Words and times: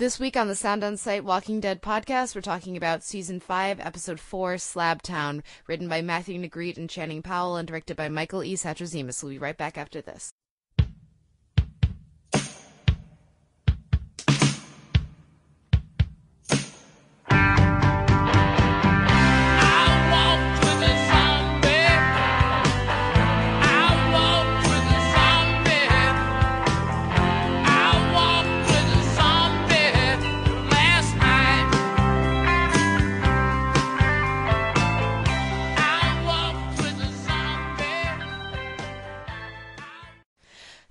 This 0.00 0.18
week 0.18 0.34
on 0.34 0.48
the 0.48 0.56
Sound 0.56 0.82
On 0.82 0.96
Sight 0.96 1.24
Walking 1.24 1.60
Dead 1.60 1.82
podcast, 1.82 2.34
we're 2.34 2.40
talking 2.40 2.74
about 2.74 3.02
season 3.02 3.38
5, 3.38 3.78
episode 3.80 4.18
4, 4.18 4.54
Slabtown, 4.54 5.42
written 5.66 5.88
by 5.88 6.00
Matthew 6.00 6.40
Negrete 6.40 6.78
and 6.78 6.88
Channing 6.88 7.20
Powell 7.20 7.56
and 7.56 7.68
directed 7.68 7.98
by 7.98 8.08
Michael 8.08 8.42
E. 8.42 8.54
Satrazemis. 8.54 9.22
We'll 9.22 9.32
be 9.32 9.38
right 9.38 9.58
back 9.58 9.76
after 9.76 10.00
this. 10.00 10.32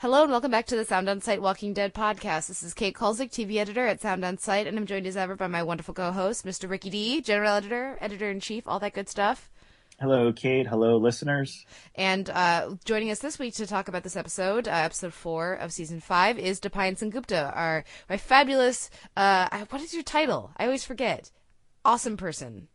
Hello 0.02 0.24
and 0.24 0.32
welcome 0.32 0.50
back 0.50 0.66
to 0.68 0.78
the 0.78 0.86
Sound 0.86 1.10
On 1.10 1.20
Sight 1.20 1.42
Walking 1.42 1.74
Dead 1.74 1.94
podcast. 1.94 2.48
This 2.48 2.64
is 2.64 2.74
Kate 2.74 2.96
Kulzick, 2.96 3.32
TV 3.32 3.58
editor 3.58 3.86
at 3.86 4.00
Sound 4.00 4.24
On 4.24 4.38
Sight, 4.38 4.66
and 4.66 4.78
I'm 4.78 4.86
joined 4.86 5.06
as 5.06 5.18
ever 5.18 5.36
by 5.36 5.48
my 5.48 5.62
wonderful 5.62 5.94
co-host, 5.94 6.46
Mr. 6.46 6.70
Ricky 6.70 6.90
D, 6.90 7.20
general 7.20 7.56
editor, 7.56 7.98
editor 8.00 8.32
in 8.32 8.40
chief, 8.40 8.66
all 8.66 8.80
that 8.80 8.94
good 8.94 9.10
stuff. 9.10 9.50
Hello, 10.00 10.32
Kate. 10.32 10.68
Hello, 10.68 10.96
listeners. 10.96 11.66
And 11.96 12.30
uh, 12.30 12.76
joining 12.86 13.12
us 13.12 13.20
this 13.20 13.38
week 13.38 13.56
to 13.56 13.68
talk 13.68 13.90
about 13.90 14.04
this 14.04 14.16
episode, 14.16 14.70
uh, 14.70 14.72
episode 14.72 15.14
four 15.14 15.52
of 15.52 15.74
season 15.74 16.00
five, 16.00 16.40
is 16.40 16.62
Dipayan 16.62 16.98
Sengupta, 16.98 17.54
our 17.54 17.84
my 18.10 18.16
fabulous. 18.16 18.90
Uh, 19.18 19.66
what 19.70 19.82
is 19.82 19.94
your 19.94 20.04
title? 20.04 20.52
I 20.56 20.64
always 20.64 20.86
forget. 20.86 21.30
Awesome 21.84 22.16
person. 22.16 22.70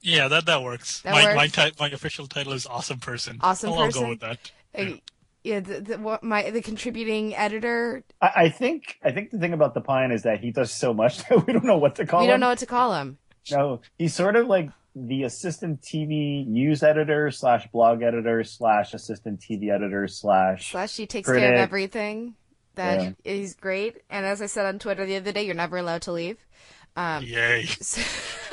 Yeah, 0.00 0.28
that 0.28 0.46
that 0.46 0.62
works. 0.62 1.00
That 1.00 1.10
my 1.10 1.24
works? 1.24 1.36
my 1.36 1.46
ti- 1.48 1.76
my 1.80 1.88
official 1.88 2.28
title 2.28 2.52
is 2.52 2.66
awesome 2.66 3.00
person. 3.00 3.38
Awesome 3.40 3.72
I'll, 3.72 3.80
I'll 3.80 3.90
go 3.90 4.10
with 4.10 4.20
that. 4.20 4.52
Uh, 4.76 4.84
yeah, 5.44 5.60
the, 5.60 5.80
the, 5.80 5.98
what, 5.98 6.24
my 6.24 6.50
the 6.50 6.62
contributing 6.62 7.36
editor. 7.36 8.02
I, 8.20 8.30
I 8.36 8.48
think 8.48 8.98
I 9.04 9.12
think 9.12 9.30
the 9.30 9.38
thing 9.38 9.52
about 9.52 9.74
Dipayan 9.74 10.12
is 10.12 10.22
that 10.22 10.40
he 10.40 10.50
does 10.50 10.70
so 10.70 10.92
much 10.94 11.18
that 11.28 11.46
we 11.46 11.52
don't 11.52 11.64
know 11.64 11.78
what 11.78 11.96
to 11.96 12.06
call 12.06 12.20
we 12.20 12.24
him. 12.24 12.28
We 12.28 12.32
don't 12.32 12.40
know 12.40 12.48
what 12.48 12.58
to 12.58 12.66
call 12.66 12.94
him. 12.94 13.18
No, 13.50 13.82
he's 13.98 14.14
sort 14.14 14.36
of 14.36 14.46
like 14.46 14.70
the 14.96 15.24
assistant 15.24 15.82
TV 15.82 16.46
news 16.46 16.82
editor 16.82 17.30
slash 17.30 17.66
blog 17.72 18.02
editor 18.02 18.42
slash 18.42 18.94
assistant 18.94 19.40
TV 19.40 19.70
editor 19.70 20.08
slash. 20.08 20.70
Slash, 20.70 20.96
he 20.96 21.06
takes 21.06 21.28
care 21.28 21.52
of 21.52 21.58
everything. 21.58 22.36
That 22.76 23.00
Yeah. 23.02 23.10
is 23.24 23.54
great. 23.54 23.98
And 24.08 24.24
as 24.24 24.40
I 24.40 24.46
said 24.46 24.66
on 24.66 24.78
Twitter 24.78 25.04
the 25.04 25.16
other 25.16 25.30
day, 25.32 25.44
you're 25.44 25.54
never 25.54 25.76
allowed 25.76 26.02
to 26.02 26.12
leave. 26.12 26.38
Um, 26.96 27.24
Yay! 27.24 27.64
so- 27.80 28.02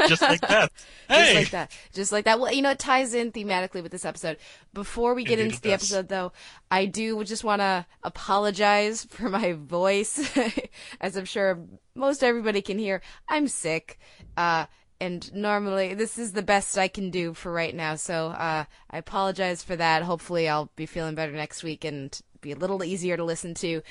Just 0.08 0.22
like 0.22 0.42
that. 0.42 0.72
Hey! 1.12 1.26
Just 1.26 1.36
like 1.36 1.50
that. 1.52 1.72
Just 1.94 2.12
like 2.14 2.24
that. 2.26 2.40
Well, 2.40 2.54
you 2.54 2.62
know, 2.62 2.70
it 2.72 2.80
ties 2.80 3.14
in 3.14 3.34
thematically 3.34 3.84
with 3.84 3.92
this 3.92 4.06
episode. 4.06 4.38
Before 4.74 5.14
we 5.14 5.26
get 5.26 5.40
Indeed 5.40 5.52
into 5.56 5.62
the 5.62 5.70
does. 5.72 5.82
episode, 5.92 6.08
though, 6.08 6.32
I 6.72 6.86
do 6.86 7.22
just 7.26 7.44
want 7.44 7.60
to 7.60 7.86
apologize 8.02 9.04
for 9.10 9.28
my 9.28 9.52
voice. 9.52 10.32
As 11.02 11.18
I'm 11.18 11.26
sure 11.26 11.60
most 11.96 12.24
everybody 12.24 12.62
can 12.62 12.80
hear, 12.80 13.02
I'm 13.28 13.50
sick. 13.50 14.00
Uh, 14.38 14.68
and 15.02 15.34
normally, 15.34 15.96
this 15.96 16.18
is 16.18 16.32
the 16.32 16.42
best 16.44 16.78
I 16.78 16.88
can 16.88 17.10
do 17.10 17.34
for 17.34 17.52
right 17.52 17.76
now. 17.76 17.96
So, 17.96 18.28
uh, 18.28 18.64
I 18.90 18.98
apologize 18.98 19.64
for 19.64 19.76
that. 19.76 20.04
Hopefully, 20.04 20.48
I'll 20.48 20.72
be 20.78 20.86
feeling 20.86 21.14
better 21.16 21.34
next 21.34 21.62
week 21.62 21.84
and 21.84 22.18
be 22.42 22.52
a 22.52 22.58
little 22.58 22.84
easier 22.84 23.18
to 23.18 23.24
listen 23.24 23.54
to. 23.56 23.82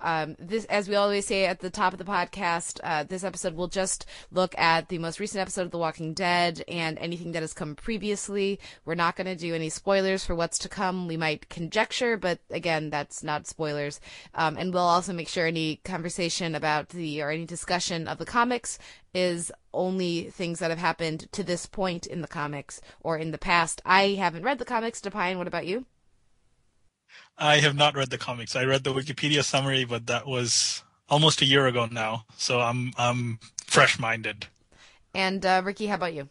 Um, 0.00 0.36
this, 0.38 0.64
as 0.66 0.88
we 0.88 0.94
always 0.94 1.26
say 1.26 1.46
at 1.46 1.60
the 1.60 1.70
top 1.70 1.92
of 1.92 1.98
the 1.98 2.04
podcast, 2.04 2.80
uh, 2.82 3.04
this 3.04 3.24
episode 3.24 3.54
will 3.54 3.68
just 3.68 4.06
look 4.32 4.56
at 4.58 4.88
the 4.88 4.98
most 4.98 5.20
recent 5.20 5.40
episode 5.40 5.62
of 5.62 5.70
The 5.70 5.78
Walking 5.78 6.14
Dead 6.14 6.64
and 6.68 6.98
anything 6.98 7.32
that 7.32 7.42
has 7.42 7.52
come 7.52 7.74
previously. 7.74 8.58
We're 8.84 8.94
not 8.94 9.16
going 9.16 9.26
to 9.26 9.36
do 9.36 9.54
any 9.54 9.68
spoilers 9.68 10.24
for 10.24 10.34
what's 10.34 10.58
to 10.60 10.68
come. 10.68 11.06
We 11.06 11.16
might 11.16 11.48
conjecture, 11.48 12.16
but 12.16 12.40
again, 12.50 12.90
that's 12.90 13.22
not 13.22 13.46
spoilers. 13.46 14.00
Um, 14.34 14.56
and 14.56 14.72
we'll 14.72 14.82
also 14.82 15.12
make 15.12 15.28
sure 15.28 15.46
any 15.46 15.76
conversation 15.84 16.54
about 16.54 16.90
the 16.90 17.22
or 17.22 17.30
any 17.30 17.44
discussion 17.44 18.08
of 18.08 18.18
the 18.18 18.26
comics 18.26 18.78
is 19.14 19.52
only 19.72 20.30
things 20.30 20.58
that 20.58 20.70
have 20.70 20.78
happened 20.78 21.30
to 21.32 21.42
this 21.42 21.66
point 21.66 22.06
in 22.06 22.22
the 22.22 22.28
comics 22.28 22.80
or 23.00 23.18
in 23.18 23.30
the 23.30 23.38
past. 23.38 23.82
I 23.84 24.10
haven't 24.10 24.44
read 24.44 24.58
the 24.58 24.64
comics. 24.64 25.00
Dipayan, 25.00 25.36
what 25.36 25.46
about 25.46 25.66
you? 25.66 25.84
I 27.38 27.58
have 27.58 27.74
not 27.74 27.96
read 27.96 28.10
the 28.10 28.18
comics. 28.18 28.54
I 28.54 28.64
read 28.64 28.84
the 28.84 28.92
Wikipedia 28.92 29.42
summary, 29.42 29.84
but 29.84 30.06
that 30.06 30.26
was 30.26 30.82
almost 31.08 31.42
a 31.42 31.44
year 31.44 31.66
ago 31.66 31.88
now. 31.90 32.24
So 32.36 32.60
I'm 32.60 32.92
I'm 32.96 33.38
fresh-minded. 33.66 34.46
And 35.14 35.44
uh, 35.44 35.62
Ricky, 35.64 35.86
how 35.86 35.96
about 35.96 36.14
you? 36.14 36.28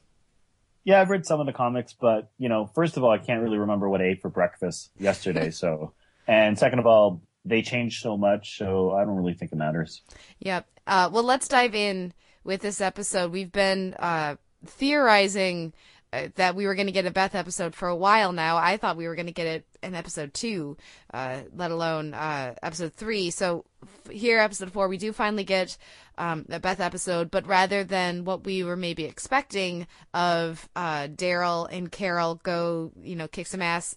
Yeah, 0.84 1.02
I've 1.02 1.10
read 1.10 1.26
some 1.26 1.40
of 1.40 1.46
the 1.46 1.54
comics, 1.54 1.94
but 1.94 2.32
you 2.38 2.50
know, 2.50 2.66
first 2.74 2.98
of 2.98 3.04
all, 3.04 3.12
I 3.12 3.18
can't 3.18 3.42
really 3.42 3.58
remember 3.58 3.90
what 3.90 4.02
I 4.02 4.06
ate 4.06 4.22
for 4.22 4.30
breakfast 4.30 4.92
yesterday. 4.98 5.52
so, 5.62 5.94
and 6.28 6.58
second 6.58 6.80
of 6.80 6.88
all, 6.88 7.22
they 7.46 7.62
changed 7.62 8.02
so 8.02 8.18
much, 8.18 8.58
so 8.58 8.92
I 8.92 9.04
don't 9.04 9.16
really 9.16 9.34
think 9.34 9.52
it 9.52 9.58
matters. 9.58 10.02
Yep. 10.40 10.68
Uh, 10.88 11.10
well, 11.12 11.24
let's 11.24 11.48
dive 11.48 11.76
in 11.76 12.14
with 12.44 12.62
this 12.62 12.82
episode. 12.82 13.32
We've 13.32 13.52
been 13.52 13.96
uh, 14.00 14.36
theorizing 14.66 15.74
uh, 15.74 15.76
that 16.12 16.56
we 16.56 16.66
were 16.66 16.76
going 16.76 16.88
to 16.88 16.94
get 16.94 17.06
a 17.06 17.12
Beth 17.12 17.36
episode 17.36 17.76
for 17.76 17.88
a 17.88 17.96
while 17.96 18.32
now. 18.32 18.58
I 18.58 18.78
thought 18.78 18.98
we 18.98 19.08
were 19.08 19.16
going 19.16 19.28
to 19.28 19.32
get 19.32 19.48
it 19.48 19.66
in 19.84 19.94
episode 19.94 20.34
two, 20.34 20.78
uh, 21.14 21.42
let 21.56 21.72
alone 21.72 22.14
uh, 22.14 22.56
episode 22.64 22.94
three. 22.94 23.30
So 23.30 23.66
f- 23.84 24.12
here, 24.12 24.40
episode 24.40 24.72
four, 24.72 24.88
we 24.88 24.98
do 24.98 25.14
finally 25.14 25.44
get 25.44 25.78
um, 26.18 26.46
a 26.50 26.60
Beth 26.60 26.80
episode, 26.80 27.30
but 27.30 27.46
rather 27.48 27.84
than 27.84 28.26
what 28.26 28.44
we 28.44 28.64
were 28.64 28.76
maybe 28.76 29.06
expecting 29.06 29.88
of 30.14 30.68
uh, 30.76 31.08
Daryl 31.08 31.68
and 31.72 31.92
Carol 31.92 32.36
go, 32.42 32.92
you 33.02 33.16
know, 33.16 33.28
kick 33.28 33.48
some 33.48 33.62
ass, 33.62 33.96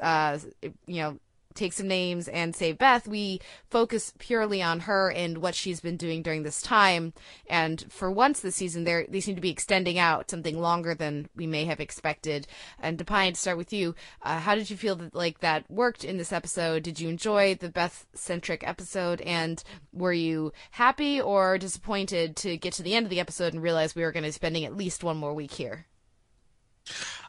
uh, 0.00 0.38
you 0.86 1.02
know, 1.02 1.18
take 1.58 1.72
some 1.72 1.88
names 1.88 2.28
and 2.28 2.54
save 2.54 2.78
Beth, 2.78 3.08
we 3.08 3.40
focus 3.70 4.12
purely 4.18 4.62
on 4.62 4.80
her 4.80 5.10
and 5.10 5.38
what 5.38 5.54
she's 5.54 5.80
been 5.80 5.96
doing 5.96 6.22
during 6.22 6.42
this 6.42 6.62
time. 6.62 7.12
And 7.48 7.84
for 7.90 8.10
once 8.10 8.40
this 8.40 8.56
season, 8.56 8.84
they 8.84 9.20
seem 9.20 9.34
to 9.34 9.40
be 9.40 9.50
extending 9.50 9.98
out 9.98 10.30
something 10.30 10.58
longer 10.58 10.94
than 10.94 11.28
we 11.34 11.46
may 11.46 11.64
have 11.64 11.80
expected. 11.80 12.46
And 12.78 12.98
Dipayan, 12.98 13.34
to 13.34 13.40
start 13.40 13.58
with 13.58 13.72
you, 13.72 13.94
uh, 14.22 14.38
how 14.40 14.54
did 14.54 14.70
you 14.70 14.76
feel 14.76 14.96
that 14.96 15.14
like 15.14 15.40
that 15.40 15.70
worked 15.70 16.04
in 16.04 16.16
this 16.16 16.32
episode? 16.32 16.82
Did 16.82 17.00
you 17.00 17.08
enjoy 17.08 17.54
the 17.54 17.68
Beth 17.68 18.06
centric 18.14 18.66
episode? 18.66 19.20
And 19.22 19.62
were 19.92 20.12
you 20.12 20.52
happy 20.72 21.20
or 21.20 21.58
disappointed 21.58 22.36
to 22.36 22.56
get 22.56 22.72
to 22.74 22.82
the 22.82 22.94
end 22.94 23.06
of 23.06 23.10
the 23.10 23.20
episode 23.20 23.52
and 23.52 23.62
realize 23.62 23.94
we 23.94 24.02
were 24.02 24.12
going 24.12 24.22
to 24.22 24.28
be 24.28 24.32
spending 24.32 24.64
at 24.64 24.76
least 24.76 25.04
one 25.04 25.16
more 25.16 25.34
week 25.34 25.52
here? 25.52 25.86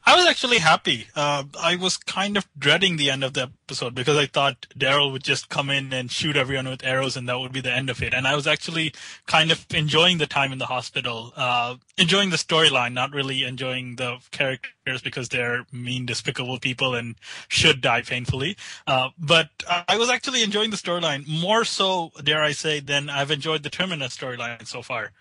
I 0.05 0.15
was 0.15 0.25
actually 0.25 0.57
happy. 0.57 1.07
Uh, 1.15 1.43
I 1.61 1.75
was 1.75 1.97
kind 1.97 2.35
of 2.35 2.47
dreading 2.57 2.97
the 2.97 3.11
end 3.11 3.23
of 3.23 3.33
the 3.33 3.51
episode 3.67 3.93
because 3.93 4.17
I 4.17 4.25
thought 4.25 4.65
Daryl 4.75 5.11
would 5.11 5.23
just 5.23 5.49
come 5.49 5.69
in 5.69 5.93
and 5.93 6.09
shoot 6.09 6.35
everyone 6.35 6.67
with 6.67 6.83
arrows, 6.83 7.15
and 7.15 7.29
that 7.29 7.37
would 7.39 7.51
be 7.51 7.61
the 7.61 7.71
end 7.71 7.89
of 7.89 8.01
it. 8.01 8.13
And 8.13 8.25
I 8.25 8.35
was 8.35 8.47
actually 8.47 8.93
kind 9.27 9.51
of 9.51 9.65
enjoying 9.71 10.17
the 10.17 10.25
time 10.25 10.51
in 10.51 10.57
the 10.57 10.65
hospital, 10.65 11.33
uh, 11.35 11.75
enjoying 11.97 12.31
the 12.31 12.37
storyline, 12.37 12.93
not 12.93 13.13
really 13.13 13.43
enjoying 13.43 13.97
the 13.97 14.17
characters 14.31 15.01
because 15.03 15.29
they're 15.29 15.65
mean, 15.71 16.07
despicable 16.07 16.59
people 16.59 16.95
and 16.95 17.15
should 17.47 17.81
die 17.81 18.01
painfully. 18.01 18.57
Uh, 18.87 19.09
but 19.19 19.49
I 19.87 19.97
was 19.97 20.09
actually 20.09 20.41
enjoying 20.41 20.71
the 20.71 20.77
storyline 20.77 21.27
more 21.27 21.65
so, 21.65 22.11
dare 22.23 22.41
I 22.41 22.53
say, 22.53 22.79
than 22.79 23.09
I've 23.09 23.31
enjoyed 23.31 23.63
the 23.63 23.69
Terminus 23.69 24.17
storyline 24.17 24.65
so 24.65 24.81
far. 24.81 25.11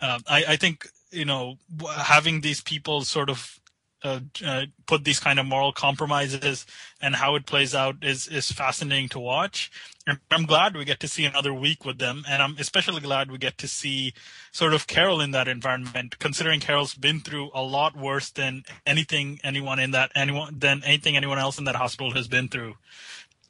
Uh, 0.00 0.18
I, 0.28 0.44
I 0.48 0.56
think 0.56 0.88
you 1.10 1.24
know 1.24 1.56
having 1.96 2.42
these 2.42 2.60
people 2.60 3.00
sort 3.02 3.30
of 3.30 3.58
uh, 4.02 4.20
uh, 4.44 4.66
put 4.86 5.04
these 5.04 5.18
kind 5.18 5.38
of 5.38 5.46
moral 5.46 5.72
compromises 5.72 6.64
and 7.00 7.16
how 7.16 7.34
it 7.34 7.46
plays 7.46 7.74
out 7.74 7.96
is 8.02 8.28
is 8.28 8.52
fascinating 8.52 9.08
to 9.10 9.18
watch. 9.18 9.70
And 10.06 10.18
I'm 10.30 10.46
glad 10.46 10.76
we 10.76 10.84
get 10.84 11.00
to 11.00 11.08
see 11.08 11.24
another 11.24 11.52
week 11.52 11.84
with 11.84 11.98
them, 11.98 12.24
and 12.28 12.42
I'm 12.42 12.56
especially 12.58 13.00
glad 13.00 13.30
we 13.30 13.38
get 13.38 13.58
to 13.58 13.68
see 13.68 14.14
sort 14.52 14.72
of 14.72 14.86
Carol 14.86 15.20
in 15.20 15.32
that 15.32 15.48
environment, 15.48 16.18
considering 16.18 16.60
Carol's 16.60 16.94
been 16.94 17.20
through 17.20 17.50
a 17.52 17.62
lot 17.62 17.96
worse 17.96 18.30
than 18.30 18.62
anything 18.86 19.40
anyone 19.42 19.78
in 19.78 19.90
that 19.90 20.12
anyone 20.14 20.58
than 20.58 20.82
anything 20.84 21.16
anyone 21.16 21.38
else 21.38 21.58
in 21.58 21.64
that 21.64 21.76
hospital 21.76 22.12
has 22.12 22.28
been 22.28 22.48
through. 22.48 22.74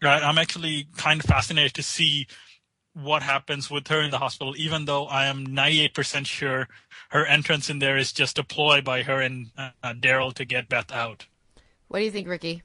Right? 0.03 0.23
I'm 0.23 0.39
actually 0.39 0.87
kind 0.97 1.21
of 1.21 1.27
fascinated 1.27 1.75
to 1.75 1.83
see 1.83 2.27
what 2.95 3.23
happens 3.23 3.71
with 3.71 3.87
her 3.89 4.01
in 4.01 4.11
the 4.11 4.19
hospital, 4.19 4.55
even 4.57 4.85
though 4.85 5.07
I 5.07 5.27
am 5.27 5.47
98% 5.47 6.27
sure 6.27 6.69
her 7.09 7.27
entrance 7.27 7.69
in 7.69 7.79
there 7.79 7.97
is 7.97 8.13
just 8.13 8.39
a 8.39 8.45
ploy 8.45 8.81
by 8.81 9.03
her 9.03 9.21
and 9.21 9.51
uh, 9.57 9.71
Daryl 9.95 10.33
to 10.35 10.45
get 10.45 10.69
Beth 10.69 10.93
out. 10.93 11.27
What 11.89 12.01
do 12.01 12.05
you 12.05 12.11
think, 12.11 12.29
Ricky? 12.29 12.63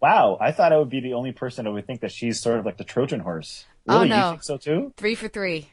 Wow, 0.00 0.38
I 0.40 0.52
thought 0.52 0.72
I 0.72 0.78
would 0.78 0.88
be 0.88 1.00
the 1.00 1.14
only 1.14 1.32
person 1.32 1.64
that 1.64 1.72
would 1.72 1.86
think 1.86 2.00
that 2.00 2.12
she's 2.12 2.40
sort 2.40 2.58
of 2.58 2.64
like 2.64 2.78
the 2.78 2.84
Trojan 2.84 3.20
horse. 3.20 3.66
Oh, 3.88 4.04
no. 4.04 4.16
you 4.16 4.30
think 4.30 4.42
so 4.44 4.56
too? 4.56 4.94
Three 4.96 5.14
for 5.14 5.28
three. 5.28 5.68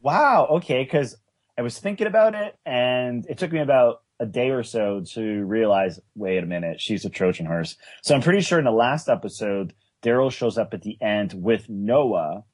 Wow. 0.00 0.48
Okay, 0.52 0.82
because 0.82 1.16
I 1.56 1.62
was 1.62 1.78
thinking 1.78 2.06
about 2.06 2.34
it, 2.34 2.56
and 2.64 3.24
it 3.28 3.38
took 3.38 3.52
me 3.52 3.60
about 3.60 4.02
a 4.18 4.26
day 4.26 4.50
or 4.50 4.62
so 4.62 5.02
to 5.12 5.44
realize, 5.44 6.00
wait 6.14 6.42
a 6.42 6.46
minute, 6.46 6.80
she's 6.80 7.04
a 7.04 7.10
Trojan 7.10 7.46
horse. 7.46 7.76
So 8.02 8.14
I'm 8.14 8.22
pretty 8.22 8.40
sure 8.40 8.58
in 8.58 8.64
the 8.64 8.70
last 8.72 9.08
episode, 9.08 9.74
Daryl 10.02 10.32
shows 10.32 10.58
up 10.58 10.74
at 10.74 10.82
the 10.82 10.96
end 11.00 11.34
with 11.34 11.68
Noah, 11.68 12.44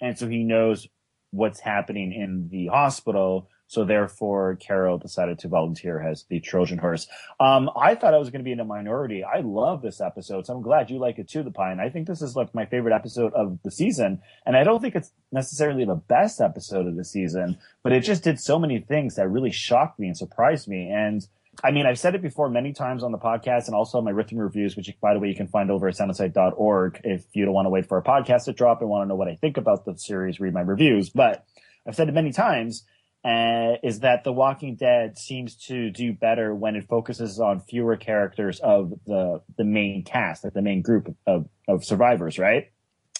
and 0.00 0.18
so 0.18 0.26
he 0.26 0.42
knows 0.42 0.88
what's 1.30 1.60
happening 1.60 2.12
in 2.12 2.48
the 2.48 2.68
hospital. 2.68 3.49
So 3.70 3.84
therefore, 3.84 4.56
Carol 4.56 4.98
decided 4.98 5.38
to 5.38 5.48
volunteer 5.48 6.02
as 6.02 6.24
the 6.24 6.40
Trojan 6.40 6.78
horse. 6.78 7.06
Um, 7.38 7.70
I 7.76 7.94
thought 7.94 8.14
I 8.14 8.18
was 8.18 8.28
going 8.28 8.40
to 8.40 8.44
be 8.44 8.50
in 8.50 8.58
a 8.58 8.64
minority. 8.64 9.22
I 9.22 9.42
love 9.42 9.80
this 9.80 10.00
episode, 10.00 10.44
so 10.44 10.54
I'm 10.54 10.60
glad 10.60 10.90
you 10.90 10.98
like 10.98 11.20
it 11.20 11.28
too, 11.28 11.44
Dipayan. 11.44 11.78
I 11.78 11.88
think 11.88 12.08
this 12.08 12.20
is 12.20 12.34
like 12.34 12.52
my 12.52 12.66
favorite 12.66 12.92
episode 12.92 13.32
of 13.32 13.60
the 13.62 13.70
season, 13.70 14.22
and 14.44 14.56
I 14.56 14.64
don't 14.64 14.80
think 14.80 14.96
it's 14.96 15.12
necessarily 15.30 15.84
the 15.84 15.94
best 15.94 16.40
episode 16.40 16.88
of 16.88 16.96
the 16.96 17.04
season, 17.04 17.58
but 17.84 17.92
it 17.92 18.00
just 18.00 18.24
did 18.24 18.40
so 18.40 18.58
many 18.58 18.80
things 18.80 19.14
that 19.14 19.30
really 19.30 19.52
shocked 19.52 20.00
me 20.00 20.08
and 20.08 20.16
surprised 20.16 20.66
me. 20.66 20.90
And 20.90 21.24
I 21.62 21.70
mean, 21.70 21.86
I've 21.86 22.00
said 22.00 22.16
it 22.16 22.22
before 22.22 22.50
many 22.50 22.72
times 22.72 23.04
on 23.04 23.12
the 23.12 23.18
podcast 23.18 23.66
and 23.66 23.76
also 23.76 24.00
my 24.00 24.10
written 24.10 24.38
reviews, 24.38 24.74
which, 24.74 24.92
by 25.00 25.14
the 25.14 25.20
way, 25.20 25.28
you 25.28 25.36
can 25.36 25.46
find 25.46 25.70
over 25.70 25.86
at 25.86 25.94
soundonsight.org 25.94 27.02
if 27.04 27.24
you 27.34 27.44
don't 27.44 27.54
want 27.54 27.66
to 27.66 27.70
wait 27.70 27.86
for 27.86 27.98
a 27.98 28.02
podcast 28.02 28.46
to 28.46 28.52
drop 28.52 28.80
and 28.80 28.90
want 28.90 29.04
to 29.04 29.08
know 29.08 29.14
what 29.14 29.28
I 29.28 29.36
think 29.36 29.58
about 29.58 29.84
the 29.84 29.96
series, 29.96 30.40
read 30.40 30.54
my 30.54 30.62
reviews. 30.62 31.08
But 31.10 31.46
I've 31.86 31.94
said 31.94 32.08
it 32.08 32.14
many 32.14 32.32
times, 32.32 32.84
uh, 33.24 33.76
is 33.82 34.00
that 34.00 34.24
The 34.24 34.32
Walking 34.32 34.76
Dead 34.76 35.18
seems 35.18 35.54
to 35.66 35.90
do 35.90 36.12
better 36.12 36.54
when 36.54 36.74
it 36.76 36.88
focuses 36.88 37.38
on 37.38 37.60
fewer 37.60 37.96
characters 37.96 38.60
of 38.60 38.92
the 39.06 39.42
the 39.58 39.64
main 39.64 40.04
cast, 40.04 40.44
like 40.44 40.54
the 40.54 40.62
main 40.62 40.80
group 40.80 41.14
of, 41.26 41.48
of 41.68 41.84
survivors, 41.84 42.38
right? 42.38 42.70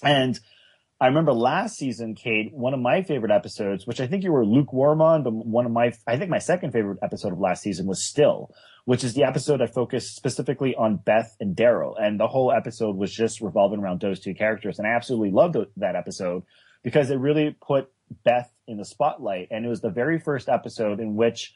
And 0.03 0.39
I 1.03 1.07
remember 1.07 1.33
last 1.33 1.79
season, 1.79 2.15
Kate, 2.15 2.53
one 2.53 2.75
of 2.75 2.81
my 2.81 3.03
favorite 3.03 3.33
episodes, 3.33 3.87
which 3.87 4.01
I 4.01 4.07
think 4.07 4.23
you 4.23 4.33
were 4.33 4.45
lukewarm 4.45 5.01
on, 5.01 5.23
but 5.23 5.33
one 5.33 5.65
of 5.65 5.73
my, 5.73 5.93
I 6.07 6.19
think 6.19 6.31
my 6.31 6.39
second 6.39 6.73
favorite 6.73 6.99
episode 7.03 7.33
of 7.33 7.39
last 7.39 7.63
season 7.63 7.87
was 7.87 8.05
Still, 8.05 8.51
which 8.85 9.03
is 9.03 9.15
the 9.15 9.25
episode 9.25 9.63
I 9.63 9.67
focused 9.67 10.15
specifically 10.15 10.75
on 10.75 10.97
Beth 10.97 11.37
and 11.41 11.57
Daryl. 11.57 11.95
And 11.99 12.21
the 12.21 12.27
whole 12.27 12.53
episode 12.53 12.97
was 12.97 13.11
just 13.11 13.41
revolving 13.41 13.81
around 13.81 14.03
those 14.03 14.21
two 14.21 14.35
characters. 14.35 14.79
And 14.79 14.87
I 14.87 14.91
absolutely 14.91 15.31
loved 15.31 15.57
that 15.77 15.97
episode 15.97 16.43
because 16.83 17.11
it 17.11 17.17
really 17.17 17.57
put 17.63 17.91
Beth 18.23 18.53
in 18.71 18.79
the 18.79 18.85
spotlight. 18.85 19.49
And 19.51 19.65
it 19.65 19.69
was 19.69 19.81
the 19.81 19.91
very 19.91 20.19
first 20.19 20.49
episode 20.49 21.01
in 21.01 21.17
which 21.17 21.55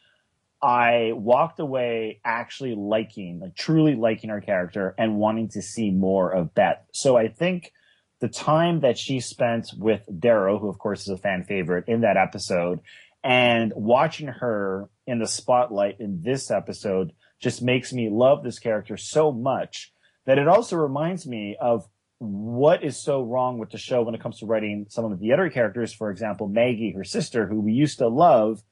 I 0.63 1.13
walked 1.15 1.61
away 1.61 2.21
actually 2.25 2.75
liking, 2.75 3.41
like 3.41 3.55
truly 3.55 3.95
liking 3.95 4.31
our 4.31 4.41
character 4.41 4.95
and 4.99 5.17
wanting 5.17 5.49
to 5.51 5.63
see 5.63 5.91
more 5.91 6.31
of 6.31 6.55
Beth. 6.55 6.83
So 6.93 7.17
I 7.17 7.29
think 7.29 7.73
the 8.21 8.29
time 8.29 8.81
that 8.81 8.97
she 8.97 9.21
spent 9.21 9.71
with 9.77 10.03
Daryl, 10.11 10.61
who 10.61 10.69
of 10.69 10.79
course 10.79 11.03
is 11.03 11.09
a 11.09 11.19
fan 11.19 11.45
favorite 11.45 11.85
in 11.89 12.01
that 12.01 12.17
episode, 12.17 12.81
and 13.23 13.73
watching 13.77 14.29
her 14.29 14.89
in 15.07 15.19
the 15.19 15.27
spotlight 15.27 16.01
in 16.01 16.23
this 16.23 16.51
episode 16.51 17.13
just 17.41 17.61
makes 17.61 17.93
me 17.93 18.09
love 18.09 18.43
this 18.43 18.59
character 18.59 18.97
so 18.97 19.33
much 19.33 19.93
that 20.25 20.39
it 20.39 20.49
also 20.49 20.77
reminds 20.77 21.27
me 21.27 21.57
of 21.61 21.87
what 22.19 22.85
is 22.85 22.97
so 22.97 23.23
wrong 23.23 23.59
with 23.59 23.71
the 23.71 23.79
show 23.79 24.03
when 24.03 24.15
it 24.15 24.21
comes 24.21 24.39
to 24.39 24.47
writing 24.47 24.87
some 24.89 25.05
of 25.05 25.19
the 25.19 25.33
other 25.33 25.51
characters. 25.51 25.93
For 25.93 26.11
example, 26.11 26.49
Maggie, 26.49 26.93
her 26.93 27.05
sister, 27.05 27.47
who 27.47 27.61
we 27.61 27.73
used 27.73 27.99
to 27.99 28.09
love, 28.09 28.63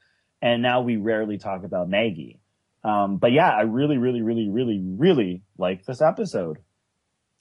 and 0.41 0.63
now 0.63 0.81
we 0.83 0.97
rarely 0.97 1.39
talk 1.39 1.65
about 1.65 1.89
Maggie. 1.89 2.41
Um, 2.85 3.19
but 3.19 3.33
yeah, 3.33 3.51
I 3.51 3.63
really, 3.63 3.99
really, 3.99 4.23
really, 4.23 4.49
really, 4.49 4.81
really 4.83 5.43
like 5.57 5.85
this 5.85 6.03
episode. 6.03 6.59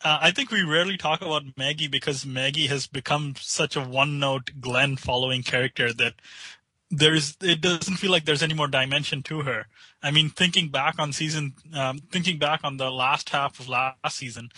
Uh, 0.03 0.17
I 0.21 0.31
think 0.31 0.51
we 0.51 0.63
rarely 0.63 0.97
talk 0.97 1.21
about 1.21 1.43
Maggie 1.57 1.87
because 1.87 2.25
Maggie 2.25 2.67
has 2.67 2.87
become 2.87 3.35
such 3.39 3.75
a 3.75 3.81
one-note 3.81 4.51
Glenn 4.59 4.97
following 4.97 5.43
character 5.43 5.93
that 5.93 6.15
there 6.89 7.13
is 7.13 7.37
it 7.41 7.61
doesn't 7.61 7.97
feel 7.97 8.11
like 8.11 8.25
there's 8.25 8.43
any 8.43 8.53
more 8.53 8.67
dimension 8.67 9.23
to 9.23 9.41
her. 9.41 9.67
I 10.03 10.11
mean, 10.11 10.29
thinking 10.29 10.69
back 10.69 10.95
on 10.99 11.13
season, 11.13 11.53
um, 11.73 11.99
thinking 12.11 12.37
back 12.37 12.61
on 12.63 12.77
the 12.77 12.91
last 12.91 13.29
half 13.29 13.59
of 13.59 13.69
last 13.69 14.17
season, 14.17 14.49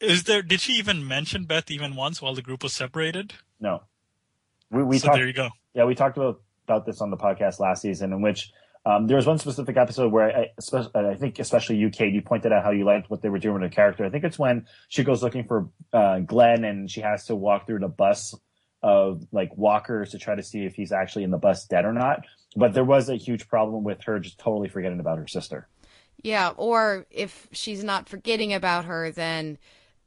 is 0.00 0.24
there 0.24 0.42
did 0.42 0.60
she 0.60 0.72
even 0.74 1.06
mention 1.06 1.44
Beth 1.44 1.70
even 1.70 1.96
once 1.96 2.22
while 2.22 2.34
the 2.34 2.42
group 2.42 2.62
was 2.62 2.72
separated? 2.72 3.34
No. 3.60 3.82
We, 4.70 4.82
we 4.82 4.98
so 4.98 5.06
talked, 5.06 5.18
there 5.18 5.26
you 5.26 5.32
go. 5.32 5.48
Yeah, 5.74 5.84
we 5.84 5.94
talked 5.94 6.16
about 6.16 6.42
about 6.64 6.84
this 6.84 7.00
on 7.00 7.10
the 7.10 7.16
podcast 7.16 7.60
last 7.60 7.82
season, 7.82 8.12
in 8.12 8.20
which 8.20 8.52
um, 8.84 9.06
there 9.06 9.16
was 9.16 9.26
one 9.26 9.38
specific 9.38 9.76
episode 9.76 10.12
where 10.12 10.30
I, 10.34 10.48
I, 10.94 11.14
think 11.14 11.38
especially 11.38 11.76
you, 11.76 11.90
Kate, 11.90 12.12
you 12.12 12.22
pointed 12.22 12.52
out 12.52 12.64
how 12.64 12.70
you 12.70 12.84
liked 12.84 13.10
what 13.10 13.22
they 13.22 13.28
were 13.28 13.38
doing 13.38 13.60
with 13.60 13.70
the 13.70 13.74
character. 13.74 14.04
I 14.04 14.10
think 14.10 14.24
it's 14.24 14.38
when 14.38 14.66
she 14.88 15.04
goes 15.04 15.22
looking 15.22 15.44
for 15.44 15.68
uh, 15.92 16.20
Glenn 16.20 16.64
and 16.64 16.90
she 16.90 17.00
has 17.00 17.26
to 17.26 17.34
walk 17.34 17.66
through 17.66 17.80
the 17.80 17.88
bus 17.88 18.34
of 18.82 19.26
like 19.32 19.50
walkers 19.56 20.10
to 20.10 20.18
try 20.18 20.34
to 20.34 20.42
see 20.42 20.64
if 20.64 20.74
he's 20.74 20.92
actually 20.92 21.24
in 21.24 21.30
the 21.30 21.38
bus 21.38 21.66
dead 21.66 21.84
or 21.84 21.92
not. 21.92 22.24
But 22.56 22.72
there 22.72 22.84
was 22.84 23.08
a 23.08 23.16
huge 23.16 23.48
problem 23.48 23.84
with 23.84 24.02
her 24.04 24.20
just 24.20 24.38
totally 24.38 24.68
forgetting 24.68 25.00
about 25.00 25.18
her 25.18 25.26
sister. 25.26 25.68
Yeah, 26.22 26.50
or 26.56 27.06
if 27.10 27.48
she's 27.52 27.84
not 27.84 28.08
forgetting 28.08 28.52
about 28.52 28.86
her, 28.86 29.10
then 29.10 29.58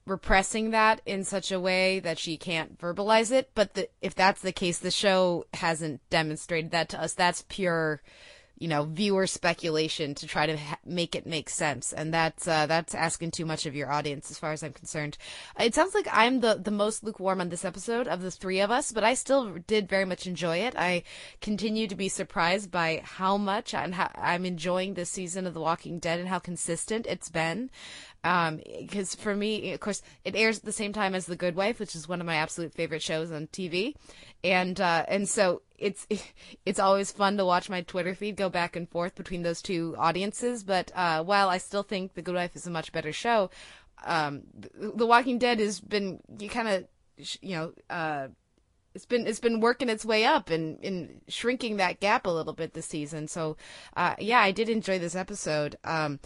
repressing 0.05 0.71
that 0.71 1.01
in 1.05 1.23
such 1.23 1.51
a 1.51 1.59
way 1.59 1.99
that 1.99 2.19
she 2.19 2.37
can't 2.37 2.79
verbalize 2.79 3.31
it. 3.31 3.51
But 3.53 3.75
the, 3.75 3.89
if 4.01 4.15
that's 4.15 4.41
the 4.41 4.51
case, 4.51 4.79
the 4.79 4.91
show 4.91 5.45
hasn't 5.53 6.01
demonstrated 6.09 6.71
that 6.71 6.89
to 6.89 7.01
us. 7.01 7.13
That's 7.13 7.45
pure 7.47 8.01
you 8.61 8.67
know 8.67 8.83
viewer 8.83 9.25
speculation 9.25 10.13
to 10.13 10.27
try 10.27 10.45
to 10.45 10.55
ha- 10.55 10.77
make 10.85 11.15
it 11.15 11.25
make 11.25 11.49
sense 11.49 11.91
and 11.91 12.13
that's 12.13 12.47
uh, 12.47 12.67
that's 12.67 12.93
asking 12.93 13.31
too 13.31 13.43
much 13.43 13.65
of 13.65 13.75
your 13.75 13.91
audience 13.91 14.29
as 14.29 14.37
far 14.37 14.51
as 14.51 14.61
i'm 14.61 14.71
concerned 14.71 15.17
it 15.59 15.73
sounds 15.73 15.95
like 15.95 16.07
i'm 16.11 16.41
the 16.41 16.61
the 16.63 16.69
most 16.69 17.03
lukewarm 17.03 17.41
on 17.41 17.49
this 17.49 17.65
episode 17.65 18.07
of 18.07 18.21
the 18.21 18.29
three 18.29 18.59
of 18.59 18.69
us 18.69 18.91
but 18.91 19.03
i 19.03 19.15
still 19.15 19.55
did 19.65 19.89
very 19.89 20.05
much 20.05 20.27
enjoy 20.27 20.57
it 20.57 20.75
i 20.77 21.01
continue 21.41 21.87
to 21.87 21.95
be 21.95 22.07
surprised 22.07 22.69
by 22.69 23.01
how 23.03 23.35
much 23.35 23.73
and 23.73 23.95
how 23.95 24.11
i'm 24.13 24.45
enjoying 24.45 24.93
this 24.93 25.09
season 25.09 25.47
of 25.47 25.55
the 25.55 25.61
walking 25.61 25.97
dead 25.97 26.19
and 26.19 26.29
how 26.29 26.37
consistent 26.37 27.07
it's 27.07 27.29
been 27.29 27.67
because 28.23 29.15
um, 29.15 29.19
for 29.19 29.35
me, 29.35 29.73
of 29.73 29.79
course, 29.79 30.01
it 30.23 30.35
airs 30.35 30.59
at 30.59 30.65
the 30.65 30.71
same 30.71 30.93
time 30.93 31.15
as 31.15 31.25
The 31.25 31.35
Good 31.35 31.55
Wife, 31.55 31.79
which 31.79 31.95
is 31.95 32.07
one 32.07 32.21
of 32.21 32.27
my 32.27 32.35
absolute 32.35 32.73
favorite 32.73 33.01
shows 33.01 33.31
on 33.31 33.47
TV, 33.47 33.95
and 34.43 34.79
uh, 34.79 35.05
and 35.07 35.27
so 35.27 35.63
it's 35.77 36.05
it's 36.65 36.79
always 36.79 37.11
fun 37.11 37.37
to 37.37 37.45
watch 37.45 37.69
my 37.69 37.81
Twitter 37.81 38.13
feed 38.13 38.35
go 38.35 38.49
back 38.49 38.75
and 38.75 38.89
forth 38.89 39.15
between 39.15 39.41
those 39.41 39.61
two 39.61 39.95
audiences. 39.97 40.63
But 40.63 40.91
uh, 40.93 41.23
while 41.23 41.49
I 41.49 41.57
still 41.57 41.83
think 41.83 42.13
The 42.13 42.21
Good 42.21 42.35
Wife 42.35 42.55
is 42.55 42.67
a 42.67 42.71
much 42.71 42.91
better 42.91 43.11
show, 43.11 43.49
um, 44.05 44.43
The 44.75 45.07
Walking 45.07 45.39
Dead 45.39 45.59
has 45.59 45.79
been 45.79 46.19
you 46.37 46.49
kind 46.49 46.67
of 46.67 46.85
you 47.41 47.55
know. 47.55 47.73
Uh, 47.89 48.27
it's 48.93 49.05
been 49.05 49.25
it's 49.25 49.39
been 49.39 49.61
working 49.61 49.87
its 49.87 50.03
way 50.03 50.25
up 50.25 50.49
and, 50.49 50.77
and 50.83 51.21
shrinking 51.29 51.77
that 51.77 52.01
gap 52.01 52.25
a 52.25 52.29
little 52.29 52.51
bit 52.51 52.73
this 52.73 52.87
season. 52.87 53.29
So, 53.29 53.55
uh, 53.95 54.15
yeah, 54.19 54.41
I 54.41 54.51
did 54.51 54.67
enjoy 54.67 54.99
this 54.99 55.15
episode. 55.15 55.77
Um, 55.85 56.19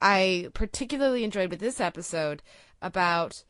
I 0.00 0.48
particularly 0.54 1.24
enjoyed 1.24 1.50
with 1.50 1.60
this 1.60 1.80
episode 1.80 2.42
about 2.80 3.44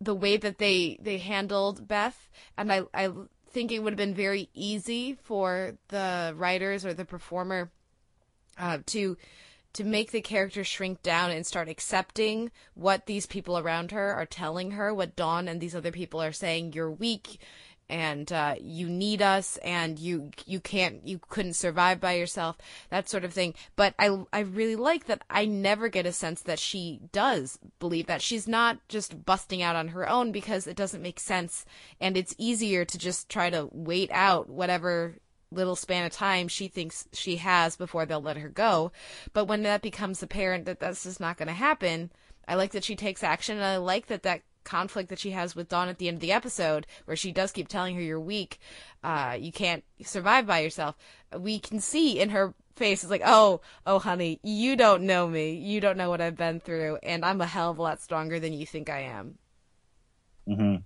the 0.00 0.14
way 0.14 0.36
that 0.36 0.58
they 0.58 0.98
they 1.00 1.18
handled 1.18 1.86
Beth, 1.88 2.30
and 2.56 2.72
I 2.72 2.82
I 2.92 3.10
think 3.50 3.70
it 3.70 3.80
would 3.80 3.92
have 3.92 3.98
been 3.98 4.14
very 4.14 4.48
easy 4.54 5.14
for 5.22 5.74
the 5.88 6.34
writers 6.36 6.84
or 6.84 6.94
the 6.94 7.04
performer 7.04 7.70
uh, 8.58 8.78
to 8.86 9.16
to 9.74 9.84
make 9.84 10.10
the 10.10 10.20
character 10.20 10.64
shrink 10.64 11.02
down 11.02 11.30
and 11.30 11.46
start 11.46 11.68
accepting 11.68 12.50
what 12.74 13.06
these 13.06 13.26
people 13.26 13.58
around 13.58 13.90
her 13.90 14.12
are 14.12 14.26
telling 14.26 14.72
her, 14.72 14.92
what 14.92 15.16
Dawn 15.16 15.48
and 15.48 15.60
these 15.60 15.74
other 15.74 15.92
people 15.92 16.20
are 16.20 16.32
saying. 16.32 16.72
You're 16.74 16.90
weak 16.90 17.38
and 17.92 18.32
uh, 18.32 18.54
you 18.58 18.88
need 18.88 19.20
us 19.20 19.58
and 19.58 19.98
you 19.98 20.30
you 20.46 20.60
can't 20.60 21.06
you 21.06 21.20
couldn't 21.28 21.52
survive 21.52 22.00
by 22.00 22.14
yourself 22.14 22.56
that 22.88 23.06
sort 23.06 23.22
of 23.22 23.34
thing. 23.34 23.54
But 23.76 23.94
i 23.98 24.24
i 24.32 24.40
really 24.40 24.76
like 24.76 25.04
that 25.06 25.22
i 25.28 25.44
never 25.44 25.90
get 25.90 26.06
a 26.06 26.12
sense 26.12 26.40
that 26.42 26.58
she 26.58 27.00
does 27.12 27.58
believe 27.78 28.06
that. 28.06 28.22
She's 28.22 28.48
not 28.48 28.78
just 28.88 29.26
busting 29.26 29.62
out 29.62 29.76
on 29.76 29.88
her 29.88 30.08
own 30.08 30.32
because 30.32 30.66
it 30.66 30.76
doesn't 30.76 31.02
make 31.02 31.20
sense. 31.20 31.66
And 32.00 32.16
it's 32.16 32.34
easier 32.38 32.86
to 32.86 32.96
just 32.96 33.28
try 33.28 33.50
to 33.50 33.68
wait 33.72 34.10
out 34.10 34.48
whatever 34.48 35.16
little 35.50 35.76
span 35.76 36.06
of 36.06 36.12
time 36.12 36.48
she 36.48 36.68
thinks 36.68 37.06
she 37.12 37.36
has 37.36 37.76
before 37.76 38.06
they'll 38.06 38.22
let 38.22 38.38
her 38.38 38.48
go. 38.48 38.90
But 39.34 39.44
when 39.44 39.64
that 39.64 39.82
becomes 39.82 40.22
apparent 40.22 40.64
that 40.64 40.80
that's 40.80 41.02
just 41.02 41.20
not 41.20 41.36
going 41.36 41.48
to 41.48 41.52
happen 41.52 42.10
I 42.46 42.54
like 42.56 42.72
that 42.72 42.84
she 42.84 42.96
takes 42.96 43.22
action, 43.22 43.56
and 43.56 43.64
I 43.64 43.76
like 43.76 44.06
that 44.06 44.24
that 44.24 44.42
conflict 44.64 45.08
that 45.08 45.18
she 45.18 45.30
has 45.30 45.54
with 45.56 45.68
Dawn 45.68 45.88
at 45.88 45.98
the 45.98 46.08
end 46.08 46.16
of 46.16 46.20
the 46.20 46.32
episode, 46.32 46.86
where 47.04 47.16
she 47.16 47.32
does 47.32 47.52
keep 47.52 47.68
telling 47.68 47.94
her 47.96 48.02
you're 48.02 48.20
weak, 48.20 48.58
uh, 49.02 49.36
you 49.38 49.52
can't 49.52 49.84
survive 50.02 50.46
by 50.46 50.60
yourself. 50.60 50.96
We 51.36 51.58
can 51.58 51.80
see 51.80 52.20
in 52.20 52.30
her 52.30 52.54
face, 52.76 53.02
it's 53.02 53.10
like, 53.10 53.22
oh, 53.24 53.60
oh, 53.86 53.98
honey, 53.98 54.40
you 54.42 54.76
don't 54.76 55.02
know 55.04 55.28
me, 55.28 55.54
you 55.54 55.80
don't 55.80 55.96
know 55.96 56.10
what 56.10 56.20
I've 56.20 56.36
been 56.36 56.60
through, 56.60 56.98
and 57.02 57.24
I'm 57.24 57.40
a 57.40 57.46
hell 57.46 57.70
of 57.70 57.78
a 57.78 57.82
lot 57.82 58.00
stronger 58.00 58.40
than 58.40 58.52
you 58.52 58.66
think 58.66 58.88
I 58.88 59.00
am. 59.00 59.38
Mm-hmm. 60.48 60.76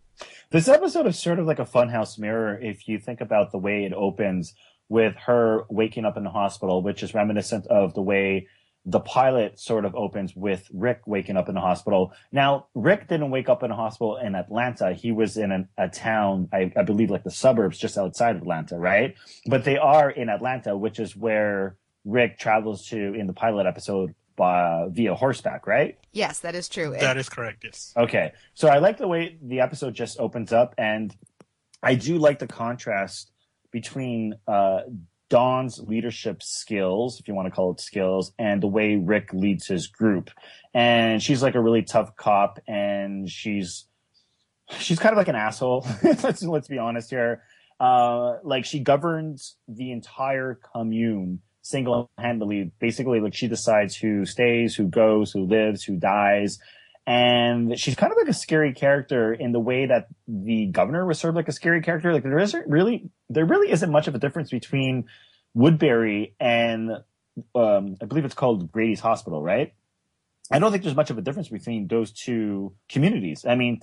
This 0.50 0.68
episode 0.68 1.06
is 1.06 1.18
sort 1.18 1.38
of 1.38 1.46
like 1.46 1.58
a 1.58 1.64
funhouse 1.64 2.18
mirror 2.18 2.58
if 2.60 2.88
you 2.88 2.98
think 2.98 3.20
about 3.20 3.52
the 3.52 3.58
way 3.58 3.84
it 3.84 3.92
opens 3.92 4.54
with 4.88 5.14
her 5.26 5.64
waking 5.68 6.04
up 6.04 6.16
in 6.16 6.24
the 6.24 6.30
hospital, 6.30 6.82
which 6.82 7.02
is 7.02 7.14
reminiscent 7.14 7.66
of 7.66 7.94
the 7.94 8.02
way 8.02 8.46
the 8.88 9.00
pilot 9.00 9.58
sort 9.58 9.84
of 9.84 9.96
opens 9.96 10.34
with 10.36 10.68
Rick 10.72 11.02
waking 11.06 11.36
up 11.36 11.48
in 11.48 11.56
the 11.56 11.60
hospital. 11.60 12.12
Now, 12.30 12.68
Rick 12.72 13.08
didn't 13.08 13.32
wake 13.32 13.48
up 13.48 13.64
in 13.64 13.72
a 13.72 13.76
hospital 13.76 14.16
in 14.16 14.36
Atlanta. 14.36 14.92
He 14.92 15.10
was 15.10 15.36
in 15.36 15.50
an, 15.50 15.68
a 15.76 15.88
town, 15.88 16.48
I, 16.52 16.72
I, 16.76 16.82
believe, 16.84 17.10
like 17.10 17.24
the 17.24 17.32
suburbs 17.32 17.78
just 17.78 17.98
outside 17.98 18.36
Atlanta, 18.36 18.78
right? 18.78 19.16
But 19.44 19.64
they 19.64 19.76
are 19.76 20.08
in 20.08 20.28
Atlanta, 20.28 20.76
which 20.76 21.00
is 21.00 21.16
where 21.16 21.76
Rick 22.04 22.38
travels 22.38 22.86
to 22.88 22.96
in 22.96 23.26
the 23.26 23.32
pilot 23.32 23.66
episode 23.66 24.14
by, 24.36 24.86
via 24.88 25.16
horseback, 25.16 25.66
right? 25.66 25.98
Yes, 26.12 26.38
that 26.40 26.54
is 26.54 26.68
true. 26.68 26.94
That 26.98 27.16
is 27.16 27.28
correct. 27.28 27.64
Yes. 27.64 27.92
Okay, 27.96 28.32
so 28.54 28.68
I 28.68 28.78
like 28.78 28.98
the 28.98 29.08
way 29.08 29.36
the 29.42 29.60
episode 29.60 29.94
just 29.94 30.20
opens 30.20 30.52
up, 30.52 30.76
and 30.78 31.14
I 31.82 31.96
do 31.96 32.18
like 32.18 32.38
the 32.38 32.46
contrast 32.46 33.32
between 33.72 34.34
uh, 34.46 34.82
Dawn's 35.28 35.80
leadership 35.80 36.42
skills, 36.42 37.18
if 37.18 37.26
you 37.26 37.34
want 37.34 37.46
to 37.46 37.50
call 37.50 37.72
it 37.72 37.80
skills, 37.80 38.32
and 38.38 38.62
the 38.62 38.68
way 38.68 38.96
Rick 38.96 39.32
leads 39.32 39.66
his 39.66 39.88
group. 39.88 40.30
And 40.72 41.22
she's 41.22 41.42
like 41.42 41.54
a 41.54 41.60
really 41.60 41.82
tough 41.82 42.16
cop, 42.16 42.60
and 42.68 43.28
she's 43.28 43.86
she's 44.78 44.98
kind 44.98 45.12
of 45.12 45.16
like 45.16 45.28
an 45.28 45.36
asshole. 45.36 45.86
let's 46.22 46.42
let's 46.42 46.68
be 46.68 46.78
honest 46.78 47.10
here. 47.10 47.42
Uh, 47.78 48.38
like 48.42 48.64
she 48.64 48.80
governs 48.80 49.56
the 49.68 49.92
entire 49.92 50.58
commune 50.72 51.40
single-handedly. 51.62 52.70
Basically, 52.78 53.20
like 53.20 53.34
she 53.34 53.48
decides 53.48 53.96
who 53.96 54.24
stays, 54.24 54.74
who 54.74 54.86
goes, 54.88 55.32
who 55.32 55.44
lives, 55.44 55.82
who 55.82 55.96
dies. 55.96 56.58
And 57.06 57.78
she's 57.78 57.94
kind 57.94 58.12
of 58.12 58.18
like 58.18 58.28
a 58.28 58.34
scary 58.34 58.72
character 58.72 59.32
in 59.32 59.52
the 59.52 59.60
way 59.60 59.86
that 59.86 60.08
the 60.26 60.66
governor 60.66 61.06
was 61.06 61.20
sort 61.20 61.30
of 61.30 61.36
like 61.36 61.48
a 61.48 61.52
scary 61.52 61.80
character. 61.80 62.12
Like 62.12 62.24
there 62.24 62.38
isn't 62.38 62.68
really, 62.68 63.10
there 63.30 63.46
really 63.46 63.70
isn't 63.70 63.92
much 63.92 64.08
of 64.08 64.14
a 64.14 64.18
difference 64.18 64.50
between 64.50 65.04
Woodbury 65.54 66.34
and, 66.40 66.90
um, 67.54 67.96
I 68.02 68.06
believe 68.06 68.24
it's 68.24 68.34
called 68.34 68.72
Grady's 68.72 69.00
Hospital, 69.00 69.40
right? 69.40 69.72
I 70.50 70.58
don't 70.58 70.70
think 70.70 70.84
there's 70.84 70.96
much 70.96 71.10
of 71.10 71.18
a 71.18 71.22
difference 71.22 71.48
between 71.48 71.88
those 71.88 72.12
two 72.12 72.72
communities. 72.88 73.44
I 73.44 73.56
mean, 73.56 73.80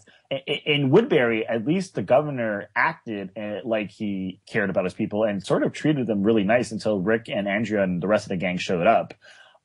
in 0.66 0.92
Woodbury, 0.92 1.46
at 1.46 1.66
least 1.66 1.96
the 1.96 2.04
governor 2.04 2.70
acted 2.76 3.32
uh, 3.38 3.60
like 3.66 3.92
he 3.92 4.40
cared 4.48 4.70
about 4.70 4.86
his 4.86 4.94
people 4.94 5.26
and 5.26 5.46
sort 5.46 5.64
of 5.64 5.74
treated 5.74 6.08
them 6.08 6.24
really 6.24 6.44
nice 6.44 6.72
until 6.72 7.00
Rick 7.00 7.28
and 7.28 7.48
Andrea 7.48 7.84
and 7.84 8.02
the 8.02 8.08
rest 8.08 8.26
of 8.26 8.30
the 8.30 8.38
gang 8.38 8.58
showed 8.58 8.88
up. 8.88 9.14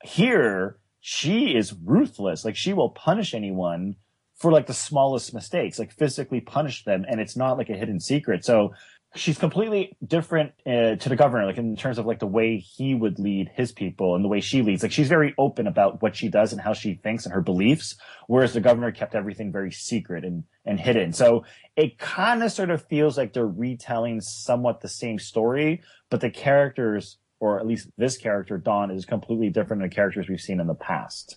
Here, 0.03 0.79
she 1.01 1.55
is 1.55 1.75
ruthless. 1.85 2.45
Like 2.45 2.57
she 2.57 2.73
will 2.73 2.91
punish 2.91 3.35
anyone 3.35 3.97
for 4.37 4.53
like 4.53 4.67
the 4.67 4.75
smallest 4.75 5.35
mistakes, 5.35 5.79
like 5.79 5.93
physically 5.93 6.41
punish 6.41 6.85
them. 6.85 7.05
And 7.09 7.21
it's 7.21 7.37
not 7.37 7.59
like 7.59 7.71
a 7.71 7.77
hidden 7.77 8.01
secret. 8.01 8.45
So 8.45 8.73
she's 9.15 9.39
completely 9.39 9.97
different 10.07 10.53
uh, 10.67 10.97
to 10.97 11.09
the 11.09 11.17
governor, 11.17 11.47
like 11.47 11.59
in 11.59 11.77
terms 11.77 11.99
of 11.99 12.07
like 12.07 12.19
the 12.19 12.27
way 12.27 12.59
he 12.59 12.95
would 12.95 13.19
lead 13.19 13.51
his 13.55 13.73
people 13.73 14.15
and 14.15 14.25
the 14.25 14.29
way 14.29 14.41
she 14.41 14.63
leads. 14.63 14.83
Like 14.83 14.93
she's 14.93 15.09
very 15.09 15.35
open 15.39 15.67
about 15.67 16.03
what 16.03 16.15
she 16.15 16.29
does 16.29 16.53
and 16.53 16.61
how 16.61 16.73
she 16.73 16.95
thinks 16.95 17.25
and 17.25 17.35
her 17.35 17.41
beliefs, 17.41 17.97
whereas 18.27 18.53
the 18.53 18.61
governor 18.61 18.93
kept 18.93 19.15
everything 19.15 19.51
very 19.51 19.73
secret 19.73 20.25
and 20.25 20.45
and 20.65 20.79
hidden. 20.79 21.13
So 21.13 21.45
it 21.77 21.99
kind 21.99 22.43
of 22.43 22.53
sort 22.53 22.71
of 22.71 22.85
feels 22.87 23.17
like 23.17 23.33
they're 23.33 23.47
retelling 23.47 24.21
somewhat 24.21 24.83
the 24.83 24.89
same 24.89 25.19
story, 25.19 25.83
but 26.11 26.21
the 26.21 26.31
characters, 26.31 27.17
or 27.41 27.59
at 27.59 27.67
least 27.67 27.89
this 27.97 28.17
character 28.17 28.59
Dawn, 28.59 28.91
is 28.91 29.05
completely 29.05 29.49
different 29.49 29.83
than 29.83 29.89
the 29.89 29.95
characters 29.95 30.29
we've 30.29 30.41
seen 30.41 30.61
in 30.61 30.67
the 30.67 30.75
past 30.75 31.37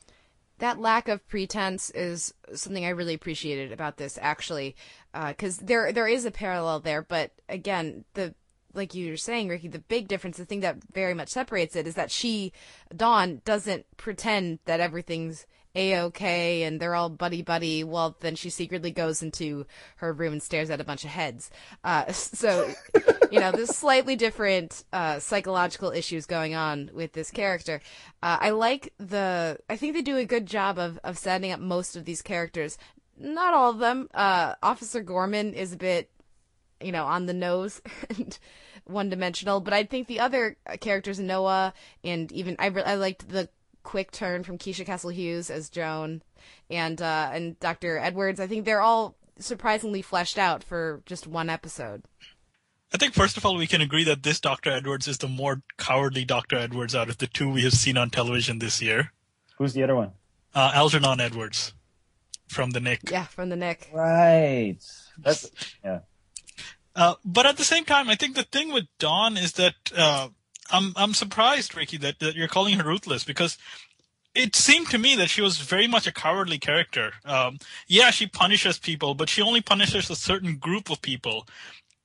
that 0.61 0.79
lack 0.79 1.07
of 1.07 1.27
pretense 1.27 1.89
is 1.89 2.33
something 2.53 2.85
I 2.85 2.89
really 2.89 3.15
appreciated 3.15 3.71
about 3.71 3.97
this 3.97 4.17
actually, 4.21 4.75
because 5.11 5.59
uh, 5.59 5.63
there 5.65 5.91
there 5.91 6.07
is 6.07 6.23
a 6.23 6.31
parallel 6.31 6.79
there. 6.79 7.01
But 7.01 7.31
again, 7.49 8.05
the 8.13 8.33
like 8.73 8.93
you 8.95 9.09
were 9.09 9.17
saying, 9.17 9.49
Ricky, 9.49 9.67
the 9.67 9.79
big 9.79 10.07
difference, 10.07 10.37
the 10.37 10.45
thing 10.45 10.61
that 10.61 10.77
very 10.93 11.13
much 11.13 11.29
separates 11.29 11.75
it, 11.75 11.87
is 11.87 11.95
that 11.95 12.11
she, 12.11 12.53
Dawn, 12.95 13.41
doesn't 13.43 13.85
pretend 13.97 14.59
that 14.65 14.79
everything's 14.79 15.45
a-okay 15.75 16.63
and 16.63 16.79
they're 16.79 16.95
all 16.95 17.09
buddy 17.09 17.41
buddy 17.41 17.83
well 17.83 18.15
then 18.19 18.35
she 18.35 18.49
secretly 18.49 18.91
goes 18.91 19.21
into 19.21 19.65
her 19.97 20.11
room 20.11 20.33
and 20.33 20.43
stares 20.43 20.69
at 20.69 20.81
a 20.81 20.83
bunch 20.83 21.03
of 21.03 21.09
heads. 21.09 21.49
Uh, 21.83 22.11
so 22.11 22.71
you 23.31 23.39
know 23.39 23.51
there's 23.51 23.75
slightly 23.75 24.15
different 24.15 24.83
uh, 24.91 25.19
psychological 25.19 25.91
issues 25.91 26.25
going 26.25 26.55
on 26.55 26.89
with 26.93 27.13
this 27.13 27.31
character. 27.31 27.81
Uh, 28.21 28.37
i 28.41 28.49
like 28.49 28.93
the 28.97 29.57
i 29.69 29.75
think 29.75 29.93
they 29.93 30.01
do 30.01 30.17
a 30.17 30.25
good 30.25 30.45
job 30.45 30.77
of, 30.77 30.99
of 31.03 31.17
setting 31.17 31.51
up 31.51 31.59
most 31.59 31.95
of 31.95 32.05
these 32.05 32.21
characters. 32.21 32.77
Not 33.17 33.53
all 33.53 33.69
of 33.69 33.79
them. 33.79 34.09
Uh, 34.13 34.55
officer 34.63 35.01
gorman 35.01 35.53
is 35.53 35.73
a 35.73 35.77
bit 35.77 36.09
you 36.81 36.91
know 36.91 37.05
on 37.05 37.25
the 37.25 37.33
nose 37.33 37.81
and 38.09 38.37
one 38.85 39.09
dimensional 39.09 39.59
but 39.59 39.73
i 39.73 39.83
think 39.83 40.07
the 40.07 40.19
other 40.19 40.57
characters 40.79 41.19
noah 41.19 41.73
and 42.03 42.31
even 42.31 42.55
i, 42.59 42.67
I 42.67 42.95
liked 42.95 43.29
the 43.29 43.47
quick 43.83 44.11
turn 44.11 44.43
from 44.43 44.57
Keisha 44.57 44.85
Castle 44.85 45.09
Hughes 45.09 45.49
as 45.49 45.69
Joan 45.69 46.21
and 46.69 47.01
uh, 47.01 47.29
and 47.33 47.59
Dr. 47.59 47.97
Edwards. 47.97 48.39
I 48.39 48.47
think 48.47 48.65
they're 48.65 48.81
all 48.81 49.15
surprisingly 49.39 50.01
fleshed 50.01 50.37
out 50.37 50.63
for 50.63 51.01
just 51.05 51.27
one 51.27 51.49
episode. 51.49 52.03
I 52.93 52.97
think 52.97 53.13
first 53.13 53.37
of 53.37 53.45
all 53.45 53.55
we 53.55 53.67
can 53.67 53.81
agree 53.81 54.03
that 54.03 54.23
this 54.23 54.39
Dr. 54.39 54.69
Edwards 54.71 55.07
is 55.07 55.17
the 55.17 55.27
more 55.27 55.61
cowardly 55.77 56.25
Dr. 56.25 56.57
Edwards 56.57 56.93
out 56.93 57.09
of 57.09 57.17
the 57.17 57.27
two 57.27 57.49
we 57.49 57.63
have 57.63 57.73
seen 57.73 57.97
on 57.97 58.09
television 58.09 58.59
this 58.59 58.81
year. 58.81 59.13
Who's 59.57 59.73
the 59.73 59.83
other 59.83 59.95
one? 59.95 60.11
Uh, 60.53 60.71
Algernon 60.73 61.21
Edwards 61.21 61.73
from 62.49 62.71
the 62.71 62.81
Knick. 62.81 63.09
Yeah, 63.09 63.25
from 63.25 63.49
the 63.49 63.55
Knick. 63.55 63.89
Right. 63.93 64.77
That's 65.17 65.49
yeah. 65.83 65.99
Uh, 66.93 67.15
but 67.23 67.45
at 67.45 67.55
the 67.55 67.63
same 67.63 67.85
time, 67.85 68.09
I 68.09 68.15
think 68.15 68.35
the 68.35 68.43
thing 68.43 68.73
with 68.73 68.85
Dawn 68.99 69.37
is 69.37 69.53
that 69.53 69.75
uh, 69.95 70.27
I'm 70.71 70.93
I'm 70.95 71.13
surprised, 71.13 71.75
Ricky, 71.75 71.97
that, 71.97 72.19
that 72.19 72.35
you're 72.35 72.47
calling 72.47 72.79
her 72.79 72.87
ruthless 72.87 73.23
because 73.23 73.57
it 74.33 74.55
seemed 74.55 74.89
to 74.89 74.97
me 74.97 75.15
that 75.15 75.29
she 75.29 75.41
was 75.41 75.57
very 75.57 75.87
much 75.87 76.07
a 76.07 76.11
cowardly 76.11 76.57
character. 76.57 77.13
Um, 77.25 77.57
yeah, 77.87 78.11
she 78.11 78.27
punishes 78.27 78.79
people, 78.79 79.13
but 79.13 79.29
she 79.29 79.41
only 79.41 79.61
punishes 79.61 80.09
a 80.09 80.15
certain 80.15 80.55
group 80.55 80.89
of 80.89 81.01
people. 81.01 81.47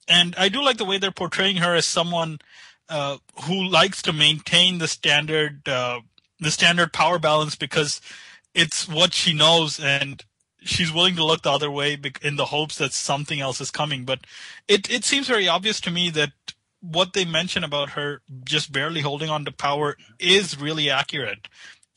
And 0.08 0.34
I 0.36 0.48
do 0.48 0.62
like 0.62 0.76
the 0.76 0.84
way 0.84 0.98
they're 0.98 1.10
portraying 1.10 1.56
her 1.56 1.74
as 1.74 1.86
someone 1.86 2.38
uh, 2.88 3.18
who 3.44 3.64
likes 3.64 4.02
to 4.02 4.12
maintain 4.12 4.78
the 4.78 4.88
standard 4.88 5.68
uh, 5.68 6.00
the 6.38 6.50
standard 6.50 6.92
power 6.92 7.18
balance 7.18 7.56
because 7.56 8.00
it's 8.54 8.88
what 8.88 9.14
she 9.14 9.32
knows 9.32 9.80
and 9.80 10.24
she's 10.60 10.92
willing 10.92 11.16
to 11.16 11.24
look 11.24 11.42
the 11.42 11.52
other 11.52 11.70
way 11.70 11.96
in 12.22 12.36
the 12.36 12.46
hopes 12.46 12.76
that 12.78 12.92
something 12.92 13.40
else 13.40 13.60
is 13.60 13.70
coming. 13.70 14.04
But 14.04 14.20
it 14.68 14.90
it 14.90 15.04
seems 15.04 15.28
very 15.28 15.48
obvious 15.48 15.80
to 15.82 15.90
me 15.90 16.10
that 16.10 16.32
what 16.92 17.12
they 17.12 17.24
mention 17.24 17.64
about 17.64 17.90
her 17.90 18.22
just 18.44 18.72
barely 18.72 19.00
holding 19.00 19.30
on 19.30 19.44
to 19.44 19.52
power 19.52 19.96
is 20.18 20.60
really 20.60 20.90
accurate. 20.90 21.48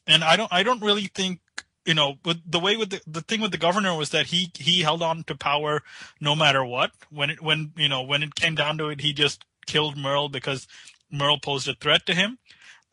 And 0.07 0.23
I 0.23 0.35
don't 0.35 0.51
I 0.51 0.63
don't 0.63 0.81
really 0.81 1.07
think 1.13 1.39
you 1.85 1.95
know, 1.95 2.17
with 2.23 2.39
the 2.45 2.59
way 2.59 2.77
with 2.77 2.91
the, 2.91 3.01
the 3.07 3.21
thing 3.21 3.41
with 3.41 3.51
the 3.51 3.57
governor 3.57 3.95
was 3.95 4.11
that 4.11 4.27
he 4.27 4.51
he 4.53 4.81
held 4.81 5.01
on 5.01 5.23
to 5.23 5.35
power 5.35 5.81
no 6.21 6.35
matter 6.35 6.63
what. 6.63 6.91
When 7.09 7.31
it 7.31 7.41
when 7.41 7.71
you 7.77 7.89
know 7.89 8.03
when 8.03 8.21
it 8.21 8.35
came 8.35 8.53
down 8.55 8.77
to 8.77 8.89
it, 8.89 9.01
he 9.01 9.11
just 9.11 9.43
killed 9.65 9.97
Merle 9.97 10.29
because 10.29 10.67
Merle 11.11 11.39
posed 11.39 11.67
a 11.67 11.73
threat 11.73 12.05
to 12.05 12.13
him. 12.13 12.37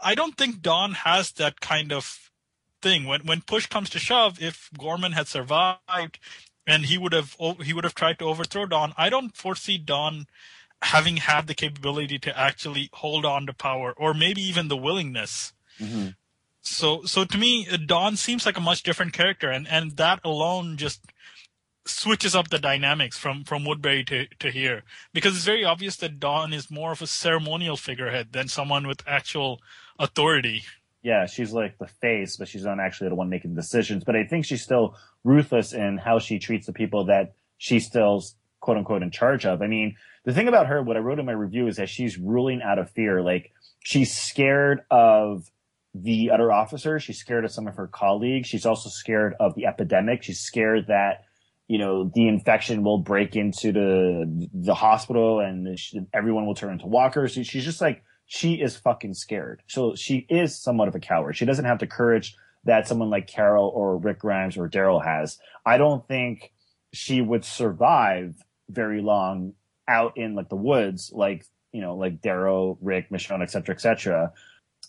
I 0.00 0.14
don't 0.14 0.36
think 0.36 0.62
Dawn 0.62 0.92
has 0.92 1.32
that 1.32 1.60
kind 1.60 1.92
of 1.92 2.30
thing. 2.80 3.04
When 3.04 3.26
when 3.26 3.42
push 3.42 3.66
comes 3.66 3.90
to 3.90 3.98
shove, 3.98 4.40
if 4.40 4.70
Gorman 4.78 5.12
had 5.12 5.28
survived 5.28 6.18
and 6.66 6.86
he 6.86 6.96
would 6.96 7.12
have 7.12 7.36
he 7.62 7.72
would 7.72 7.84
have 7.84 7.94
tried 7.94 8.18
to 8.20 8.26
overthrow 8.26 8.66
Dawn, 8.66 8.94
I 8.96 9.10
don't 9.10 9.36
foresee 9.36 9.78
Dawn 9.78 10.26
having 10.82 11.16
had 11.18 11.46
the 11.46 11.54
capability 11.54 12.18
to 12.18 12.38
actually 12.38 12.90
hold 12.92 13.24
on 13.24 13.46
to 13.46 13.52
power 13.52 13.94
or 13.96 14.14
maybe 14.14 14.42
even 14.42 14.68
the 14.68 14.76
willingness. 14.76 15.52
Mm-hmm. 15.80 16.08
So, 16.60 17.02
so 17.04 17.24
to 17.24 17.38
me, 17.38 17.66
Dawn 17.86 18.16
seems 18.16 18.44
like 18.44 18.56
a 18.56 18.60
much 18.60 18.82
different 18.82 19.12
character 19.12 19.50
and, 19.50 19.66
and 19.68 19.96
that 19.96 20.20
alone 20.24 20.76
just 20.76 21.00
switches 21.84 22.34
up 22.34 22.48
the 22.48 22.58
dynamics 22.58 23.16
from, 23.16 23.44
from 23.44 23.64
Woodbury 23.64 24.04
to, 24.04 24.26
to 24.40 24.50
here 24.50 24.82
because 25.12 25.36
it's 25.36 25.44
very 25.44 25.64
obvious 25.64 25.96
that 25.96 26.18
Dawn 26.18 26.52
is 26.52 26.70
more 26.70 26.92
of 26.92 27.00
a 27.00 27.06
ceremonial 27.06 27.76
figurehead 27.76 28.32
than 28.32 28.48
someone 28.48 28.86
with 28.86 29.02
actual 29.06 29.60
authority. 29.98 30.64
Yeah, 31.02 31.26
she's 31.26 31.52
like 31.52 31.78
the 31.78 31.86
face, 31.86 32.36
but 32.36 32.48
she's 32.48 32.64
not 32.64 32.80
actually 32.80 33.10
the 33.10 33.14
one 33.14 33.28
making 33.28 33.54
decisions. 33.54 34.02
But 34.02 34.16
I 34.16 34.24
think 34.24 34.44
she's 34.44 34.62
still 34.62 34.96
ruthless 35.22 35.72
in 35.72 35.98
how 35.98 36.18
she 36.18 36.40
treats 36.40 36.66
the 36.66 36.72
people 36.72 37.04
that 37.04 37.34
she's 37.58 37.86
still 37.86 38.24
quote 38.60 38.76
unquote 38.76 39.02
in 39.02 39.12
charge 39.12 39.46
of. 39.46 39.62
I 39.62 39.68
mean, 39.68 39.94
the 40.26 40.34
thing 40.34 40.48
about 40.48 40.66
her, 40.66 40.82
what 40.82 40.96
I 40.96 41.00
wrote 41.00 41.20
in 41.20 41.24
my 41.24 41.32
review 41.32 41.68
is 41.68 41.76
that 41.76 41.88
she's 41.88 42.18
ruling 42.18 42.60
out 42.60 42.80
of 42.80 42.90
fear. 42.90 43.22
Like 43.22 43.52
she's 43.78 44.14
scared 44.14 44.80
of 44.90 45.48
the 45.94 46.30
other 46.32 46.52
officers. 46.52 47.04
She's 47.04 47.18
scared 47.18 47.44
of 47.44 47.52
some 47.52 47.68
of 47.68 47.76
her 47.76 47.86
colleagues. 47.86 48.48
She's 48.48 48.66
also 48.66 48.90
scared 48.90 49.34
of 49.38 49.54
the 49.54 49.66
epidemic. 49.66 50.24
She's 50.24 50.40
scared 50.40 50.88
that, 50.88 51.24
you 51.68 51.78
know, 51.78 52.10
the 52.12 52.26
infection 52.26 52.82
will 52.82 52.98
break 52.98 53.36
into 53.36 53.70
the, 53.70 54.48
the 54.52 54.74
hospital 54.74 55.38
and 55.38 55.78
everyone 56.12 56.44
will 56.44 56.56
turn 56.56 56.72
into 56.72 56.86
walkers. 56.86 57.32
She's 57.32 57.64
just 57.64 57.80
like, 57.80 58.02
she 58.26 58.54
is 58.54 58.76
fucking 58.76 59.14
scared. 59.14 59.62
So 59.68 59.94
she 59.94 60.26
is 60.28 60.60
somewhat 60.60 60.88
of 60.88 60.96
a 60.96 61.00
coward. 61.00 61.36
She 61.36 61.44
doesn't 61.44 61.64
have 61.64 61.78
the 61.78 61.86
courage 61.86 62.34
that 62.64 62.88
someone 62.88 63.10
like 63.10 63.28
Carol 63.28 63.70
or 63.72 63.96
Rick 63.96 64.18
Grimes 64.18 64.56
or 64.56 64.68
Daryl 64.68 65.04
has. 65.04 65.38
I 65.64 65.78
don't 65.78 66.06
think 66.08 66.52
she 66.92 67.20
would 67.20 67.44
survive 67.44 68.34
very 68.68 69.00
long 69.00 69.52
out 69.88 70.16
in 70.16 70.34
like 70.34 70.48
the 70.48 70.56
woods, 70.56 71.10
like 71.12 71.44
you 71.72 71.80
know, 71.80 71.96
like 71.96 72.22
Daryl, 72.22 72.78
Rick, 72.80 73.10
Michonne, 73.10 73.42
et 73.42 73.50
cetera, 73.50 73.74
et 73.74 73.80
cetera. 73.80 74.32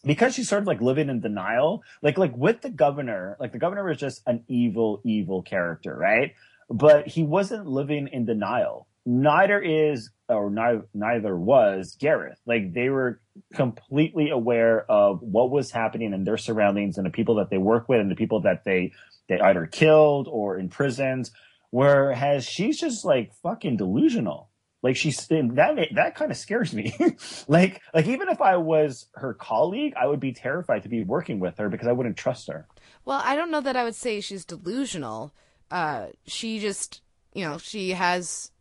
Because 0.05 0.35
she's 0.35 0.47
sort 0.47 0.61
of 0.61 0.67
like 0.67 0.79
living 0.79 1.09
in 1.09 1.19
denial, 1.19 1.83
like 2.01 2.17
like 2.17 2.35
with 2.35 2.61
the 2.61 2.69
governor, 2.69 3.35
like 3.39 3.51
the 3.51 3.59
governor 3.59 3.83
was 3.83 3.97
just 3.97 4.21
an 4.25 4.43
evil, 4.47 5.01
evil 5.03 5.41
character, 5.41 5.95
right? 5.95 6.33
But 6.69 7.07
he 7.07 7.23
wasn't 7.23 7.65
living 7.67 8.07
in 8.07 8.25
denial. 8.25 8.87
Neither 9.05 9.59
is 9.59 10.11
or 10.29 10.49
neither 10.93 11.37
was 11.37 11.95
Gareth. 11.99 12.39
Like 12.45 12.73
they 12.73 12.89
were 12.89 13.21
completely 13.53 14.29
aware 14.29 14.89
of 14.91 15.21
what 15.21 15.49
was 15.49 15.71
happening 15.71 16.13
in 16.13 16.25
their 16.25 16.37
surroundings 16.37 16.97
and 16.97 17.05
the 17.05 17.11
people 17.11 17.35
that 17.35 17.49
they 17.49 17.57
work 17.57 17.87
with 17.89 17.99
and 17.99 18.11
the 18.11 18.15
people 18.15 18.41
that 18.41 18.63
they 18.65 18.91
they 19.27 19.39
either 19.39 19.65
killed 19.65 20.27
or 20.29 20.59
imprisoned. 20.59 21.29
Whereas 21.69 22.45
she's 22.45 22.79
just 22.79 23.03
like 23.03 23.33
fucking 23.43 23.77
delusional 23.77 24.49
Like 24.87 24.95
she's 24.95 25.27
that 25.27 25.89
that 25.95 26.15
kind 26.15 26.31
of 26.31 26.37
scares 26.37 26.73
me. 26.73 26.95
like 27.49 27.81
like 27.93 28.07
even 28.07 28.29
if 28.29 28.39
I 28.39 28.55
was 28.55 29.07
her 29.15 29.33
colleague, 29.33 29.93
I 29.99 30.07
would 30.07 30.21
be 30.21 30.31
terrified 30.31 30.83
to 30.83 30.89
be 30.89 31.03
working 31.03 31.41
with 31.41 31.57
her 31.57 31.67
because 31.67 31.89
I 31.89 31.91
wouldn't 31.91 32.15
trust 32.15 32.47
her. 32.47 32.69
Well, 33.03 33.21
I 33.21 33.35
don't 33.35 33.51
know 33.51 33.59
that 33.59 33.75
I 33.75 33.83
would 33.83 33.95
say 33.95 34.21
she's 34.21 34.45
delusional. 34.45 35.33
Uh, 35.69 36.05
she 36.25 36.59
just, 36.59 37.01
you 37.33 37.43
know, 37.43 37.57
she 37.57 37.89
has 37.89 38.51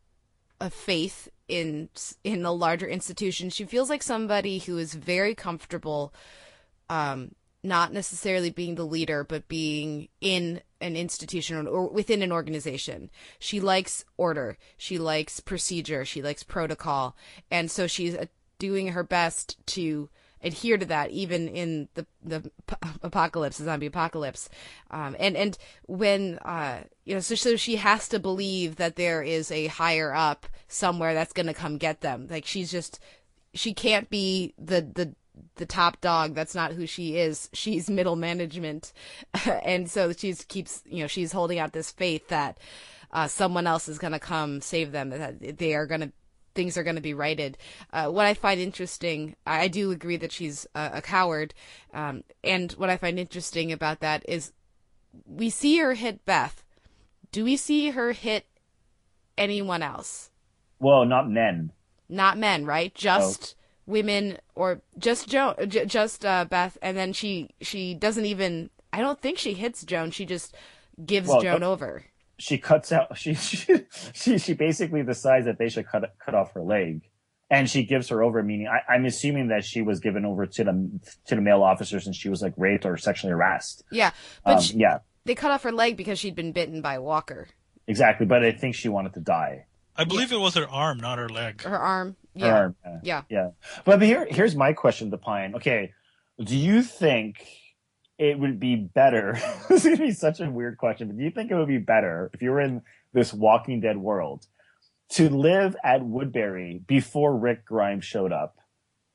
a 0.61 0.69
faith 0.69 1.29
in 1.47 1.91
in 2.25 2.45
a 2.45 2.51
larger 2.51 2.89
institution. 2.89 3.49
She 3.49 3.65
feels 3.65 3.89
like 3.89 4.03
somebody 4.03 4.59
who 4.59 4.79
is 4.79 4.95
very 4.95 5.37
comfortable, 5.37 6.13
um, 6.91 7.37
not 7.67 7.93
necessarily 7.93 8.51
being 8.51 8.75
the 8.75 8.87
leader, 8.87 9.25
but 9.25 9.49
being 9.49 10.09
in 10.21 10.63
an 10.81 10.97
institution 10.97 11.67
or 11.67 11.89
within 11.89 12.23
an 12.23 12.33
organization. 12.33 13.11
She 13.39 13.61
likes 13.61 14.05
order. 14.17 14.59
She 14.77 14.99
likes 14.99 15.41
procedure. 15.41 16.05
She 16.05 16.23
likes 16.23 16.43
protocol, 16.43 17.17
and 17.51 17.71
so 17.71 17.87
she's 17.87 18.15
uh, 18.17 18.27
doing 18.59 18.89
her 18.89 19.03
best 19.03 19.57
to 19.67 20.09
adhere 20.43 20.79
to 20.79 20.87
that 20.87 21.11
even 21.11 21.49
in 21.49 21.89
the 21.95 22.07
the 22.23 22.51
apocalypse, 23.03 23.59
the 23.59 23.65
zombie 23.65 23.87
apocalypse. 23.87 24.49
Um, 24.91 25.17
and 25.19 25.37
and 25.37 25.59
when 25.87 26.39
uh, 26.39 26.81
you 27.05 27.15
know, 27.15 27.21
so 27.21 27.35
so 27.35 27.57
she 27.57 27.77
has 27.77 28.09
to 28.09 28.19
believe 28.19 28.77
that 28.77 28.97
there 28.97 29.23
is 29.23 29.51
a 29.51 29.67
higher 29.67 30.15
up 30.15 30.47
somewhere 30.69 31.15
that's 31.15 31.33
going 31.33 31.47
to 31.47 31.55
come 31.55 31.79
get 31.79 32.01
them. 32.01 32.29
Like 32.31 32.47
she's 32.47 32.71
just 32.71 33.01
she 33.55 33.75
can't 33.75 34.09
be 34.11 34.55
the 34.59 34.83
the 34.83 35.15
the 35.57 35.67
top 35.67 36.01
dog. 36.01 36.35
That's 36.35 36.55
not 36.55 36.73
who 36.73 36.87
she 36.87 37.17
is. 37.17 37.49
She's 37.53 37.91
middle 37.91 38.17
management, 38.17 38.93
and 39.65 39.91
so 39.91 40.13
she's 40.13 40.45
keeps 40.45 40.83
you 40.87 41.03
know 41.03 41.07
she's 41.07 41.33
holding 41.33 41.59
out 41.59 41.73
this 41.73 41.91
faith 41.91 42.29
that 42.29 42.59
uh, 43.13 43.29
someone 43.29 43.67
else 43.67 43.89
is 43.89 43.99
going 43.99 44.13
to 44.13 44.19
come 44.19 44.61
save 44.61 44.93
them. 44.93 45.11
That 45.11 45.59
they 45.59 45.75
are 45.75 45.87
going 45.87 46.03
to 46.03 46.13
things 46.55 46.77
are 46.79 46.85
going 46.85 46.97
to 46.97 47.03
be 47.03 47.15
righted. 47.15 47.59
Uh, 47.93 48.09
what 48.09 48.27
I 48.27 48.35
find 48.35 48.61
interesting, 48.61 49.37
I 49.47 49.69
do 49.69 49.91
agree 49.91 50.17
that 50.17 50.33
she's 50.33 50.67
a, 50.75 50.91
a 50.95 51.03
coward, 51.03 51.55
um, 51.93 52.25
and 52.43 52.73
what 52.73 52.91
I 52.91 52.97
find 52.97 53.19
interesting 53.19 53.73
about 53.73 54.01
that 54.01 54.25
is 54.29 54.53
we 55.27 55.51
see 55.51 55.79
her 55.79 55.95
hit 55.95 56.25
Beth. 56.25 56.65
Do 57.33 57.45
we 57.45 57.57
see 57.57 57.91
her 57.91 58.13
hit 58.13 58.47
anyone 59.37 59.83
else? 59.83 60.31
Well, 60.79 61.05
not 61.05 61.29
men. 61.29 61.73
Not 62.09 62.39
men, 62.39 62.65
right? 62.67 62.95
Just. 62.95 63.55
Women, 63.87 64.39
or 64.55 64.81
just 64.99 65.29
Joan, 65.29 65.55
j- 65.69 65.87
just 65.87 66.25
uh, 66.25 66.45
Beth, 66.45 66.79
and 66.83 66.97
then 66.97 67.13
she 67.13 67.51
she 67.61 67.95
doesn't 67.95 68.27
even. 68.27 68.71
I 68.93 69.01
don't 69.01 69.21
think 69.21 69.39
she 69.39 69.55
hits 69.55 69.85
Joan. 69.85 70.11
She 70.11 70.25
just 70.25 70.55
gives 71.05 71.29
well, 71.29 71.43
Joan 71.43 71.63
over 71.63 72.05
she 72.39 72.59
cuts 72.59 72.93
out 72.93 73.17
she, 73.17 73.35
she 73.35 73.85
she 74.13 74.39
she 74.39 74.55
basically 74.55 75.03
decides 75.03 75.47
that 75.47 75.59
they 75.59 75.69
should 75.69 75.87
cut 75.87 76.15
cut 76.25 76.35
off 76.35 76.53
her 76.53 76.63
leg 76.63 77.03
and 77.51 77.71
she 77.71 77.85
gives 77.85 78.09
her 78.09 78.23
over 78.23 78.43
meaning 78.43 78.69
I, 78.69 78.93
i'm 78.93 79.05
assuming 79.05 79.49
that 79.49 79.65
she 79.65 79.83
was 79.83 80.01
given 80.01 80.25
over 80.25 80.47
to 80.47 80.65
the 80.65 81.01
to 81.27 81.35
the 81.35 81.41
male 81.41 81.63
officers 81.63 82.07
and 82.07 82.15
she 82.15 82.29
was 82.29 82.43
like 82.43 82.55
raped 82.57 82.85
or 82.85 82.97
sexually 82.97 83.33
harassed 83.33 83.85
yeah 83.91 84.11
but 84.45 84.57
um, 84.57 84.63
she, 84.63 84.77
yeah 84.77 84.99
they 85.25 85.35
cut 85.35 85.51
off 85.51 85.63
her 85.63 85.73
leg 85.73 85.97
because 85.97 86.19
she'd 86.19 86.35
been 86.35 86.53
bitten 86.53 86.81
by 86.81 86.95
a 86.95 87.03
walker 87.03 87.49
exactly 87.87 88.27
but 88.27 88.45
i 88.45 88.53
think 88.53 88.75
she 88.75 88.89
wanted 88.89 89.15
to 89.15 89.21
die 89.21 89.67
i 89.99 90.05
believe 90.05 90.31
yeah. 90.31 90.39
it 90.39 90.41
was 90.41 90.55
her 90.55 90.69
arm 90.69 90.99
not 90.99 91.19
her 91.19 91.29
leg 91.29 91.63
her 91.63 91.79
arm 91.79 92.17
yeah 92.35 92.47
her 92.47 92.57
arm, 92.57 92.77
yeah. 92.85 92.99
yeah 93.03 93.23
yeah 93.29 93.49
but 93.85 94.01
here 94.03 94.27
here's 94.31 94.55
my 94.55 94.73
question 94.73 95.11
Dipayan 95.11 95.55
okay 95.55 95.93
do 96.43 96.57
you 96.57 96.83
think 96.83 97.45
it 98.19 98.39
would 98.39 98.59
be 98.59 98.77
better. 98.77 99.39
this 99.69 99.85
is 99.85 99.97
gonna 99.97 100.09
be 100.09 100.13
such 100.13 100.41
a 100.41 100.51
weird 100.51 100.79
question, 100.79 101.09
but 101.09 101.17
do 101.17 101.25
you 101.25 101.31
think 101.31 101.51
it 101.51 101.57
would 101.57 101.69
be 101.69 101.79
better 101.79 102.31
if 102.33 102.43
you 102.43 102.51
were 102.51 102.61
in 102.61 102.83
this 103.13 103.33
Walking 103.33 103.81
Dead 103.81 103.97
world 103.97 104.47
to 105.11 105.29
live 105.29 105.77
at 105.85 106.05
Woodbury 106.05 106.83
before 106.87 107.37
Rick 107.37 107.65
Grimes 107.65 108.05
showed 108.05 108.33
up 108.33 108.59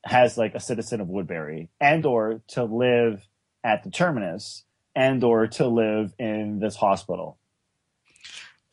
as 0.05 0.37
like 0.37 0.55
a 0.55 0.59
citizen 0.59 1.01
of 1.01 1.09
Woodbury, 1.09 1.69
and 1.79 2.05
or 2.05 2.41
to 2.49 2.63
live 2.63 3.27
at 3.63 3.83
the 3.83 3.91
terminus, 3.91 4.63
and 4.95 5.23
or 5.23 5.47
to 5.47 5.67
live 5.67 6.13
in 6.17 6.59
this 6.59 6.75
hospital? 6.75 7.37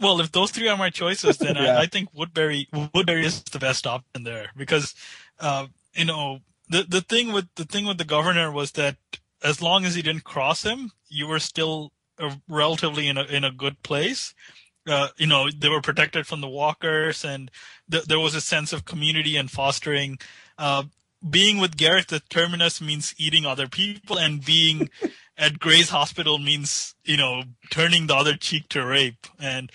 Well, 0.01 0.21
if 0.21 0.31
those 0.31 0.51
three 0.51 0.69
are 0.69 0.77
my 0.77 0.91
choices, 0.91 1.39
then 1.39 1.57
yeah. 1.61 1.77
I, 1.77 1.83
I, 1.83 1.87
think 1.87 2.11
Woodbury 2.15 2.69
Woodbury 2.95 3.27
is 3.27 3.43
the 3.43 3.59
best 3.59 3.87
option 3.87 4.25
there 4.25 4.51
because, 4.57 4.95
uh, 5.41 5.67
you 5.95 6.05
know, 6.05 6.41
the 6.69 6.85
the 6.85 7.01
thing 7.01 7.33
with 7.33 7.49
the 7.57 7.65
thing 7.65 7.87
with 7.87 7.99
the 7.99 8.05
governor 8.05 8.51
was 8.53 8.73
that 8.73 8.97
as 9.43 9.63
long 9.63 9.85
as 9.85 9.97
you 9.97 10.03
didn't 10.03 10.25
cross 10.25 10.63
him, 10.63 10.93
you 11.09 11.27
were 11.27 11.39
still 11.39 11.93
uh, 12.19 12.35
relatively 12.49 13.09
in 13.09 13.17
a 13.19 13.25
in 13.25 13.45
a 13.45 13.51
good 13.51 13.83
place. 13.83 14.35
Uh, 14.87 15.09
you 15.17 15.27
know, 15.27 15.49
they 15.51 15.69
were 15.69 15.83
protected 15.83 16.27
from 16.27 16.41
the 16.41 16.49
walkers, 16.49 17.25
and 17.25 17.51
th- 17.91 18.05
there 18.05 18.21
was 18.21 18.35
a 18.35 18.41
sense 18.41 18.73
of 18.73 18.85
community 18.85 19.37
and 19.37 19.51
fostering. 19.51 20.19
Uh, 20.57 20.85
being 21.29 21.59
with 21.59 21.77
Gareth 21.77 22.07
the 22.07 22.21
terminus 22.21 22.81
means 22.81 23.15
eating 23.19 23.45
other 23.45 23.69
people, 23.69 24.19
and 24.19 24.45
being 24.45 24.89
at 25.39 25.59
Gray's 25.59 25.91
hospital 25.91 26.39
means 26.39 26.95
you 27.05 27.17
know 27.17 27.45
turning 27.71 28.07
the 28.07 28.17
other 28.17 28.37
cheek 28.37 28.69
to 28.71 28.85
rape. 28.85 29.27
And 29.39 29.71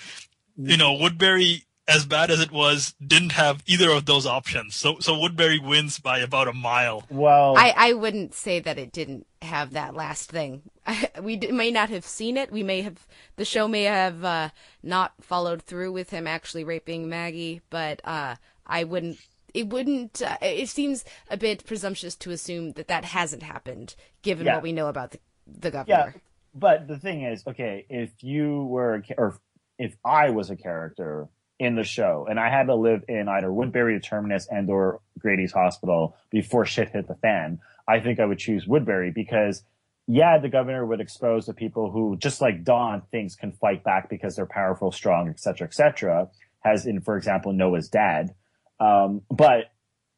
you 0.58 0.78
know, 0.78 0.94
Woodbury 0.94 1.64
as 1.88 2.06
bad 2.06 2.32
as 2.32 2.40
it 2.40 2.52
was, 2.52 2.96
didn't 3.06 3.34
have 3.34 3.62
either 3.66 3.92
of 3.92 4.06
those 4.06 4.26
options. 4.26 4.76
So 4.76 5.00
so 5.00 5.20
Woodbury 5.20 5.60
wins 5.60 6.00
by 6.00 6.20
about 6.20 6.48
a 6.48 6.54
mile. 6.54 7.04
Well, 7.10 7.58
I, 7.58 7.74
I 7.76 7.94
wouldn't 7.94 8.34
say 8.34 8.60
that 8.60 8.78
it 8.78 8.92
didn't 8.92 9.28
have 9.42 9.72
that 9.74 9.94
last 9.94 10.30
thing. 10.30 10.64
we 11.22 11.36
d- 11.36 11.52
may 11.52 11.72
not 11.72 11.90
have 11.90 12.06
seen 12.06 12.38
it. 12.38 12.52
We 12.52 12.64
may 12.64 12.82
have 12.82 13.06
the 13.36 13.46
show 13.46 13.68
may 13.68 13.84
have 13.84 14.24
uh, 14.24 14.50
not 14.82 15.14
followed 15.22 15.64
through 15.64 15.92
with 15.92 16.12
him 16.12 16.28
actually 16.28 16.64
raping 16.64 17.10
Maggie, 17.10 17.62
but 17.70 18.02
uh, 18.06 18.36
I 18.66 18.84
wouldn't. 18.84 19.20
It 19.54 19.68
wouldn't. 19.68 20.22
Uh, 20.22 20.38
it 20.42 20.70
seems 20.70 21.04
a 21.30 21.38
bit 21.38 21.66
presumptuous 21.66 22.16
to 22.16 22.32
assume 22.32 22.72
that 22.74 22.88
that 22.88 23.06
hasn't 23.06 23.44
happened, 23.44 23.96
given 24.22 24.46
yeah. 24.46 24.56
what 24.56 24.64
we 24.64 24.72
know 24.72 24.88
about 24.88 25.12
the 25.12 25.20
the 25.48 25.72
governor. 25.72 26.14
Yeah, 26.14 26.20
but 26.54 26.88
the 26.88 26.98
thing 26.98 27.24
is, 27.24 27.46
okay, 27.48 27.86
if 27.90 28.24
you 28.24 28.64
were 28.64 29.04
or 29.18 29.38
if 29.78 29.96
I 30.06 30.30
was 30.30 30.50
a 30.50 30.56
character 30.56 31.28
in 31.60 31.76
the 31.76 31.84
show, 31.84 32.28
and 32.30 32.40
I 32.40 32.50
had 32.50 32.68
to 32.68 32.76
live 32.76 33.04
in 33.08 33.28
either 33.28 33.52
Woodbury 33.52 34.00
Terminus 34.00 34.48
and 34.50 34.70
or 34.70 35.02
Grady's 35.20 35.52
Hospital 35.52 36.16
before 36.30 36.66
shit 36.66 36.90
hit 36.90 37.08
the 37.08 37.16
fan, 37.16 37.60
I 37.88 38.00
think 38.00 38.20
I 38.20 38.26
would 38.26 38.40
choose 38.40 38.68
Woodbury 38.68 39.12
because 39.12 39.64
yeah, 40.08 40.38
the 40.38 40.50
governor 40.50 40.86
would 40.86 41.00
expose 41.00 41.46
the 41.46 41.54
people 41.54 41.90
who, 41.90 42.18
just 42.18 42.42
like 42.42 42.64
Dawn 42.64 43.04
thinks 43.12 43.36
can 43.36 43.54
fight 43.54 43.84
back 43.84 44.10
because 44.10 44.36
they're 44.36 44.46
powerful, 44.46 44.92
strong, 44.92 45.30
etc., 45.30 45.68
etc. 45.68 46.30
Has 46.60 46.86
in, 46.86 47.02
for 47.02 47.18
example, 47.18 47.54
Noah's 47.54 47.88
dad. 47.88 48.36
Um, 48.80 49.22
but 49.30 49.72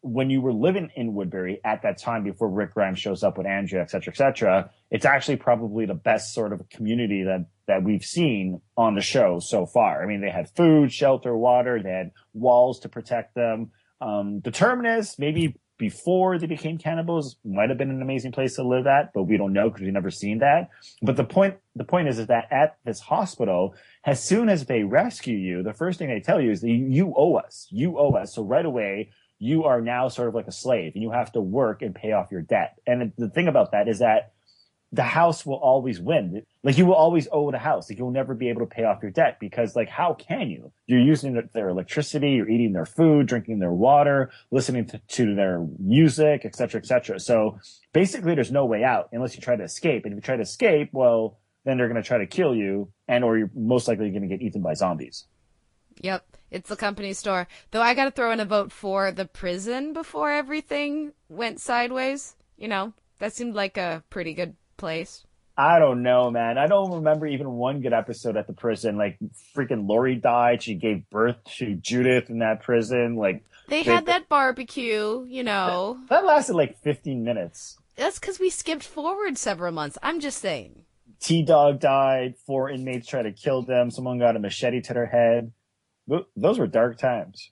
when 0.05 0.29
you 0.29 0.39
were 0.39 0.53
living 0.53 0.91
in 0.95 1.15
Woodbury 1.15 1.59
at 1.65 1.81
that 1.81 1.97
time 1.97 2.23
before 2.23 2.47
Rick 2.47 2.75
Grimes 2.75 2.99
shows 2.99 3.23
up 3.23 3.39
with 3.39 3.47
Andrea, 3.47 3.81
et 3.81 3.89
cetera, 3.89 4.13
et 4.13 4.17
cetera, 4.17 4.69
it's 4.91 5.03
actually 5.03 5.37
probably 5.37 5.87
the 5.87 5.95
best 5.95 6.33
sort 6.33 6.53
of 6.53 6.69
community 6.69 7.23
that 7.23 7.47
that 7.67 7.83
we've 7.83 8.03
seen 8.03 8.61
on 8.77 8.93
the 8.93 9.01
show 9.01 9.39
so 9.39 9.65
far. 9.65 10.03
I 10.03 10.05
mean, 10.05 10.21
they 10.21 10.29
had 10.29 10.47
food, 10.55 10.93
shelter, 10.93 11.35
water, 11.35 11.81
they 11.81 11.89
had 11.89 12.11
walls 12.33 12.79
to 12.81 12.89
protect 12.89 13.33
them. 13.33 13.71
Um, 13.99 14.41
the 14.41 14.51
terminus, 14.51 15.17
maybe 15.17 15.55
before 15.79 16.37
they 16.37 16.45
became 16.45 16.77
cannibals, 16.77 17.37
might 17.43 17.69
have 17.69 17.79
been 17.79 17.89
an 17.89 18.03
amazing 18.03 18.31
place 18.31 18.55
to 18.55 18.63
live 18.63 18.85
at, 18.85 19.11
but 19.13 19.23
we 19.23 19.37
don't 19.37 19.53
know 19.53 19.69
because 19.69 19.81
we've 19.81 19.91
never 19.91 20.11
seen 20.11 20.37
that. 20.39 20.69
But 21.01 21.15
the 21.17 21.23
point, 21.23 21.55
the 21.75 21.83
point 21.83 22.07
is, 22.07 22.19
is 22.19 22.27
that 22.27 22.47
at 22.51 22.77
this 22.85 22.99
hospital, 22.99 23.73
as 24.05 24.23
soon 24.23 24.47
as 24.49 24.67
they 24.67 24.83
rescue 24.83 25.35
you, 25.35 25.63
the 25.63 25.73
first 25.73 25.97
thing 25.97 26.09
they 26.09 26.19
tell 26.19 26.39
you 26.39 26.51
is 26.51 26.61
that 26.61 26.69
you, 26.69 26.85
you 26.87 27.13
owe 27.17 27.35
us, 27.35 27.67
you 27.71 27.97
owe 27.97 28.11
us. 28.11 28.35
So 28.35 28.43
right 28.43 28.65
away, 28.65 29.09
you 29.39 29.65
are 29.65 29.81
now 29.81 30.07
sort 30.07 30.27
of 30.27 30.35
like 30.35 30.47
a 30.47 30.51
slave 30.51 30.93
and 30.93 31.03
you 31.03 31.11
have 31.11 31.31
to 31.33 31.41
work 31.41 31.81
and 31.81 31.93
pay 31.93 32.11
off 32.11 32.31
your 32.31 32.41
debt. 32.41 32.79
And 32.87 33.11
the 33.17 33.29
thing 33.29 33.47
about 33.47 33.71
that 33.71 33.87
is 33.87 33.99
that 33.99 34.33
the 34.91 35.03
house 35.03 35.45
will 35.45 35.55
always 35.55 35.99
win. 35.99 36.43
Like 36.63 36.77
you 36.77 36.85
will 36.85 36.95
always 36.95 37.27
owe 37.31 37.51
the 37.51 37.57
house. 37.57 37.89
Like 37.89 37.99
you'll 37.99 38.11
never 38.11 38.33
be 38.33 38.49
able 38.49 38.61
to 38.61 38.67
pay 38.67 38.85
off 38.85 39.01
your 39.01 39.11
debt 39.11 39.37
because 39.39 39.75
like 39.75 39.89
how 39.89 40.13
can 40.13 40.49
you? 40.49 40.71
You're 40.85 41.01
using 41.01 41.49
their 41.53 41.69
electricity, 41.69 42.31
you're 42.31 42.49
eating 42.49 42.71
their 42.71 42.85
food, 42.85 43.27
drinking 43.27 43.59
their 43.59 43.73
water, 43.73 44.31
listening 44.51 44.85
to, 44.87 44.99
to 44.99 45.35
their 45.35 45.65
music, 45.79 46.45
etc., 46.45 46.79
etc. 46.79 47.19
So 47.19 47.59
basically, 47.93 48.35
there's 48.35 48.51
no 48.51 48.65
way 48.65 48.83
out 48.83 49.09
unless 49.11 49.35
you 49.35 49.41
try 49.41 49.55
to 49.57 49.63
escape. 49.63 50.05
And 50.05 50.13
if 50.13 50.17
you 50.17 50.21
try 50.21 50.37
to 50.37 50.43
escape, 50.43 50.89
well, 50.93 51.39
then 51.65 51.77
they're 51.77 51.89
going 51.89 52.01
to 52.01 52.07
try 52.07 52.19
to 52.19 52.27
kill 52.27 52.55
you, 52.55 52.91
and 53.07 53.23
or 53.23 53.37
you're 53.37 53.51
most 53.55 53.87
likely 53.87 54.09
going 54.11 54.21
to 54.21 54.27
get 54.27 54.41
eaten 54.41 54.61
by 54.61 54.75
zombies. 54.75 55.25
Yep, 56.01 56.25
it's 56.51 56.69
the 56.69 56.75
company 56.75 57.13
store. 57.13 57.47
Though 57.71 57.81
I 57.81 57.93
got 57.93 58.05
to 58.05 58.11
throw 58.11 58.31
in 58.31 58.39
a 58.39 58.45
vote 58.45 58.71
for 58.71 59.11
the 59.11 59.25
prison 59.25 59.93
before 59.93 60.31
everything 60.31 61.13
went 61.29 61.59
sideways. 61.59 62.35
You 62.57 62.67
know, 62.67 62.93
that 63.19 63.33
seemed 63.33 63.55
like 63.55 63.77
a 63.77 64.03
pretty 64.09 64.33
good 64.33 64.55
place? 64.77 65.25
I 65.57 65.79
don't 65.79 66.03
know, 66.03 66.31
man. 66.31 66.57
I 66.57 66.67
don't 66.67 66.91
remember 66.91 67.27
even 67.27 67.51
one 67.51 67.81
good 67.81 67.93
episode 67.93 68.35
at 68.35 68.47
the 68.47 68.53
prison. 68.53 68.97
Like 68.97 69.17
freaking 69.55 69.87
Lori 69.87 70.15
died. 70.15 70.63
She 70.63 70.75
gave 70.75 71.09
birth 71.09 71.37
to 71.57 71.75
Judith 71.75 72.29
in 72.29 72.39
that 72.39 72.61
prison. 72.61 73.15
Like 73.15 73.43
they, 73.67 73.83
they 73.83 73.91
had 73.91 74.05
that 74.07 74.27
barbecue, 74.27 75.25
you 75.27 75.43
know. 75.43 75.97
That, 76.09 76.21
that 76.21 76.25
lasted 76.25 76.55
like 76.55 76.81
15 76.81 77.23
minutes. 77.23 77.77
That's 77.95 78.19
because 78.19 78.39
we 78.39 78.49
skipped 78.49 78.83
forward 78.83 79.37
several 79.37 79.71
months. 79.71 79.97
I'm 80.03 80.19
just 80.19 80.39
saying. 80.39 80.83
T 81.21 81.43
Dog 81.43 81.79
died. 81.79 82.35
Four 82.45 82.69
inmates 82.69 83.07
tried 83.07 83.23
to 83.23 83.31
kill 83.31 83.63
them. 83.63 83.89
Someone 83.89 84.19
got 84.19 84.35
a 84.35 84.39
machete 84.39 84.81
to 84.81 84.93
their 84.93 85.05
head. 85.05 85.53
Those 86.35 86.59
were 86.59 86.67
dark 86.67 86.97
times. 86.97 87.51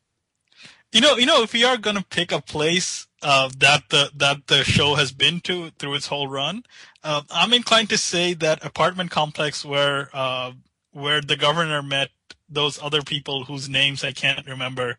You 0.92 1.02
know, 1.02 1.18
you 1.18 1.26
know, 1.26 1.42
if 1.42 1.54
we 1.54 1.63
are 1.63 1.78
gonna 1.78 2.06
pick 2.08 2.32
a 2.32 2.42
place 2.42 3.08
uh, 3.24 3.50
that 3.58 3.89
the 3.89 4.12
that 4.16 4.48
the 4.48 4.63
show 4.63 4.96
has 4.96 5.12
been 5.12 5.39
to 5.42 5.72
through 5.72 5.96
its 5.96 6.08
whole 6.08 6.28
run, 6.28 6.63
uh, 7.04 7.24
I'm 7.32 7.54
inclined 7.54 7.89
to 7.89 7.98
say 7.98 8.36
that 8.36 8.63
apartment 8.63 9.10
complex 9.10 9.66
where 9.66 10.10
uh, 10.13 10.52
where 10.92 11.22
the 11.22 11.36
governor 11.36 11.82
met 11.82 12.10
those 12.48 12.82
other 12.82 13.02
people 13.02 13.46
whose 13.46 13.68
names 13.68 14.04
I 14.04 14.12
can't 14.12 14.46
remember 14.46 14.98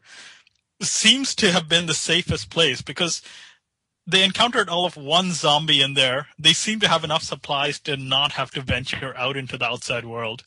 seems 0.82 1.34
to 1.36 1.52
have 1.52 1.68
been 1.68 1.86
the 1.86 1.94
safest 1.94 2.50
place 2.50 2.82
because 2.82 3.22
they 4.06 4.24
encountered 4.24 4.68
all 4.68 4.84
of 4.84 4.96
one 4.96 5.32
zombie 5.32 5.80
in 5.80 5.94
there. 5.94 6.28
They 6.38 6.52
seem 6.52 6.80
to 6.80 6.88
have 6.88 7.04
enough 7.04 7.22
supplies 7.22 7.78
to 7.80 7.96
not 7.96 8.32
have 8.32 8.50
to 8.52 8.60
venture 8.60 9.14
out 9.16 9.36
into 9.36 9.56
the 9.56 9.64
outside 9.64 10.04
world. 10.04 10.44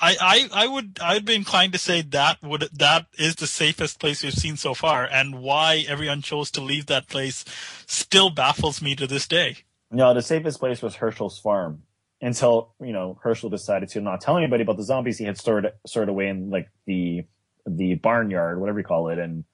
I, 0.00 0.16
I, 0.20 0.64
I 0.64 0.66
would 0.66 0.98
I'd 1.00 1.24
be 1.24 1.34
inclined 1.34 1.72
to 1.72 1.78
say 1.78 2.02
that 2.02 2.42
would 2.42 2.68
that 2.72 3.06
is 3.18 3.36
the 3.36 3.46
safest 3.46 4.00
place 4.00 4.22
we've 4.22 4.32
seen 4.32 4.56
so 4.56 4.74
far, 4.74 5.04
and 5.04 5.40
why 5.40 5.84
everyone 5.88 6.22
chose 6.22 6.50
to 6.52 6.60
leave 6.60 6.86
that 6.86 7.08
place 7.08 7.44
still 7.86 8.30
baffles 8.30 8.82
me 8.82 8.96
to 8.96 9.06
this 9.06 9.28
day. 9.28 9.58
No, 9.90 10.14
the 10.14 10.22
safest 10.22 10.58
place 10.58 10.82
was 10.82 10.96
Hershel's 10.96 11.38
farm 11.38 11.82
until 12.20 12.72
you 12.80 12.92
know 12.92 13.18
Hershel 13.22 13.50
decided 13.50 13.90
to 13.90 14.00
not 14.00 14.20
tell 14.20 14.38
anybody 14.38 14.62
about 14.62 14.76
the 14.76 14.84
zombies 14.84 15.18
he 15.18 15.24
had 15.24 15.38
stored 15.38 15.70
stored 15.86 16.08
away 16.08 16.28
in 16.28 16.50
like 16.50 16.68
the 16.86 17.24
the 17.66 17.94
barnyard, 17.94 18.60
whatever 18.60 18.78
you 18.78 18.84
call 18.84 19.08
it, 19.08 19.18
and, 19.18 19.44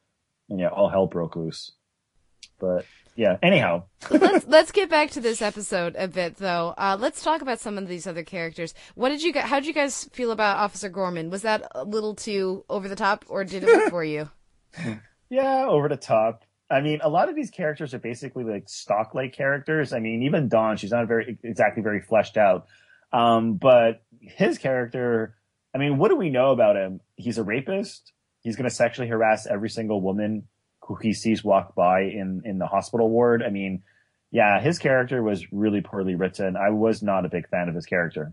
and 0.49 0.61
yeah, 0.61 0.69
all 0.69 0.89
hell 0.89 1.07
broke 1.07 1.37
loose. 1.37 1.73
But 2.59 2.87
yeah. 3.18 3.37
Anyhow, 3.42 3.83
let's 4.11 4.46
let's 4.46 4.70
get 4.70 4.88
back 4.88 5.11
to 5.11 5.20
this 5.20 5.42
episode 5.42 5.96
a 5.98 6.07
bit 6.07 6.37
though. 6.37 6.72
Uh, 6.78 6.96
let's 6.98 7.20
talk 7.20 7.42
about 7.42 7.59
some 7.59 7.76
of 7.76 7.88
these 7.88 8.07
other 8.07 8.22
characters. 8.22 8.74
What 8.94 9.09
did 9.09 9.24
you 9.24 9.33
guys? 9.33 9.44
How 9.44 9.59
did 9.59 9.66
you 9.66 9.74
guys 9.74 10.04
feel 10.12 10.31
about 10.31 10.59
Officer 10.59 10.88
Gorman? 10.88 11.28
Was 11.28 11.42
that 11.42 11.66
a 11.74 11.83
little 11.83 12.14
too 12.14 12.64
over 12.70 12.88
the 12.88 12.94
top, 12.94 13.24
or 13.28 13.42
did 13.42 13.64
it 13.64 13.66
work 13.66 13.90
for 13.90 14.04
you? 14.04 14.31
Yeah, 15.31 15.66
over 15.66 15.90
the 15.90 15.96
top. 15.96 16.44
I 16.70 16.81
mean, 16.81 17.00
a 17.02 17.09
lot 17.11 17.28
of 17.28 17.35
these 17.35 17.50
characters 17.50 17.92
are 17.92 17.98
basically 17.98 18.44
like 18.44 18.68
stock 18.68 19.14
like 19.14 19.35
characters. 19.35 19.92
I 19.92 20.00
mean, 20.00 20.22
even 20.22 20.48
Dawn, 20.48 20.78
she's 20.78 20.90
not 20.90 21.07
very 21.07 21.38
exactly 21.42 21.83
very 21.83 22.00
fleshed 22.00 22.38
out. 22.38 22.66
Um, 23.12 23.54
but 23.54 24.02
his 24.22 24.57
character, 24.57 25.35
I 25.74 25.78
mean, 25.78 25.98
what 25.98 26.09
do 26.09 26.16
we 26.16 26.31
know 26.31 26.50
about 26.50 26.76
him? 26.76 27.00
He's 27.16 27.37
a 27.37 27.42
rapist. 27.42 28.12
He's 28.40 28.57
going 28.57 28.68
to 28.68 28.74
sexually 28.74 29.09
harass 29.09 29.46
every 29.46 29.68
single 29.68 30.00
woman 30.00 30.44
who 30.88 30.94
he 30.96 31.12
sees 31.12 31.44
walk 31.44 31.74
by 31.74 32.01
in 32.01 32.42
in 32.44 32.59
the 32.59 32.66
hospital 32.66 33.11
ward. 33.11 33.42
I 33.42 33.51
mean, 33.51 33.83
yeah, 34.31 34.59
his 34.61 34.79
character 34.79 35.22
was 35.22 35.53
really 35.53 35.83
poorly 35.83 36.14
written. 36.14 36.57
I 36.57 36.70
was 36.70 37.03
not 37.03 37.27
a 37.27 37.29
big 37.29 37.48
fan 37.48 37.68
of 37.68 37.74
his 37.74 37.85
character. 37.85 38.33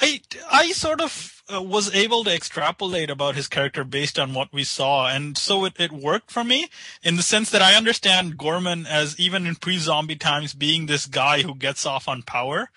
I 0.00 0.20
I 0.50 0.72
sort 0.72 1.00
of 1.00 1.42
uh, 1.52 1.62
was 1.62 1.94
able 1.94 2.24
to 2.24 2.34
extrapolate 2.34 3.10
about 3.10 3.36
his 3.36 3.46
character 3.46 3.84
based 3.84 4.18
on 4.18 4.34
what 4.34 4.52
we 4.52 4.64
saw, 4.64 5.06
and 5.06 5.38
so 5.38 5.64
it, 5.64 5.74
it 5.78 5.92
worked 5.92 6.32
for 6.32 6.42
me 6.42 6.68
in 7.02 7.16
the 7.16 7.22
sense 7.22 7.50
that 7.50 7.62
I 7.62 7.74
understand 7.74 8.36
Gorman 8.36 8.84
as 8.84 9.18
even 9.20 9.46
in 9.46 9.54
pre-zombie 9.54 10.16
times 10.16 10.52
being 10.52 10.86
this 10.86 11.06
guy 11.06 11.42
who 11.42 11.54
gets 11.54 11.86
off 11.86 12.08
on 12.08 12.22
power. 12.22 12.70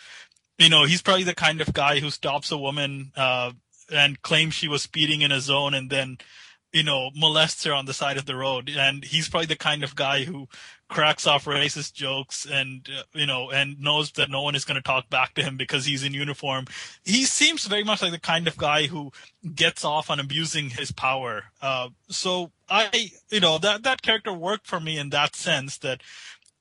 You 0.60 0.70
know, 0.70 0.86
he's 0.86 1.02
probably 1.02 1.24
the 1.24 1.36
kind 1.36 1.60
of 1.60 1.74
guy 1.74 2.00
who 2.00 2.12
stops 2.12 2.52
a 2.52 2.58
woman 2.58 3.12
uh, 3.18 3.54
and 3.92 4.22
claims 4.22 4.54
she 4.54 4.68
was 4.68 4.84
speeding 4.84 5.22
in 5.22 5.32
a 5.32 5.42
zone, 5.42 5.74
and 5.74 5.90
then 5.90 6.20
you 6.76 6.84
know, 6.84 7.10
molests 7.16 7.64
her 7.64 7.74
on 7.74 7.86
the 7.86 7.94
side 7.94 8.18
of 8.18 8.26
the 8.26 8.36
road. 8.36 8.70
And 8.78 9.06
he's 9.06 9.30
probably 9.30 9.46
the 9.48 9.56
kind 9.56 9.82
of 9.82 9.96
guy 9.96 10.26
who 10.26 10.50
cracks 10.90 11.26
off 11.26 11.46
racist 11.46 11.94
jokes 11.94 12.46
and, 12.46 12.86
uh, 12.94 13.04
you 13.14 13.26
know, 13.26 13.50
and 13.50 13.80
knows 13.80 14.12
that 14.12 14.30
no 14.30 14.42
one 14.42 14.56
is 14.56 14.66
going 14.66 14.76
to 14.76 14.82
talk 14.82 15.10
back 15.10 15.34
to 15.36 15.42
him 15.42 15.56
because 15.56 15.86
he's 15.86 16.04
in 16.04 16.14
uniform. 16.14 16.66
He 17.06 17.24
seems 17.24 17.66
very 17.66 17.86
much 17.86 18.02
like 18.02 18.12
the 18.12 18.20
kind 18.20 18.46
of 18.46 18.58
guy 18.58 18.88
who 18.88 19.14
gets 19.56 19.86
off 19.86 20.10
on 20.10 20.20
abusing 20.20 20.72
his 20.72 20.92
power. 20.92 21.46
Uh, 21.62 21.90
so 22.10 22.52
I, 22.70 23.12
you 23.30 23.40
know, 23.40 23.58
that, 23.58 23.84
that 23.84 24.02
character 24.02 24.34
worked 24.34 24.68
for 24.68 24.82
me 24.82 24.98
in 24.98 25.12
that 25.12 25.34
sense 25.34 25.78
that 25.78 26.04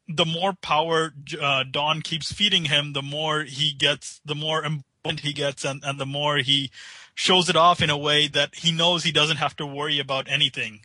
the 0.07 0.25
more 0.25 0.53
power 0.53 1.13
uh, 1.41 1.65
Dawn 1.69 2.03
keeps 2.03 2.33
feeding 2.33 2.67
him, 2.67 2.93
the 2.93 3.03
more 3.03 3.43
he 3.43 3.73
gets, 3.73 4.21
the 4.25 4.37
more 4.37 4.59
important 4.65 5.21
he 5.23 5.33
gets, 5.33 5.65
and, 5.65 5.83
and 5.85 5.99
the 5.99 6.07
more 6.07 6.37
he 6.37 6.71
shows 7.15 7.49
it 7.49 7.57
off 7.57 7.81
in 7.81 7.91
a 7.91 7.99
way 7.99 8.29
that 8.29 8.55
he 8.57 8.73
knows 8.73 9.05
he 9.05 9.13
doesn't 9.13 9.37
have 9.37 9.57
to 9.57 9.67
worry 9.67 9.99
about 9.99 10.29
anything. 10.29 10.81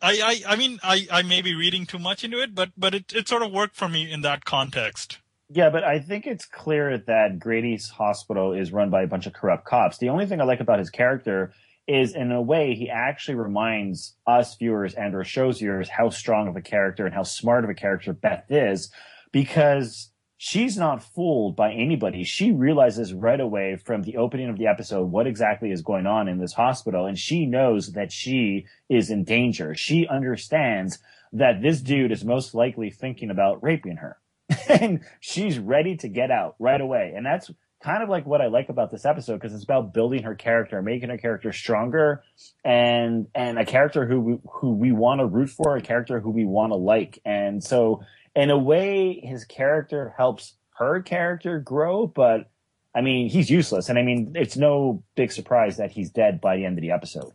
I, 0.00 0.42
I, 0.46 0.52
I 0.52 0.56
mean, 0.56 0.78
I, 0.82 1.06
I 1.10 1.22
may 1.22 1.40
be 1.40 1.54
reading 1.54 1.86
too 1.86 1.98
much 1.98 2.24
into 2.24 2.40
it, 2.42 2.54
but, 2.54 2.70
but 2.76 2.94
it, 2.94 3.12
it 3.14 3.28
sort 3.28 3.42
of 3.42 3.50
worked 3.50 3.74
for 3.74 3.88
me 3.88 4.10
in 4.10 4.20
that 4.20 4.44
context. 4.44 5.18
Yeah, 5.48 5.70
but 5.70 5.84
I 5.84 6.00
think 6.00 6.26
it's 6.26 6.46
clear 6.46 6.98
that 6.98 7.38
Grady's 7.38 7.88
hospital 7.88 8.52
is 8.52 8.72
run 8.72 8.90
by 8.90 9.02
a 9.02 9.06
bunch 9.06 9.26
of 9.26 9.32
corrupt 9.32 9.64
cops. 9.66 9.98
The 9.98 10.08
only 10.08 10.26
thing 10.26 10.40
I 10.40 10.44
like 10.44 10.60
about 10.60 10.78
his 10.78 10.90
character 10.90 11.52
is, 11.86 12.14
in 12.14 12.32
a 12.32 12.40
way, 12.40 12.74
he 12.74 12.88
actually 12.88 13.34
reminds 13.34 14.16
us 14.26 14.56
viewers 14.56 14.94
and 14.94 15.14
or 15.14 15.22
shows 15.22 15.58
viewers 15.58 15.88
how 15.88 16.08
strong 16.08 16.48
of 16.48 16.56
a 16.56 16.62
character 16.62 17.04
and 17.04 17.14
how 17.14 17.22
smart 17.24 17.64
of 17.64 17.70
a 17.70 17.74
character 17.74 18.12
Beth 18.14 18.44
is, 18.48 18.90
because 19.32 20.10
she's 20.44 20.76
not 20.76 21.02
fooled 21.02 21.56
by 21.56 21.72
anybody. 21.72 22.22
She 22.22 22.52
realizes 22.52 23.14
right 23.14 23.40
away 23.40 23.76
from 23.76 24.02
the 24.02 24.18
opening 24.18 24.50
of 24.50 24.58
the 24.58 24.66
episode 24.66 25.10
what 25.10 25.26
exactly 25.26 25.70
is 25.70 25.80
going 25.80 26.06
on 26.06 26.28
in 26.28 26.36
this 26.36 26.52
hospital. 26.52 27.06
And 27.06 27.18
she 27.18 27.46
knows 27.46 27.92
that 27.92 28.12
she 28.12 28.66
is 28.90 29.08
in 29.08 29.24
danger. 29.24 29.74
She 29.74 30.06
understands 30.06 30.98
that 31.32 31.62
this 31.62 31.80
dude 31.80 32.12
is 32.12 32.26
most 32.26 32.54
likely 32.54 32.90
thinking 32.90 33.30
about 33.30 33.62
raping 33.62 33.96
her. 33.96 34.18
and 34.68 35.00
she's 35.18 35.58
ready 35.58 35.96
to 35.96 36.08
get 36.08 36.30
out 36.30 36.56
right 36.58 36.82
away. 36.82 37.14
And 37.16 37.24
that's 37.24 37.50
kind 37.82 38.02
of 38.02 38.10
like 38.10 38.26
what 38.26 38.42
I 38.42 38.48
like 38.48 38.68
about 38.68 38.90
this 38.90 39.06
episode 39.06 39.40
because 39.40 39.54
it's 39.54 39.64
about 39.64 39.94
building 39.94 40.24
her 40.24 40.34
character, 40.34 40.82
making 40.82 41.08
her 41.08 41.16
character 41.16 41.54
stronger, 41.54 42.22
and 42.62 43.28
and 43.34 43.58
a 43.58 43.64
character 43.64 44.06
who 44.06 44.20
we, 44.20 44.38
who 44.46 44.74
we 44.74 44.92
want 44.92 45.20
to 45.20 45.26
root 45.26 45.48
for, 45.48 45.74
a 45.74 45.80
character 45.80 46.20
who 46.20 46.30
we 46.30 46.44
want 46.44 46.70
to 46.72 46.76
like. 46.76 47.18
And 47.24 47.64
so 47.64 48.02
in 48.34 48.50
a 48.50 48.58
way, 48.58 49.20
his 49.20 49.44
character 49.44 50.14
helps 50.16 50.54
her 50.76 51.02
character 51.02 51.60
grow, 51.60 52.06
but 52.06 52.50
I 52.94 53.00
mean, 53.00 53.28
he's 53.28 53.50
useless. 53.50 53.88
And 53.88 53.98
I 53.98 54.02
mean, 54.02 54.32
it's 54.34 54.56
no 54.56 55.02
big 55.14 55.32
surprise 55.32 55.76
that 55.76 55.92
he's 55.92 56.10
dead 56.10 56.40
by 56.40 56.56
the 56.56 56.64
end 56.64 56.78
of 56.78 56.82
the 56.82 56.92
episode. 56.92 57.32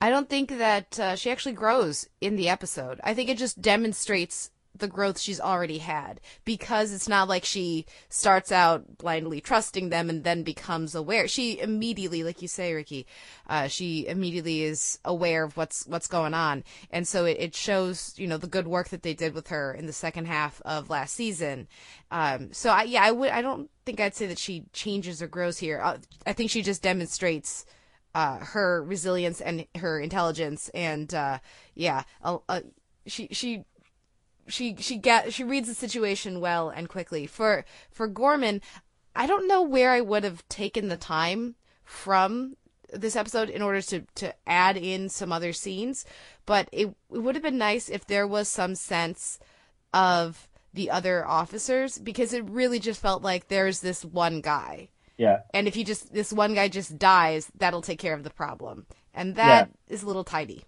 I 0.00 0.10
don't 0.10 0.28
think 0.28 0.50
that 0.58 0.98
uh, 0.98 1.16
she 1.16 1.30
actually 1.30 1.54
grows 1.54 2.08
in 2.20 2.36
the 2.36 2.48
episode. 2.48 3.00
I 3.02 3.14
think 3.14 3.28
it 3.28 3.38
just 3.38 3.60
demonstrates 3.60 4.50
the 4.78 4.88
growth 4.88 5.18
she's 5.18 5.40
already 5.40 5.78
had 5.78 6.20
because 6.44 6.92
it's 6.92 7.08
not 7.08 7.28
like 7.28 7.44
she 7.44 7.86
starts 8.08 8.50
out 8.52 8.98
blindly 8.98 9.40
trusting 9.40 9.88
them 9.88 10.08
and 10.08 10.24
then 10.24 10.42
becomes 10.42 10.94
aware. 10.94 11.28
She 11.28 11.58
immediately, 11.60 12.22
like 12.24 12.42
you 12.42 12.48
say, 12.48 12.72
Ricky, 12.72 13.06
uh, 13.48 13.68
she 13.68 14.06
immediately 14.06 14.62
is 14.62 14.98
aware 15.04 15.44
of 15.44 15.56
what's 15.56 15.86
what's 15.86 16.06
going 16.06 16.34
on, 16.34 16.64
and 16.90 17.06
so 17.06 17.24
it, 17.24 17.36
it 17.38 17.54
shows 17.54 18.14
you 18.16 18.26
know 18.26 18.38
the 18.38 18.46
good 18.46 18.66
work 18.66 18.88
that 18.88 19.02
they 19.02 19.14
did 19.14 19.34
with 19.34 19.48
her 19.48 19.72
in 19.72 19.86
the 19.86 19.92
second 19.92 20.26
half 20.26 20.60
of 20.64 20.90
last 20.90 21.14
season. 21.14 21.68
Um, 22.10 22.52
so 22.52 22.70
I, 22.70 22.84
yeah, 22.84 23.02
I 23.02 23.10
would 23.10 23.30
I 23.30 23.42
don't 23.42 23.70
think 23.84 24.00
I'd 24.00 24.14
say 24.14 24.26
that 24.26 24.38
she 24.38 24.64
changes 24.72 25.22
or 25.22 25.28
grows 25.28 25.58
here. 25.58 25.80
Uh, 25.82 25.98
I 26.26 26.32
think 26.32 26.50
she 26.50 26.62
just 26.62 26.82
demonstrates. 26.82 27.64
Uh, 28.14 28.38
her 28.38 28.82
resilience 28.82 29.40
and 29.40 29.66
her 29.76 30.00
intelligence, 30.00 30.70
and 30.70 31.14
uh, 31.14 31.38
yeah, 31.74 32.02
uh, 32.24 32.38
she 33.06 33.28
she 33.32 33.64
she 34.48 34.76
she 34.76 34.96
get 34.96 35.32
she 35.32 35.44
reads 35.44 35.68
the 35.68 35.74
situation 35.74 36.40
well 36.40 36.68
and 36.70 36.88
quickly. 36.88 37.26
For 37.26 37.64
for 37.90 38.06
Gorman, 38.06 38.60
I 39.14 39.26
don't 39.26 39.48
know 39.48 39.62
where 39.62 39.92
I 39.92 40.00
would 40.00 40.24
have 40.24 40.48
taken 40.48 40.88
the 40.88 40.96
time 40.96 41.56
from 41.84 42.56
this 42.92 43.16
episode 43.16 43.50
in 43.50 43.62
order 43.62 43.82
to 43.82 44.04
to 44.16 44.34
add 44.46 44.76
in 44.76 45.08
some 45.08 45.32
other 45.32 45.52
scenes, 45.52 46.04
but 46.46 46.68
it, 46.72 46.88
it 47.12 47.18
would 47.18 47.34
have 47.34 47.42
been 47.42 47.58
nice 47.58 47.88
if 47.88 48.06
there 48.06 48.26
was 48.26 48.48
some 48.48 48.74
sense 48.74 49.38
of 49.92 50.48
the 50.74 50.90
other 50.90 51.26
officers 51.26 51.98
because 51.98 52.32
it 52.32 52.44
really 52.48 52.78
just 52.78 53.00
felt 53.00 53.22
like 53.22 53.48
there's 53.48 53.80
this 53.80 54.04
one 54.04 54.40
guy. 54.40 54.88
Yeah. 55.16 55.40
And 55.52 55.66
if 55.66 55.76
you 55.76 55.84
just 55.84 56.12
this 56.12 56.32
one 56.32 56.54
guy 56.54 56.68
just 56.68 56.98
dies, 56.98 57.50
that'll 57.56 57.82
take 57.82 57.98
care 57.98 58.14
of 58.14 58.24
the 58.24 58.30
problem. 58.30 58.86
And 59.12 59.34
that 59.34 59.68
yeah. 59.68 59.94
is 59.94 60.02
a 60.02 60.06
little 60.06 60.24
tidy. 60.24 60.64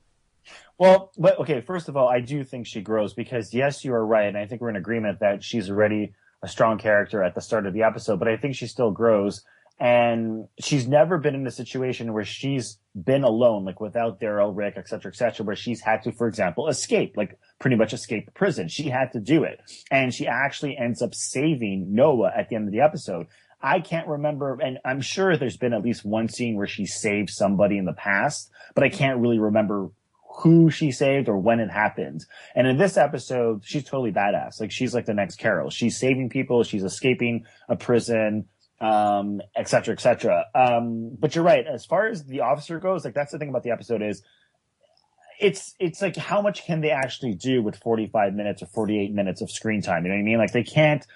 Well, 0.79 1.13
but 1.19 1.39
okay, 1.41 1.61
first 1.61 1.89
of 1.89 1.97
all, 1.97 2.09
I 2.09 2.21
do 2.21 2.45
think 2.45 2.67
she 2.67 2.81
grows 2.81 3.15
because 3.15 3.53
yes, 3.53 3.85
you 3.85 3.93
are 3.95 4.07
right, 4.07 4.27
and 4.27 4.39
I 4.39 4.47
think 4.47 4.61
we're 4.61 4.71
in 4.71 4.77
agreement 4.77 5.21
that 5.21 5.45
she's 5.45 5.71
already 5.71 6.15
a 6.43 6.49
strong 6.49 6.79
character 6.79 7.23
at 7.23 7.35
the 7.35 7.41
start 7.41 7.67
of 7.67 7.75
the 7.75 7.83
episode, 7.83 8.19
but 8.19 8.29
I 8.29 8.37
think 8.37 8.55
she 8.55 8.67
still 8.67 8.91
grows. 8.91 9.45
And 9.83 10.47
she's 10.61 10.87
never 10.87 11.17
been 11.17 11.35
in 11.35 11.47
a 11.47 11.51
situation 11.51 12.13
where 12.13 12.25
she's 12.25 12.79
been 12.95 13.25
alone, 13.25 13.65
like 13.65 13.81
without 13.81 14.21
Daryl, 14.21 14.55
Rick, 14.55 14.75
et 14.77 14.87
cetera, 14.87 15.11
et 15.11 15.17
cetera, 15.17 15.47
where 15.47 15.57
she's 15.57 15.81
had 15.81 16.03
to, 16.03 16.13
for 16.13 16.29
example, 16.29 16.69
escape, 16.69 17.17
like 17.17 17.39
pretty 17.59 17.77
much 17.77 17.95
escape 17.95 18.35
prison. 18.35 18.69
She 18.69 18.91
had 18.91 19.13
to 19.13 19.21
do 19.21 19.43
it. 19.43 19.59
And 19.91 20.13
she 20.13 20.27
actually 20.27 20.77
ends 20.77 21.01
up 21.01 21.15
saving 21.15 21.95
Noah 21.95 22.31
at 22.37 22.51
the 22.51 22.57
end 22.57 22.69
of 22.69 22.73
the 22.73 22.83
episode. 22.83 23.27
I 23.63 23.81
can't 23.81 24.07
remember, 24.07 24.59
and 24.63 24.79
I'm 24.85 25.01
sure 25.01 25.35
there's 25.37 25.57
been 25.57 25.73
at 25.73 25.83
least 25.83 26.05
one 26.05 26.29
scene 26.29 26.57
where 26.57 26.67
she 26.67 26.85
saved 26.85 27.31
somebody 27.31 27.79
in 27.79 27.87
the 27.87 27.95
past, 27.95 28.51
but 28.75 28.85
I 28.85 28.91
can't 28.91 29.21
really 29.21 29.39
remember 29.39 29.89
who 30.39 30.71
she 30.71 30.91
saved 30.91 31.29
or 31.29 31.37
when 31.37 31.61
it 31.61 31.71
happened. 31.71 32.25
And 32.55 32.67
in 32.67 32.79
this 32.79 32.97
episode, 32.97 33.63
she's 33.65 33.85
totally 33.85 34.13
badass. 34.13 34.61
Like 34.61 34.71
she's 34.71 34.95
like 34.95 35.07
the 35.07 35.15
next 35.15 35.37
Carol. 35.37 35.71
She's 35.71 35.99
saving 35.99 36.31
people. 36.31 36.63
She's 36.65 36.85
escaping 36.85 37.45
a 37.69 37.77
prison, 37.77 38.47
um, 38.81 39.43
et 39.55 39.69
cetera, 39.69 39.93
et 39.93 40.01
cetera. 40.01 40.47
Um, 40.55 41.17
but 41.19 41.35
you're 41.35 41.45
right. 41.45 41.67
As 41.67 41.85
far 41.85 42.07
as 42.07 42.25
the 42.25 42.41
officer 42.41 42.79
goes, 42.79 43.05
like 43.05 43.15
that's 43.15 43.33
the 43.33 43.39
thing 43.39 43.51
about 43.51 43.63
the 43.63 43.71
episode 43.71 44.03
is 44.03 44.23
it's 45.41 45.75
it's 45.79 46.03
like 46.03 46.17
how 46.17 46.43
much 46.43 46.65
can 46.65 46.81
they 46.81 46.91
actually 46.91 47.35
do 47.35 47.63
with 47.63 47.77
45 47.77 48.35
minutes 48.35 48.63
or 48.63 48.67
48 48.67 49.13
minutes 49.13 49.41
of 49.41 49.51
screen 49.51 49.83
time? 49.83 50.05
You 50.05 50.11
know 50.11 50.17
what 50.17 50.21
I 50.21 50.25
mean? 50.25 50.39
Like 50.39 50.53
they 50.53 50.63
can't 50.63 51.07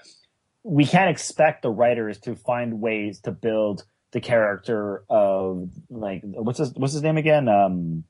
we 0.62 0.87
can't 0.87 1.11
expect 1.11 1.62
the 1.62 1.70
writers 1.70 2.18
to 2.20 2.35
find 2.35 2.81
ways 2.81 3.20
to 3.20 3.31
build 3.31 3.85
the 4.12 4.20
character 4.20 5.05
of 5.09 5.70
like 5.90 6.22
what's 6.24 6.59
his 6.59 6.72
what's 6.74 6.94
his 6.94 7.03
name 7.03 7.18
again? 7.18 7.48
Um 7.48 8.05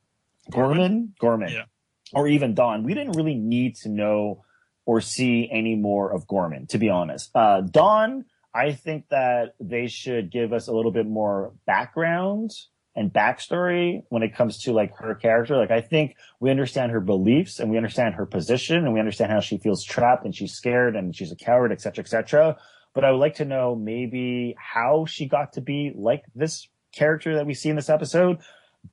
Gorman? 0.50 1.14
Gorman. 1.18 1.52
Yeah. 1.52 1.64
Or 2.12 2.28
even 2.28 2.54
Dawn. 2.54 2.85
We 2.85 2.94
didn't 2.94 3.12
really 3.12 3.35
need 3.35 3.76
to 3.76 3.88
know 3.88 4.44
or 4.87 5.00
see 5.00 5.48
any 5.50 5.74
more 5.74 6.12
of 6.12 6.26
Gorman, 6.26 6.66
to 6.68 6.78
be 6.78 6.90
honest. 6.90 7.30
Uh 7.35 7.62
Dawn, 7.62 8.24
I 8.54 8.72
think 8.72 9.09
that 9.09 9.54
they 9.59 9.88
should 9.88 10.30
give 10.30 10.52
us 10.52 10.68
a 10.68 10.72
little 10.72 10.92
bit 10.92 11.07
more 11.07 11.52
background 11.66 12.52
and 12.96 13.12
backstory 13.12 14.02
when 14.09 14.22
it 14.22 14.35
comes 14.37 14.59
to 14.62 14.72
like 14.72 14.96
her 14.98 15.14
character. 15.14 15.57
Like 15.57 15.72
I 15.72 15.80
think 15.80 16.14
we 16.38 16.50
understand 16.50 16.92
her 16.92 17.00
beliefs 17.00 17.59
and 17.59 17.70
we 17.70 17.76
understand 17.76 18.14
her 18.14 18.26
position 18.26 18.76
and 18.76 18.92
we 18.92 19.00
understand 19.00 19.33
how 19.33 19.40
she 19.40 19.59
feels 19.59 19.83
trapped 19.83 20.24
and 20.24 20.35
she's 20.35 20.52
scared 20.52 20.94
and 20.94 21.16
she's 21.16 21.33
a 21.33 21.37
coward, 21.37 21.72
et 21.72 21.80
cetera, 21.80 22.04
et 22.04 22.09
cetera. 22.09 22.57
But 22.94 23.04
I 23.04 23.11
would 23.11 23.18
like 23.18 23.35
to 23.37 23.44
know 23.44 23.74
maybe 23.74 24.54
how 24.57 25.07
she 25.07 25.26
got 25.26 25.54
to 25.54 25.61
be 25.61 25.92
like 25.96 26.22
this 26.37 26.68
character 26.92 27.35
that 27.35 27.46
we 27.46 27.54
see 27.54 27.68
in 27.68 27.74
this 27.74 27.90
episode. 27.90 28.38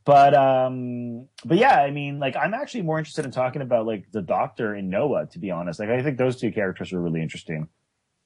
But 0.05 0.33
um 0.33 1.27
but 1.45 1.57
yeah, 1.57 1.79
I 1.79 1.91
mean 1.91 2.19
like 2.19 2.35
I'm 2.35 2.53
actually 2.53 2.83
more 2.83 2.97
interested 2.97 3.25
in 3.25 3.31
talking 3.31 3.61
about 3.61 3.85
like 3.85 4.11
the 4.11 4.21
doctor 4.21 4.73
and 4.73 4.89
Noah, 4.89 5.27
to 5.27 5.39
be 5.39 5.51
honest. 5.51 5.79
Like 5.79 5.89
I 5.89 6.01
think 6.01 6.17
those 6.17 6.39
two 6.39 6.51
characters 6.51 6.93
are 6.93 7.01
really 7.01 7.21
interesting. 7.21 7.67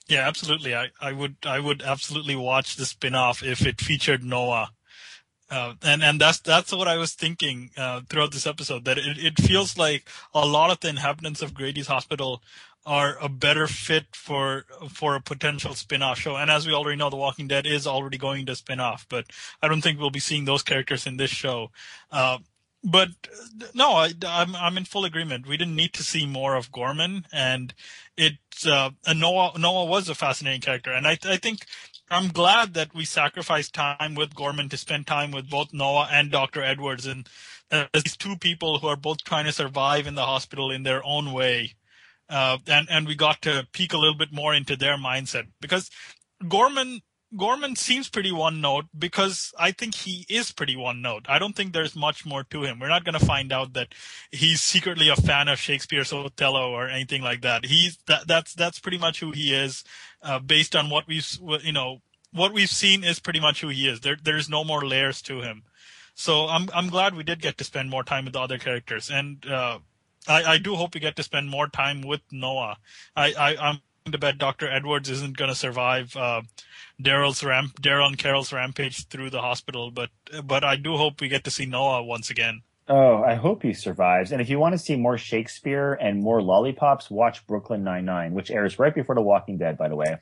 Yeah, 0.08 0.28
absolutely. 0.28 0.76
I, 0.76 0.90
I 1.02 1.12
would 1.12 1.38
I 1.46 1.60
would 1.60 1.82
absolutely 1.82 2.36
watch 2.36 2.76
the 2.76 2.86
spin-off 2.86 3.44
if 3.44 3.66
it 3.66 3.82
featured 3.82 4.24
Noah 4.24 4.70
uh, 5.50 5.74
and 5.84 6.04
and 6.04 6.20
that's 6.20 6.40
that's 6.40 6.72
what 6.72 6.88
I 6.88 6.98
was 6.98 7.14
thinking 7.14 7.70
uh, 7.78 8.02
throughout 8.10 8.32
this 8.32 8.48
episode. 8.48 8.86
That 8.86 8.98
it, 8.98 9.18
it 9.18 9.40
feels 9.40 9.78
like 9.78 10.10
a 10.34 10.46
lot 10.46 10.72
of 10.72 10.80
the 10.80 10.90
inhabitants 10.90 11.42
of 11.42 11.54
Grady's 11.54 11.88
Hospital 11.88 12.42
are 12.86 13.18
a 13.20 13.30
better 13.30 13.68
fit 13.68 14.06
for 14.14 14.66
for 14.90 15.16
a 15.16 15.22
potential 15.22 15.74
spin-off 15.74 16.20
show. 16.20 16.36
And 16.36 16.52
as 16.52 16.68
we 16.68 16.74
already 16.74 16.98
know, 16.98 17.10
The 17.10 17.16
Walking 17.16 17.48
Dead 17.48 17.66
is 17.66 17.88
already 17.88 18.18
going 18.18 18.46
to 18.46 18.56
spin 18.56 18.80
off, 18.80 19.06
but 19.10 19.26
I 19.62 19.68
don't 19.68 19.82
think 19.82 20.00
we'll 20.00 20.12
be 20.12 20.20
seeing 20.20 20.46
those 20.46 20.64
characters 20.64 21.08
in 21.08 21.18
this 21.18 21.32
show. 21.32 21.72
Uh, 22.12 22.40
but 22.84 23.10
no, 23.74 23.94
I, 23.94 24.08
am 24.08 24.16
I'm, 24.26 24.56
I'm 24.56 24.78
in 24.78 24.86
full 24.86 25.06
agreement. 25.06 25.48
We 25.48 25.58
didn't 25.58 25.76
need 25.76 25.94
to 25.94 26.04
see 26.04 26.28
more 26.28 26.56
of 26.56 26.72
Gorman, 26.72 27.26
and 27.34 27.74
it 28.16 28.34
uh, 28.68 28.92
Noah 29.14 29.58
Noah 29.58 29.86
was 29.86 30.08
a 30.08 30.16
fascinating 30.16 30.62
character, 30.62 30.92
and 30.92 31.08
I 31.08 31.18
I 31.26 31.38
think 31.38 31.66
I'm 32.10 32.28
glad 32.28 32.76
that 32.76 32.94
we 32.94 33.04
sacrificed 33.04 33.74
time 33.74 34.14
with 34.14 34.36
Gorman 34.36 34.70
to 34.70 34.78
spend 34.78 35.08
time 35.08 35.32
with 35.32 35.50
both 35.50 35.74
Noah 35.74 36.08
and 36.12 36.32
Dr. 36.32 36.62
Edwards 36.62 37.08
and 37.08 37.28
uh, 37.72 37.86
these 37.94 38.16
two 38.16 38.36
people 38.36 38.78
who 38.78 38.88
are 38.88 38.96
both 38.96 39.24
trying 39.24 39.46
to 39.46 39.52
survive 39.52 40.06
in 40.06 40.14
the 40.14 40.26
hospital 40.26 40.70
in 40.70 40.84
their 40.84 41.04
own 41.04 41.34
way. 41.34 41.74
Uh, 42.30 42.58
and, 42.68 42.88
and 42.90 43.08
we 43.08 43.16
got 43.16 43.42
to 43.44 43.68
peek 43.72 43.94
a 43.94 43.98
little 43.98 44.18
bit 44.18 44.32
more 44.32 44.54
into 44.54 44.76
their 44.76 44.98
mindset 44.98 45.48
because 45.62 45.92
Gorman, 46.48 47.02
Gorman 47.38 47.76
seems 47.76 48.10
pretty 48.10 48.32
one 48.32 48.62
note 48.62 48.86
because 48.98 49.54
I 49.60 49.72
think 49.72 49.94
he 49.94 50.26
is 50.30 50.52
pretty 50.52 50.76
one 50.76 51.02
note. 51.02 51.26
I 51.28 51.38
don't 51.38 51.56
think 51.56 51.74
there's 51.74 51.96
much 51.96 52.26
more 52.26 52.44
to 52.46 52.64
him. 52.64 52.80
We're 52.80 52.88
not 52.88 53.04
going 53.04 53.20
to 53.20 53.26
find 53.26 53.52
out 53.52 53.74
that 53.74 53.94
he's 54.32 54.62
secretly 54.62 55.10
a 55.10 55.16
fan 55.16 55.48
of 55.48 55.60
Shakespeare's 55.60 56.14
Othello 56.14 56.72
or 56.72 56.88
anything 56.88 57.22
like 57.22 57.42
that. 57.42 57.66
He's 57.66 57.98
that 58.08 58.28
that's 58.28 58.54
that's 58.54 58.80
pretty 58.80 58.98
much 58.98 59.20
who 59.20 59.32
he 59.32 59.54
is, 59.54 59.84
uh, 60.22 60.40
based 60.40 60.76
on 60.76 60.90
what 60.90 61.08
we've 61.08 61.28
you 61.64 61.74
know 61.74 62.02
what 62.32 62.54
we've 62.54 62.70
seen 62.70 63.04
is 63.04 63.20
pretty 63.20 63.40
much 63.40 63.62
who 63.62 63.70
he 63.70 63.88
is. 63.88 64.02
There 64.02 64.18
there's 64.22 64.50
no 64.50 64.64
more 64.64 64.86
layers 64.86 65.22
to 65.24 65.42
him. 65.42 65.64
So 66.16 66.48
I'm 66.48 66.70
I'm 66.74 66.90
glad 66.90 67.16
we 67.16 67.24
did 67.24 67.42
get 67.42 67.58
to 67.58 67.64
spend 67.64 67.90
more 67.90 68.04
time 68.04 68.26
with 68.26 68.34
the 68.34 68.40
other 68.40 68.58
characters, 68.58 69.10
and 69.10 69.46
uh, 69.46 69.80
I 70.28 70.44
I 70.44 70.58
do 70.58 70.76
hope 70.76 70.94
we 70.94 71.00
get 71.00 71.16
to 71.18 71.24
spend 71.24 71.50
more 71.50 71.68
time 71.68 72.02
with 72.02 72.22
Noah. 72.32 72.78
I, 73.16 73.34
I 73.34 73.70
I'm 73.70 73.82
to 74.12 74.18
bet 74.18 74.38
Dr. 74.38 74.70
Edwards 74.70 75.10
isn't 75.10 75.36
going 75.36 75.50
to 75.50 75.56
survive 75.56 76.16
uh, 76.16 76.44
Daryl's 77.02 77.44
ramp, 77.44 77.82
Daryl 77.82 78.06
and 78.06 78.18
Carol's 78.18 78.54
rampage 78.54 79.08
through 79.08 79.32
the 79.32 79.42
hospital, 79.42 79.92
but 79.92 80.10
but 80.44 80.64
I 80.64 80.76
do 80.76 80.96
hope 80.98 81.22
we 81.22 81.28
get 81.28 81.44
to 81.46 81.52
see 81.52 81.66
Noah 81.66 82.04
once 82.04 82.30
again. 82.30 82.62
Oh, 82.88 83.24
I 83.24 83.34
hope 83.34 83.64
he 83.64 83.74
survives. 83.74 84.32
And 84.32 84.40
if 84.40 84.48
you 84.48 84.60
want 84.60 84.74
to 84.74 84.78
see 84.78 84.96
more 84.96 85.18
Shakespeare 85.18 85.94
and 85.94 86.22
more 86.22 86.40
lollipops, 86.40 87.10
watch 87.10 87.46
Brooklyn 87.48 87.84
Nine 87.84 88.06
Nine, 88.06 88.34
which 88.34 88.52
airs 88.52 88.78
right 88.78 88.94
before 88.94 89.16
The 89.16 89.24
Walking 89.24 89.58
Dead, 89.58 89.76
by 89.76 89.90
the 89.90 89.96
way. 89.96 90.18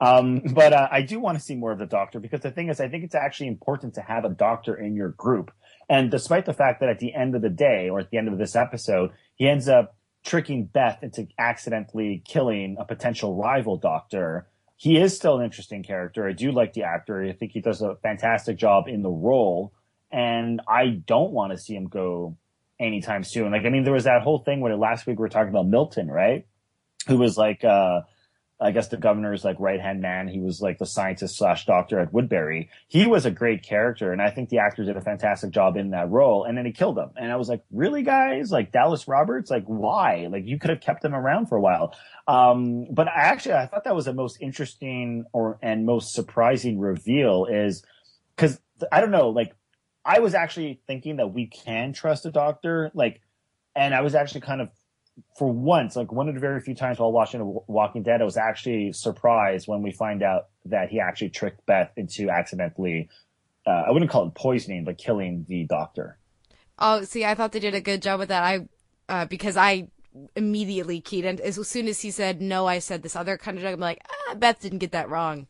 Um, 0.00 0.40
but 0.52 0.72
uh, 0.72 0.88
I 0.90 1.02
do 1.02 1.20
want 1.20 1.38
to 1.38 1.44
see 1.44 1.54
more 1.54 1.70
of 1.70 1.78
the 1.78 1.86
Doctor 1.86 2.18
because 2.18 2.40
the 2.40 2.50
thing 2.50 2.70
is, 2.70 2.80
I 2.80 2.88
think 2.88 3.04
it's 3.04 3.14
actually 3.14 3.46
important 3.46 3.94
to 3.94 4.00
have 4.00 4.24
a 4.24 4.30
Doctor 4.30 4.74
in 4.74 4.96
your 4.96 5.10
group. 5.10 5.52
And 5.88 6.10
despite 6.10 6.44
the 6.44 6.52
fact 6.52 6.80
that 6.80 6.88
at 6.88 6.98
the 6.98 7.14
end 7.14 7.34
of 7.34 7.42
the 7.42 7.48
day, 7.48 7.88
or 7.88 8.00
at 8.00 8.10
the 8.10 8.18
end 8.18 8.28
of 8.28 8.38
this 8.38 8.54
episode, 8.54 9.10
he 9.36 9.48
ends 9.48 9.68
up 9.68 9.96
tricking 10.24 10.66
Beth 10.66 11.02
into 11.02 11.28
accidentally 11.38 12.22
killing 12.26 12.76
a 12.78 12.84
potential 12.84 13.34
rival 13.34 13.76
Doctor. 13.76 14.46
He 14.76 14.98
is 14.98 15.16
still 15.16 15.38
an 15.38 15.44
interesting 15.44 15.82
character. 15.82 16.28
I 16.28 16.32
do 16.32 16.52
like 16.52 16.74
the 16.74 16.84
actor. 16.84 17.22
I 17.22 17.32
think 17.32 17.52
he 17.52 17.60
does 17.60 17.80
a 17.80 17.96
fantastic 17.96 18.58
job 18.58 18.86
in 18.86 19.02
the 19.02 19.10
role 19.10 19.72
and 20.10 20.60
I 20.68 20.86
don't 21.06 21.32
want 21.32 21.52
to 21.52 21.58
see 21.58 21.74
him 21.74 21.88
go 21.88 22.36
anytime 22.78 23.24
soon. 23.24 23.50
Like, 23.52 23.64
I 23.64 23.70
mean, 23.70 23.84
there 23.84 23.92
was 23.92 24.04
that 24.04 24.22
whole 24.22 24.38
thing 24.38 24.60
where 24.60 24.74
last 24.76 25.06
week 25.06 25.18
we 25.18 25.22
were 25.22 25.28
talking 25.28 25.50
about 25.50 25.66
Milton, 25.66 26.08
right? 26.08 26.46
Who 27.06 27.18
was 27.18 27.36
like, 27.36 27.64
uh, 27.64 28.02
I 28.60 28.72
guess 28.72 28.88
the 28.88 28.96
governor's 28.96 29.44
like 29.44 29.56
right 29.60 29.80
hand 29.80 30.00
man. 30.00 30.28
He 30.28 30.40
was 30.40 30.60
like 30.60 30.78
the 30.78 30.86
scientist 30.86 31.36
slash 31.36 31.64
doctor 31.64 31.98
at 32.00 32.12
Woodbury. 32.12 32.70
He 32.88 33.06
was 33.06 33.24
a 33.24 33.30
great 33.30 33.62
character, 33.62 34.12
and 34.12 34.20
I 34.20 34.30
think 34.30 34.48
the 34.48 34.58
actors 34.58 34.86
did 34.86 34.96
a 34.96 35.00
fantastic 35.00 35.50
job 35.50 35.76
in 35.76 35.90
that 35.90 36.10
role. 36.10 36.44
And 36.44 36.58
then 36.58 36.66
he 36.66 36.72
killed 36.72 36.98
him, 36.98 37.10
and 37.16 37.30
I 37.30 37.36
was 37.36 37.48
like, 37.48 37.62
really, 37.70 38.02
guys? 38.02 38.50
Like 38.50 38.72
Dallas 38.72 39.06
Roberts? 39.06 39.50
Like 39.50 39.64
why? 39.66 40.28
Like 40.30 40.46
you 40.46 40.58
could 40.58 40.70
have 40.70 40.80
kept 40.80 41.04
him 41.04 41.14
around 41.14 41.46
for 41.46 41.56
a 41.56 41.60
while. 41.60 41.94
Um, 42.26 42.86
but 42.90 43.08
I 43.08 43.20
actually 43.22 43.54
I 43.54 43.66
thought 43.66 43.84
that 43.84 43.94
was 43.94 44.06
the 44.06 44.12
most 44.12 44.38
interesting 44.40 45.24
or 45.32 45.58
and 45.62 45.86
most 45.86 46.12
surprising 46.12 46.78
reveal 46.78 47.46
is 47.46 47.84
because 48.34 48.60
I 48.92 49.00
don't 49.00 49.10
know, 49.10 49.30
like 49.30 49.54
I 50.08 50.20
was 50.20 50.34
actually 50.34 50.80
thinking 50.86 51.16
that 51.16 51.34
we 51.34 51.46
can 51.46 51.92
trust 51.92 52.24
a 52.24 52.30
doctor, 52.30 52.90
like, 52.94 53.20
and 53.76 53.94
I 53.94 54.00
was 54.00 54.14
actually 54.14 54.40
kind 54.40 54.62
of, 54.62 54.70
for 55.36 55.50
once, 55.50 55.96
like 55.96 56.12
one 56.12 56.28
of 56.28 56.34
the 56.34 56.40
very 56.40 56.60
few 56.60 56.74
times 56.74 56.98
while 56.98 57.12
watching 57.12 57.60
Walking 57.66 58.02
Dead, 58.02 58.20
I 58.20 58.24
was 58.24 58.36
actually 58.36 58.92
surprised 58.92 59.66
when 59.68 59.82
we 59.82 59.92
find 59.92 60.22
out 60.22 60.48
that 60.66 60.90
he 60.90 61.00
actually 61.00 61.30
tricked 61.30 61.64
Beth 61.66 61.90
into 61.96 62.30
accidentally, 62.30 63.08
uh, 63.66 63.84
I 63.86 63.90
wouldn't 63.90 64.10
call 64.10 64.26
it 64.26 64.34
poisoning, 64.34 64.84
but 64.84 64.98
killing 64.98 65.44
the 65.48 65.64
doctor. 65.64 66.18
Oh, 66.78 67.02
see, 67.02 67.24
I 67.24 67.34
thought 67.34 67.52
they 67.52 67.60
did 67.60 67.74
a 67.74 67.80
good 67.80 68.02
job 68.02 68.20
with 68.20 68.28
that. 68.28 68.42
I, 68.42 68.68
uh, 69.08 69.24
because 69.24 69.56
I 69.56 69.88
immediately 70.34 71.00
keyed 71.00 71.24
in 71.24 71.40
as 71.40 71.66
soon 71.68 71.86
as 71.86 72.00
he 72.00 72.10
said 72.10 72.40
no, 72.40 72.66
I 72.66 72.78
said 72.78 73.02
this 73.02 73.16
other 73.16 73.36
kind 73.36 73.56
of 73.56 73.62
joke. 73.62 73.74
I'm 73.74 73.80
like, 73.80 74.02
ah, 74.28 74.34
Beth 74.34 74.60
didn't 74.60 74.78
get 74.78 74.92
that 74.92 75.10
wrong. 75.10 75.46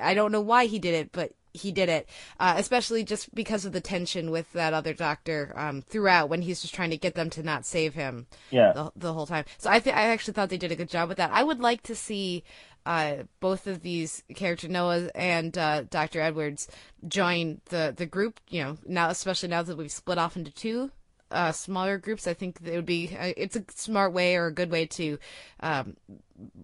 I 0.00 0.14
don't 0.14 0.32
know 0.32 0.40
why 0.40 0.66
he 0.66 0.78
did 0.78 0.94
it, 0.94 1.12
but 1.12 1.32
he 1.52 1.72
did 1.72 1.88
it, 1.88 2.08
uh, 2.38 2.54
especially 2.56 3.04
just 3.04 3.34
because 3.34 3.64
of 3.64 3.72
the 3.72 3.80
tension 3.80 4.30
with 4.30 4.52
that 4.52 4.72
other 4.72 4.94
doctor 4.94 5.52
um, 5.56 5.82
throughout 5.82 6.28
when 6.28 6.42
he's 6.42 6.60
just 6.62 6.74
trying 6.74 6.90
to 6.90 6.96
get 6.96 7.14
them 7.14 7.30
to 7.30 7.42
not 7.42 7.64
save 7.64 7.94
him. 7.94 8.26
Yeah. 8.50 8.72
The, 8.72 8.92
the 8.96 9.12
whole 9.12 9.26
time. 9.26 9.44
So 9.58 9.70
I 9.70 9.80
th- 9.80 9.94
I 9.94 10.08
actually 10.08 10.34
thought 10.34 10.48
they 10.48 10.58
did 10.58 10.72
a 10.72 10.76
good 10.76 10.88
job 10.88 11.08
with 11.08 11.18
that. 11.18 11.30
I 11.32 11.42
would 11.42 11.60
like 11.60 11.82
to 11.84 11.94
see 11.94 12.44
uh, 12.86 13.24
both 13.40 13.66
of 13.66 13.82
these 13.82 14.22
characters, 14.34 14.70
Noah 14.70 15.10
and 15.14 15.56
uh, 15.56 15.82
Doctor 15.82 16.20
Edwards, 16.20 16.68
join 17.06 17.60
the 17.66 17.92
the 17.96 18.06
group. 18.06 18.40
You 18.48 18.64
know, 18.64 18.78
now 18.86 19.10
especially 19.10 19.48
now 19.48 19.62
that 19.62 19.76
we've 19.76 19.92
split 19.92 20.18
off 20.18 20.36
into 20.36 20.50
two 20.50 20.90
uh, 21.30 21.52
smaller 21.52 21.98
groups, 21.98 22.26
I 22.26 22.34
think 22.34 22.58
it 22.64 22.74
would 22.74 22.86
be 22.86 23.16
uh, 23.18 23.32
it's 23.36 23.56
a 23.56 23.64
smart 23.74 24.12
way 24.12 24.36
or 24.36 24.46
a 24.46 24.54
good 24.54 24.70
way 24.70 24.86
to 24.86 25.18
um, 25.60 25.96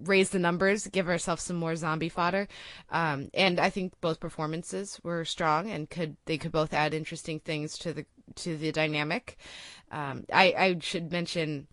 raise 0.05 0.31
the 0.31 0.38
numbers, 0.38 0.87
give 0.87 1.09
ourselves 1.09 1.42
some 1.42 1.57
more 1.57 1.76
zombie 1.76 2.09
fodder. 2.09 2.48
Um, 2.90 3.31
and 3.35 3.61
I 3.61 3.70
think 3.70 3.92
both 4.00 4.20
performances 4.20 5.00
were 5.02 5.24
strong 5.24 5.70
and 5.70 5.88
could 5.88 6.16
they 6.26 6.38
could 6.38 6.52
both 6.52 6.74
add 6.74 6.94
interesting 6.94 7.40
things 7.40 7.79
to 7.79 7.92
the 7.92 8.07
to 8.37 8.57
the 8.57 8.72
dynamic. 8.72 9.38
Um, 9.90 10.24
I, 10.33 10.55
I 10.59 10.79
should 10.81 11.12
mention 11.12 11.68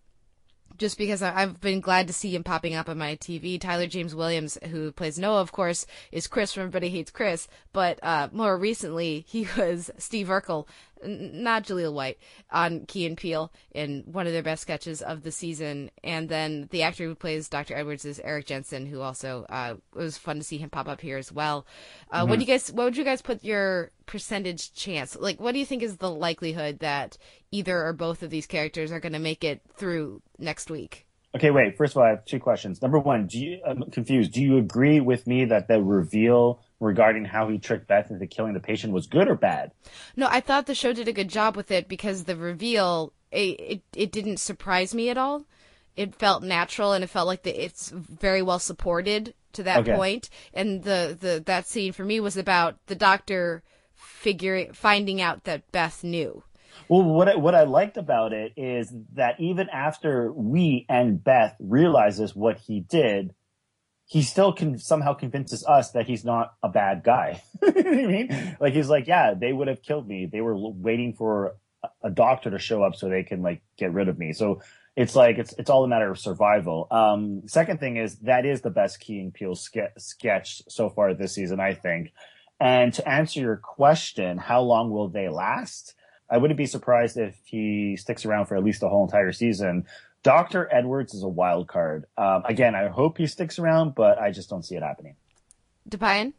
just 0.76 0.98
because 0.98 1.22
I've 1.22 1.60
been 1.60 1.80
glad 1.80 2.06
to 2.06 2.12
see 2.12 2.34
him 2.34 2.44
popping 2.44 2.74
up 2.74 2.88
on 2.88 2.98
my 2.98 3.16
TV. 3.16 3.60
Tyler 3.60 3.86
James 3.86 4.14
Williams, 4.14 4.58
who 4.70 4.92
plays 4.92 5.18
Noah, 5.18 5.40
of 5.40 5.52
course, 5.52 5.86
is 6.10 6.26
Chris 6.26 6.52
from 6.52 6.62
Everybody 6.62 6.90
Hates 6.90 7.10
Chris, 7.10 7.48
but 7.72 7.98
uh, 8.02 8.28
more 8.32 8.56
recently 8.56 9.20
he 9.28 9.46
was 9.56 9.90
Steve 9.98 10.28
Urkel, 10.28 10.66
not 11.06 11.64
Jaleel 11.64 11.92
White, 11.92 12.18
on 12.50 12.86
Key 12.86 13.06
and 13.06 13.16
Peele 13.16 13.52
in 13.72 14.04
one 14.06 14.26
of 14.26 14.32
their 14.32 14.42
best 14.42 14.62
sketches 14.62 15.02
of 15.02 15.22
the 15.22 15.32
season. 15.32 15.90
And 16.02 16.28
then 16.28 16.68
the 16.70 16.82
actor 16.82 17.04
who 17.04 17.14
plays 17.14 17.48
Dr. 17.48 17.76
Edwards 17.76 18.04
is 18.04 18.20
Erik 18.20 18.46
Jensen, 18.46 18.86
who 18.86 19.00
also 19.00 19.46
uh, 19.48 19.74
it 19.94 19.98
was 19.98 20.18
fun 20.18 20.38
to 20.38 20.44
see 20.44 20.58
him 20.58 20.70
pop 20.70 20.88
up 20.88 21.00
here 21.00 21.18
as 21.18 21.30
well. 21.30 21.66
Uh, 22.10 22.20
mm-hmm. 22.20 22.30
What 22.30 22.38
do 22.38 22.44
you 22.44 22.46
guys? 22.46 22.72
What 22.72 22.84
would 22.84 22.96
you 22.96 23.04
guys 23.04 23.22
put 23.22 23.44
your 23.44 23.90
percentage 24.06 24.72
chance? 24.74 25.16
Like, 25.18 25.40
what 25.40 25.52
do 25.52 25.58
you 25.58 25.66
think 25.66 25.82
is 25.82 25.96
the 25.96 26.10
likelihood 26.10 26.80
that 26.80 27.16
either 27.50 27.84
or 27.84 27.92
both 27.92 28.22
of 28.22 28.30
these 28.30 28.46
characters 28.46 28.92
are 28.92 29.00
going 29.00 29.12
to 29.12 29.18
make 29.18 29.44
it 29.44 29.62
through 29.76 30.22
next 30.38 30.70
week? 30.70 31.06
Okay, 31.36 31.50
wait. 31.50 31.76
First 31.76 31.94
of 31.94 31.96
all, 31.98 32.04
I 32.04 32.10
have 32.10 32.24
two 32.24 32.38
questions. 32.38 32.80
Number 32.80 32.98
one, 32.98 33.26
do 33.26 33.40
you? 33.40 33.60
I'm 33.66 33.90
confused. 33.90 34.32
Do 34.32 34.40
you 34.40 34.56
agree 34.56 35.00
with 35.00 35.26
me 35.26 35.46
that 35.46 35.66
the 35.66 35.82
reveal 35.82 36.60
regarding 36.78 37.24
how 37.24 37.48
he 37.48 37.58
tricked 37.58 37.88
Beth 37.88 38.10
into 38.10 38.26
killing 38.28 38.54
the 38.54 38.60
patient 38.60 38.92
was 38.92 39.08
good 39.08 39.26
or 39.26 39.34
bad? 39.34 39.72
No, 40.14 40.28
I 40.30 40.40
thought 40.40 40.66
the 40.66 40.76
show 40.76 40.92
did 40.92 41.08
a 41.08 41.12
good 41.12 41.28
job 41.28 41.56
with 41.56 41.72
it 41.72 41.88
because 41.88 42.24
the 42.24 42.36
reveal 42.36 43.12
it, 43.32 43.60
it 43.60 43.82
it 43.96 44.12
didn't 44.12 44.36
surprise 44.36 44.94
me 44.94 45.08
at 45.08 45.18
all. 45.18 45.44
It 45.96 46.14
felt 46.14 46.44
natural 46.44 46.92
and 46.92 47.02
it 47.02 47.10
felt 47.10 47.26
like 47.26 47.42
the, 47.42 47.64
it's 47.64 47.90
very 47.90 48.42
well 48.42 48.60
supported 48.60 49.34
to 49.54 49.62
that 49.64 49.80
Okay. 49.80 49.92
point. 49.92 50.30
And 50.52 50.84
the, 50.84 51.16
the 51.20 51.42
that 51.46 51.66
scene 51.66 51.92
for 51.92 52.04
me 52.04 52.20
was 52.20 52.36
about 52.36 52.76
the 52.86 52.94
doctor 52.96 53.64
figuring 54.24 54.72
finding 54.72 55.20
out 55.20 55.44
that 55.44 55.70
Beth 55.70 56.02
knew. 56.02 56.42
Well, 56.88 57.02
what 57.02 57.28
I, 57.28 57.36
what 57.36 57.54
I 57.54 57.64
liked 57.64 57.98
about 57.98 58.32
it 58.32 58.54
is 58.56 58.92
that 59.12 59.38
even 59.38 59.68
after 59.68 60.32
we 60.32 60.86
and 60.88 61.22
Beth 61.22 61.54
realizes 61.60 62.34
what 62.34 62.58
he 62.58 62.80
did, 62.80 63.34
he 64.06 64.22
still 64.22 64.52
can 64.54 64.78
somehow 64.78 65.12
convinces 65.12 65.64
us 65.66 65.92
that 65.92 66.06
he's 66.06 66.24
not 66.24 66.54
a 66.62 66.70
bad 66.70 67.04
guy. 67.04 67.42
you 67.62 67.82
know 67.82 67.90
I 67.90 68.06
mean? 68.06 68.56
Like 68.60 68.72
he's 68.72 68.88
like, 68.88 69.06
yeah, 69.06 69.34
they 69.34 69.52
would 69.52 69.68
have 69.68 69.82
killed 69.82 70.08
me. 70.08 70.26
They 70.26 70.40
were 70.40 70.56
waiting 70.56 71.12
for 71.12 71.56
a, 71.82 72.08
a 72.08 72.10
doctor 72.10 72.50
to 72.50 72.58
show 72.58 72.82
up 72.82 72.96
so 72.96 73.10
they 73.10 73.24
can 73.24 73.42
like 73.42 73.62
get 73.76 73.92
rid 73.92 74.08
of 74.08 74.18
me. 74.18 74.32
So 74.32 74.62
it's 74.96 75.14
like 75.14 75.36
it's 75.36 75.52
it's 75.58 75.68
all 75.68 75.84
a 75.84 75.88
matter 75.88 76.10
of 76.10 76.18
survival. 76.18 76.86
Um, 76.90 77.42
second 77.46 77.78
thing 77.78 77.98
is 77.98 78.16
that 78.20 78.46
is 78.46 78.62
the 78.62 78.70
best 78.70 79.00
Key 79.00 79.20
and 79.20 79.34
Peele 79.34 79.54
ske- 79.54 79.98
sketch 79.98 80.62
so 80.68 80.88
far 80.88 81.12
this 81.12 81.34
season, 81.34 81.60
I 81.60 81.74
think. 81.74 82.12
And 82.60 82.92
to 82.94 83.08
answer 83.08 83.40
your 83.40 83.56
question, 83.56 84.38
how 84.38 84.62
long 84.62 84.90
will 84.90 85.08
they 85.08 85.28
last? 85.28 85.94
I 86.30 86.38
wouldn't 86.38 86.56
be 86.56 86.66
surprised 86.66 87.16
if 87.16 87.36
he 87.44 87.96
sticks 87.96 88.24
around 88.24 88.46
for 88.46 88.56
at 88.56 88.64
least 88.64 88.80
the 88.80 88.88
whole 88.88 89.04
entire 89.04 89.32
season. 89.32 89.86
Dr. 90.22 90.68
Edwards 90.72 91.12
is 91.12 91.22
a 91.22 91.28
wild 91.28 91.68
card. 91.68 92.06
Um, 92.16 92.42
again, 92.46 92.74
I 92.74 92.88
hope 92.88 93.18
he 93.18 93.26
sticks 93.26 93.58
around, 93.58 93.94
but 93.94 94.18
I 94.18 94.30
just 94.30 94.48
don't 94.48 94.64
see 94.64 94.74
it 94.74 94.82
happening. 94.82 95.16
Dipayan? 95.88 96.32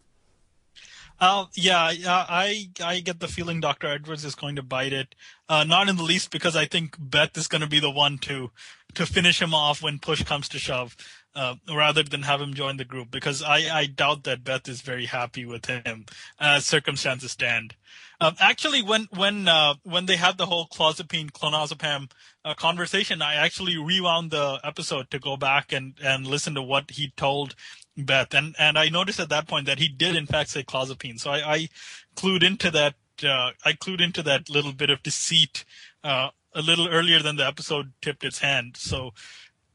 Uh, 1.19 1.45
yeah, 1.53 1.91
yeah, 1.91 2.25
I 2.27 2.69
I 2.83 2.99
get 2.99 3.21
the 3.21 3.29
feeling 3.29 3.61
Dr. 3.61 3.87
Edwards 3.87 4.25
is 4.25 4.35
going 4.35 4.57
to 4.57 4.63
bite 4.63 4.91
it. 4.91 5.15
Uh, 5.47 5.63
not 5.63 5.87
in 5.87 5.95
the 5.95 6.03
least 6.03 6.29
because 6.29 6.57
I 6.57 6.65
think 6.65 6.97
Beth 6.99 7.37
is 7.37 7.47
going 7.47 7.61
to 7.61 7.67
be 7.67 7.79
the 7.79 7.91
one 7.91 8.17
to 8.19 8.51
to 8.95 9.05
finish 9.05 9.41
him 9.41 9.53
off 9.53 9.81
when 9.81 9.99
push 9.99 10.23
comes 10.23 10.49
to 10.49 10.59
shove, 10.59 10.97
uh, 11.35 11.55
rather 11.73 12.03
than 12.03 12.23
have 12.23 12.41
him 12.41 12.53
join 12.53 12.77
the 12.77 12.85
group. 12.85 13.11
Because 13.11 13.43
I 13.43 13.69
I 13.71 13.85
doubt 13.85 14.23
that 14.23 14.43
Beth 14.43 14.67
is 14.67 14.81
very 14.81 15.05
happy 15.05 15.45
with 15.45 15.65
him 15.65 16.05
as 16.39 16.65
circumstances 16.65 17.31
stand. 17.31 17.75
Um, 18.21 18.35
actually, 18.39 18.81
when 18.81 19.07
when 19.13 19.47
uh, 19.47 19.75
when 19.83 20.05
they 20.05 20.15
had 20.15 20.37
the 20.37 20.45
whole 20.45 20.67
clozapine 20.67 21.31
clonazepam 21.31 22.11
uh, 22.43 22.53
conversation, 22.53 23.21
I 23.21 23.35
actually 23.35 23.77
rewound 23.77 24.31
the 24.31 24.59
episode 24.63 25.11
to 25.11 25.19
go 25.19 25.35
back 25.37 25.73
and 25.73 25.95
and 26.03 26.25
listen 26.25 26.55
to 26.55 26.61
what 26.61 26.91
he 26.91 27.11
told 27.17 27.55
Beth, 27.97 28.33
and 28.33 28.55
and 28.57 28.77
I 28.77 28.89
noticed 28.89 29.19
at 29.19 29.29
that 29.29 29.47
point 29.47 29.65
that 29.65 29.79
he 29.79 29.87
did 29.87 30.15
in 30.15 30.25
fact 30.25 30.49
say 30.49 30.63
clozapine. 30.63 31.19
So 31.19 31.31
I, 31.31 31.53
I 31.53 31.69
clued 32.15 32.43
into 32.43 32.71
that. 32.71 32.95
Uh, 33.23 33.51
I 33.63 33.73
clued 33.73 34.01
into 34.01 34.23
that 34.23 34.49
little 34.49 34.73
bit 34.73 34.89
of 34.89 35.03
deceit 35.03 35.65
uh, 36.03 36.29
a 36.53 36.61
little 36.61 36.87
earlier 36.87 37.21
than 37.21 37.35
the 37.35 37.47
episode 37.47 37.93
tipped 38.01 38.23
its 38.23 38.39
hand. 38.39 38.77
So. 38.77 39.11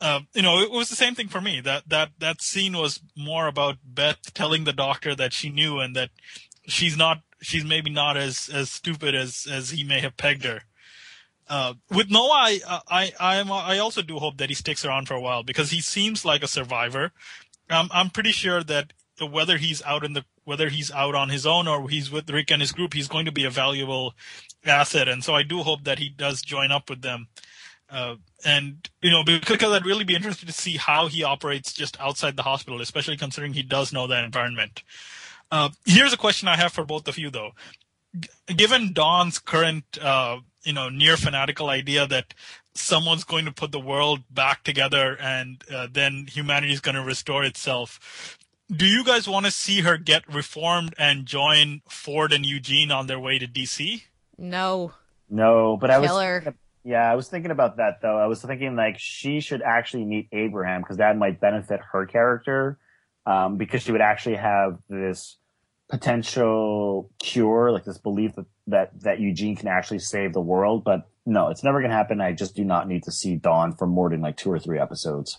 Uh, 0.01 0.21
you 0.35 0.43
know, 0.43 0.61
it 0.61 0.71
was 0.71 0.89
the 0.89 0.97
same 0.97 1.15
thing 1.15 1.29
for 1.29 1.41
me. 1.41 1.61
That 1.61 1.89
that 1.89 2.11
that 2.19 2.41
scene 2.41 2.77
was 2.77 3.01
more 3.17 3.47
about 3.47 3.77
Beth 3.85 4.33
telling 4.33 4.65
the 4.65 4.73
doctor 4.73 5.15
that 5.15 5.33
she 5.33 5.51
knew 5.51 5.79
and 5.79 5.95
that 5.95 6.11
she's 6.67 6.97
not, 6.97 7.21
she's 7.43 7.65
maybe 7.65 7.91
not 7.91 8.17
as 8.17 8.49
as 8.49 8.71
stupid 8.71 9.15
as 9.15 9.47
as 9.51 9.71
he 9.71 9.85
may 9.85 10.01
have 10.01 10.17
pegged 10.17 10.45
her. 10.45 10.63
Uh, 11.49 11.75
with 11.91 12.11
Noah, 12.11 12.31
I 12.33 12.61
I 12.89 13.13
I'm, 13.21 13.53
I 13.53 13.79
also 13.79 14.01
do 14.01 14.19
hope 14.19 14.39
that 14.39 14.49
he 14.49 14.55
sticks 14.55 14.85
around 14.85 15.07
for 15.09 15.15
a 15.15 15.21
while 15.21 15.43
because 15.43 15.71
he 15.71 15.81
seems 15.81 16.25
like 16.25 16.43
a 16.43 16.49
survivor. 16.49 17.13
Um, 17.69 17.91
I'm 17.93 18.11
pretty 18.11 18.33
sure 18.33 18.63
that 18.65 18.93
whether 19.21 19.59
he's 19.59 19.83
out 19.83 20.05
in 20.05 20.15
the 20.15 20.25
whether 20.45 20.69
he's 20.69 20.91
out 20.91 21.15
on 21.15 21.29
his 21.29 21.47
own 21.47 21.69
or 21.69 21.89
he's 21.89 22.11
with 22.11 22.31
Rick 22.31 22.51
and 22.51 22.63
his 22.63 22.73
group, 22.73 22.95
he's 22.95 23.09
going 23.09 23.27
to 23.27 23.33
be 23.33 23.45
a 23.45 23.51
valuable 23.51 24.15
asset. 24.65 25.09
And 25.09 25.23
so 25.23 25.35
I 25.35 25.43
do 25.43 25.59
hope 25.63 25.85
that 25.85 25.99
he 25.99 26.09
does 26.09 26.43
join 26.43 26.73
up 26.73 26.89
with 26.89 27.03
them. 27.03 27.29
Uh, 27.91 28.17
and 28.45 28.89
you 29.03 29.11
know, 29.11 29.23
because 29.25 29.73
I'd 29.73 29.87
really 29.87 30.05
be 30.05 30.15
interested 30.15 30.47
to 30.47 30.53
see 30.53 30.77
how 30.77 31.09
he 31.09 31.25
operates 31.25 31.73
just 31.73 32.01
outside 32.01 32.37
the 32.37 32.43
hospital, 32.43 32.81
especially 32.81 33.17
considering 33.17 33.53
he 33.53 33.63
does 33.63 33.93
know 33.93 34.07
that 34.07 34.25
environment. 34.25 34.83
Uh, 35.51 35.71
here's 35.85 36.13
a 36.13 36.17
question 36.17 36.49
I 36.49 36.57
have 36.57 36.73
for 36.73 36.85
both 36.85 37.09
of 37.09 37.19
you, 37.19 37.31
though. 37.31 37.51
G- 38.19 38.29
given 38.55 38.93
Dawn's 38.93 39.39
current, 39.39 39.85
uh, 40.01 40.39
you 40.63 40.73
know, 40.73 40.89
near 40.89 41.17
fanatical 41.17 41.69
idea 41.69 42.07
that 42.07 42.35
someone's 42.75 43.25
going 43.25 43.45
to 43.45 43.53
put 43.53 43.73
the 43.73 43.81
world 43.81 44.21
back 44.31 44.63
together 44.63 45.17
and 45.21 45.63
uh, 45.73 45.89
then 45.91 46.27
humanity 46.29 46.73
is 46.73 46.81
going 46.81 46.95
to 46.95 47.03
restore 47.03 47.43
itself. 47.45 48.39
Do 48.71 48.87
you 48.87 49.05
guys 49.05 49.29
want 49.29 49.47
to 49.47 49.53
see 49.53 49.81
her 49.81 49.97
get 49.97 50.33
reformed 50.33 50.95
and 50.97 51.27
join 51.27 51.83
Ford 51.89 52.33
and 52.33 52.47
Eugene 52.47 52.93
on 52.93 53.09
their 53.09 53.19
way 53.19 53.39
to 53.39 53.49
DC? 53.49 54.03
No. 54.39 54.93
No, 55.29 55.77
but 55.77 55.91
I 55.91 55.99
was 55.99 56.11
Killer. 56.11 56.55
Yeah, 56.85 57.11
I 57.11 57.15
was 57.15 57.29
thinking 57.29 57.51
about 57.51 57.77
that 57.77 58.01
though. 58.01 58.19
I 58.19 58.27
was 58.27 58.43
thinking 58.43 58.77
like 58.77 58.97
she 58.99 59.41
should 59.41 59.63
actually 59.63 60.05
meet 60.05 60.29
Abraham 60.33 60.81
because 60.81 60.97
that 60.97 61.17
might 61.17 61.41
benefit 61.41 61.81
her 61.93 62.07
character 62.07 62.79
um, 63.27 63.57
because 63.57 63.83
she 63.83 63.93
would 63.93 64.01
actually 64.01 64.37
have 64.37 64.79
this 64.89 65.37
potential 65.89 67.11
cure, 67.19 67.73
like 67.73 67.85
this 67.85 67.99
belief 67.99 68.35
that, 68.37 68.47
that 68.69 69.01
that 69.01 69.21
Eugene 69.21 69.57
can 69.57 69.69
actually 69.69 69.99
save 69.99 70.33
the 70.33 70.41
world. 70.41 70.85
But 70.85 71.09
no, 71.27 71.49
it's 71.49 71.63
never 71.63 71.81
going 71.81 71.91
to 71.91 71.97
happen. 71.97 72.21
I 72.21 72.33
just 72.33 72.57
do 72.57 72.65
not 72.65 72.89
need 72.89 73.03
to 73.05 73.13
see 73.13 73.37
Dawn 73.37 73.75
for 73.77 73.87
more 73.87 74.09
than 74.09 74.23
like 74.23 74.37
two 74.37 74.51
or 74.51 74.59
three 74.59 74.79
episodes. 74.79 75.39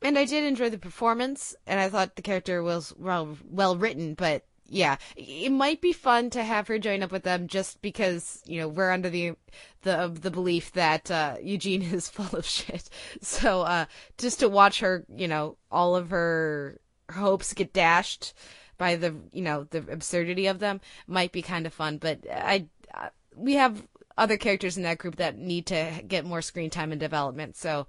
And 0.00 0.16
I 0.16 0.24
did 0.24 0.44
enjoy 0.44 0.70
the 0.70 0.78
performance, 0.78 1.56
and 1.66 1.80
I 1.80 1.88
thought 1.88 2.14
the 2.14 2.22
character 2.22 2.62
was 2.62 2.94
well 2.96 3.36
well 3.44 3.76
written. 3.76 4.14
But 4.14 4.44
yeah, 4.68 4.96
it 5.16 5.50
might 5.50 5.80
be 5.80 5.92
fun 5.92 6.30
to 6.30 6.44
have 6.44 6.68
her 6.68 6.78
join 6.78 7.02
up 7.02 7.10
with 7.10 7.22
them, 7.22 7.48
just 7.48 7.80
because 7.80 8.42
you 8.46 8.60
know 8.60 8.68
we're 8.68 8.90
under 8.90 9.08
the 9.08 9.34
the 9.82 10.08
the 10.20 10.30
belief 10.30 10.72
that 10.72 11.10
uh, 11.10 11.36
Eugene 11.42 11.82
is 11.94 12.08
full 12.08 12.38
of 12.38 12.44
shit. 12.44 12.88
So 13.22 13.62
uh, 13.62 13.86
just 14.18 14.40
to 14.40 14.48
watch 14.48 14.80
her, 14.80 15.04
you 15.14 15.28
know, 15.28 15.56
all 15.70 15.96
of 15.96 16.10
her 16.10 16.80
hopes 17.10 17.54
get 17.54 17.72
dashed 17.72 18.34
by 18.76 18.96
the 18.96 19.14
you 19.32 19.42
know 19.42 19.64
the 19.64 19.78
absurdity 19.90 20.46
of 20.46 20.58
them 20.58 20.80
might 21.06 21.32
be 21.32 21.42
kind 21.42 21.66
of 21.66 21.72
fun. 21.72 21.98
But 21.98 22.20
I 22.30 22.66
uh, 22.94 23.08
we 23.34 23.54
have 23.54 23.86
other 24.18 24.36
characters 24.36 24.76
in 24.76 24.82
that 24.82 24.98
group 24.98 25.16
that 25.16 25.38
need 25.38 25.66
to 25.66 26.02
get 26.06 26.26
more 26.26 26.42
screen 26.42 26.70
time 26.70 26.92
and 26.92 27.00
development. 27.00 27.56
So 27.56 27.86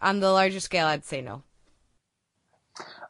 on 0.00 0.20
the 0.20 0.30
larger 0.30 0.60
scale, 0.60 0.86
I'd 0.86 1.04
say 1.04 1.20
no. 1.20 1.42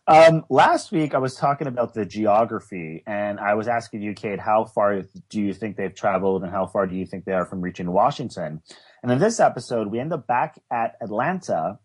Um, 0.08 0.44
last 0.50 0.90
week 0.90 1.14
I 1.14 1.18
was 1.18 1.36
talking 1.36 1.68
about 1.68 1.94
the 1.94 2.04
geography 2.04 3.04
and 3.06 3.38
I 3.38 3.54
was 3.54 3.68
asking 3.68 4.02
you, 4.02 4.14
Kate, 4.14 4.40
how 4.40 4.64
far 4.64 5.02
do 5.30 5.40
you 5.40 5.54
think 5.54 5.76
they've 5.76 5.94
traveled 5.94 6.42
and 6.42 6.50
how 6.50 6.66
far 6.66 6.86
do 6.88 6.96
you 6.96 7.06
think 7.06 7.24
they 7.24 7.32
are 7.32 7.46
from 7.46 7.60
reaching 7.60 7.90
Washington? 7.90 8.62
And 9.02 9.12
in 9.12 9.20
this 9.20 9.38
episode, 9.38 9.88
we 9.88 10.00
end 10.00 10.12
up 10.12 10.26
back 10.26 10.60
at 10.72 10.96
Atlanta. 11.00 11.78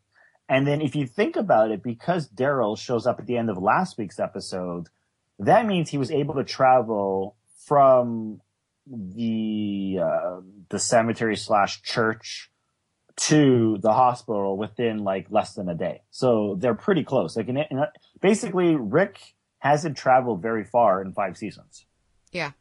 And 0.49 0.65
then 0.65 0.81
if 0.81 0.95
you 0.95 1.05
think 1.05 1.35
about 1.35 1.69
it, 1.69 1.83
because 1.83 2.27
Daryl 2.27 2.77
shows 2.77 3.05
up 3.05 3.19
at 3.19 3.27
the 3.27 3.37
end 3.37 3.51
of 3.51 3.57
last 3.59 3.99
week's 3.99 4.19
episode, 4.19 4.87
that 5.37 5.67
means 5.67 5.89
he 5.89 5.99
was 5.99 6.09
able 6.09 6.35
to 6.35 6.43
travel 6.43 7.35
from 7.65 8.41
the, 8.87 9.99
uh, 10.01 10.41
the 10.69 10.79
cemetery 10.79 11.35
slash 11.35 11.83
church 11.83 12.49
to 13.17 13.79
the 13.81 13.91
hospital 13.91 14.57
within 14.57 14.99
like 14.99 15.27
less 15.31 15.53
than 15.53 15.67
a 15.69 15.75
day. 15.75 16.01
So 16.11 16.55
they're 16.59 16.75
pretty 16.75 17.03
close. 17.03 17.35
Like 17.35 17.47
in, 17.47 17.57
in, 17.57 17.83
basically 18.21 18.75
Rick 18.75 19.19
hasn't 19.59 19.97
traveled 19.97 20.41
very 20.41 20.63
far 20.63 21.01
in 21.01 21.13
five 21.13 21.37
seasons. 21.37 21.85
Yeah. 22.31 22.51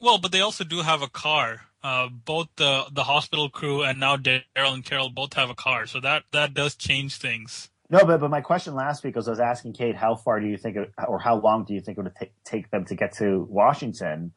Well, 0.00 0.18
but 0.18 0.32
they 0.32 0.40
also 0.40 0.64
do 0.64 0.82
have 0.82 1.02
a 1.02 1.08
car. 1.08 1.62
Uh, 1.82 2.08
both 2.08 2.48
the 2.56 2.84
the 2.92 3.04
hospital 3.04 3.48
crew 3.48 3.82
and 3.82 3.98
now 3.98 4.16
Daryl 4.16 4.42
and 4.56 4.84
Carol 4.84 5.10
both 5.10 5.34
have 5.34 5.50
a 5.50 5.54
car, 5.54 5.86
so 5.86 5.98
that 6.00 6.22
that 6.30 6.54
does 6.54 6.76
change 6.76 7.16
things. 7.16 7.70
No, 7.90 8.04
but 8.04 8.20
but 8.20 8.30
my 8.30 8.40
question 8.40 8.74
last 8.74 9.02
week 9.02 9.16
was 9.16 9.26
I 9.26 9.32
was 9.32 9.40
asking 9.40 9.74
Kate, 9.74 9.96
how 9.96 10.14
far 10.14 10.40
do 10.40 10.46
you 10.46 10.56
think, 10.56 10.76
it, 10.76 10.92
or 11.06 11.18
how 11.18 11.36
long 11.40 11.64
do 11.64 11.74
you 11.74 11.80
think 11.80 11.98
it 11.98 12.02
would 12.02 12.14
take 12.14 12.32
take 12.44 12.70
them 12.70 12.84
to 12.86 12.94
get 12.94 13.14
to 13.14 13.46
Washington? 13.50 14.32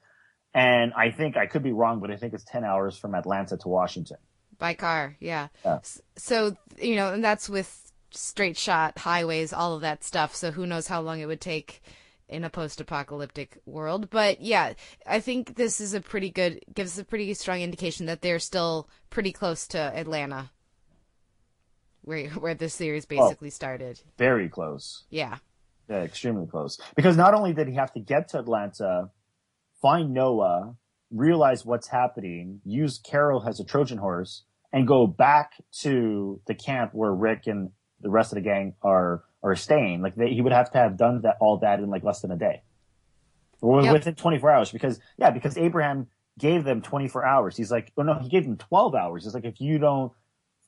And 0.54 0.94
I 0.94 1.12
think 1.12 1.38
I 1.38 1.46
could 1.46 1.64
be 1.64 1.72
wrong, 1.72 2.00
but 2.00 2.10
I 2.10 2.16
think 2.16 2.34
it's 2.34 2.46
ten 2.46 2.64
hours 2.64 2.98
from 2.98 3.14
Atlanta 3.14 3.56
to 3.58 3.68
Washington. 3.68 4.18
By 4.58 4.74
car, 4.74 5.16
yeah. 5.20 5.50
Yeah. 5.64 5.80
So, 6.16 6.56
you 6.82 6.96
know, 6.96 7.14
and 7.14 7.24
that's 7.24 7.48
with 7.48 7.85
straight 8.16 8.58
shot 8.58 8.98
highways, 9.00 9.54
all 9.54 9.76
of 9.76 9.82
that 9.82 10.04
stuff. 10.04 10.36
So 10.36 10.52
who 10.52 10.66
knows 10.66 10.88
how 10.88 11.02
long 11.02 11.20
it 11.20 11.26
would 11.26 11.42
take 11.42 11.82
in 12.28 12.44
a 12.44 12.50
post-apocalyptic 12.50 13.58
world. 13.66 14.10
But 14.10 14.42
yeah, 14.42 14.74
I 15.06 15.20
think 15.20 15.56
this 15.56 15.80
is 15.80 15.94
a 15.94 16.02
pretty 16.02 16.30
good 16.30 16.62
gives 16.74 16.98
a 16.98 17.04
pretty 17.04 17.34
strong 17.34 17.62
indication 17.62 18.08
that 18.08 18.22
they're 18.22 18.40
still 18.40 18.90
pretty 19.10 19.32
close 19.32 19.68
to 19.70 19.80
Atlanta. 19.80 20.52
Where 22.02 22.30
where 22.30 22.56
this 22.56 22.74
series 22.74 23.06
oh. 23.06 23.16
basically 23.16 23.50
started. 23.50 24.00
Very 24.18 24.50
close. 24.50 25.04
Yeah. 25.10 25.38
Yeah, 25.90 26.02
extremely 26.02 26.48
close. 26.48 26.80
Because 26.96 27.16
not 27.16 27.36
only 27.36 27.54
did 27.54 27.68
he 27.68 27.76
have 27.76 27.94
to 27.94 28.00
get 28.00 28.30
to 28.30 28.40
Atlanta, 28.40 29.12
find 29.84 30.14
Noah, 30.14 30.76
realize 31.12 31.64
what's 31.64 31.88
happening, 31.88 32.60
use 32.66 33.00
Carol 33.00 33.48
as 33.48 33.60
a 33.60 33.64
Trojan 33.64 34.00
horse, 34.00 34.46
and 34.74 34.88
go 34.88 35.06
back 35.06 35.52
to 35.82 36.42
the 36.48 36.56
camp 36.56 36.92
where 36.94 37.14
Rick 37.14 37.44
and 37.46 37.70
the 38.06 38.12
rest 38.12 38.32
of 38.32 38.36
the 38.36 38.42
gang 38.42 38.76
are 38.84 39.24
are 39.44 39.56
staying. 39.56 40.02
Like 40.02 40.16
they, 40.16 40.30
he 40.30 40.42
would 40.42 40.54
have 40.54 40.72
to 40.72 40.78
have 40.78 40.96
done 40.96 41.22
that 41.24 41.38
all 41.42 41.58
that 41.58 41.80
in 41.80 41.90
like 41.90 42.04
less 42.04 42.22
than 42.22 42.32
a 42.32 42.38
day, 42.38 42.62
or 43.62 43.82
Yep. 43.82 43.94
within 43.94 44.16
24 44.16 44.52
hours. 44.52 44.72
Because 44.72 45.00
yeah, 45.18 45.32
because 45.32 45.58
Abraham 45.58 46.08
gave 46.38 46.64
them 46.64 46.82
24 46.82 47.26
hours. 47.26 47.58
He's 47.58 47.72
like, 47.72 47.92
oh 47.98 48.04
no, 48.04 48.14
he 48.22 48.30
gave 48.30 48.44
them 48.46 48.58
12 48.58 48.94
hours. 48.96 49.26
It's 49.26 49.34
like 49.34 49.46
if 49.46 49.60
you 49.60 49.80
don't, 49.80 50.12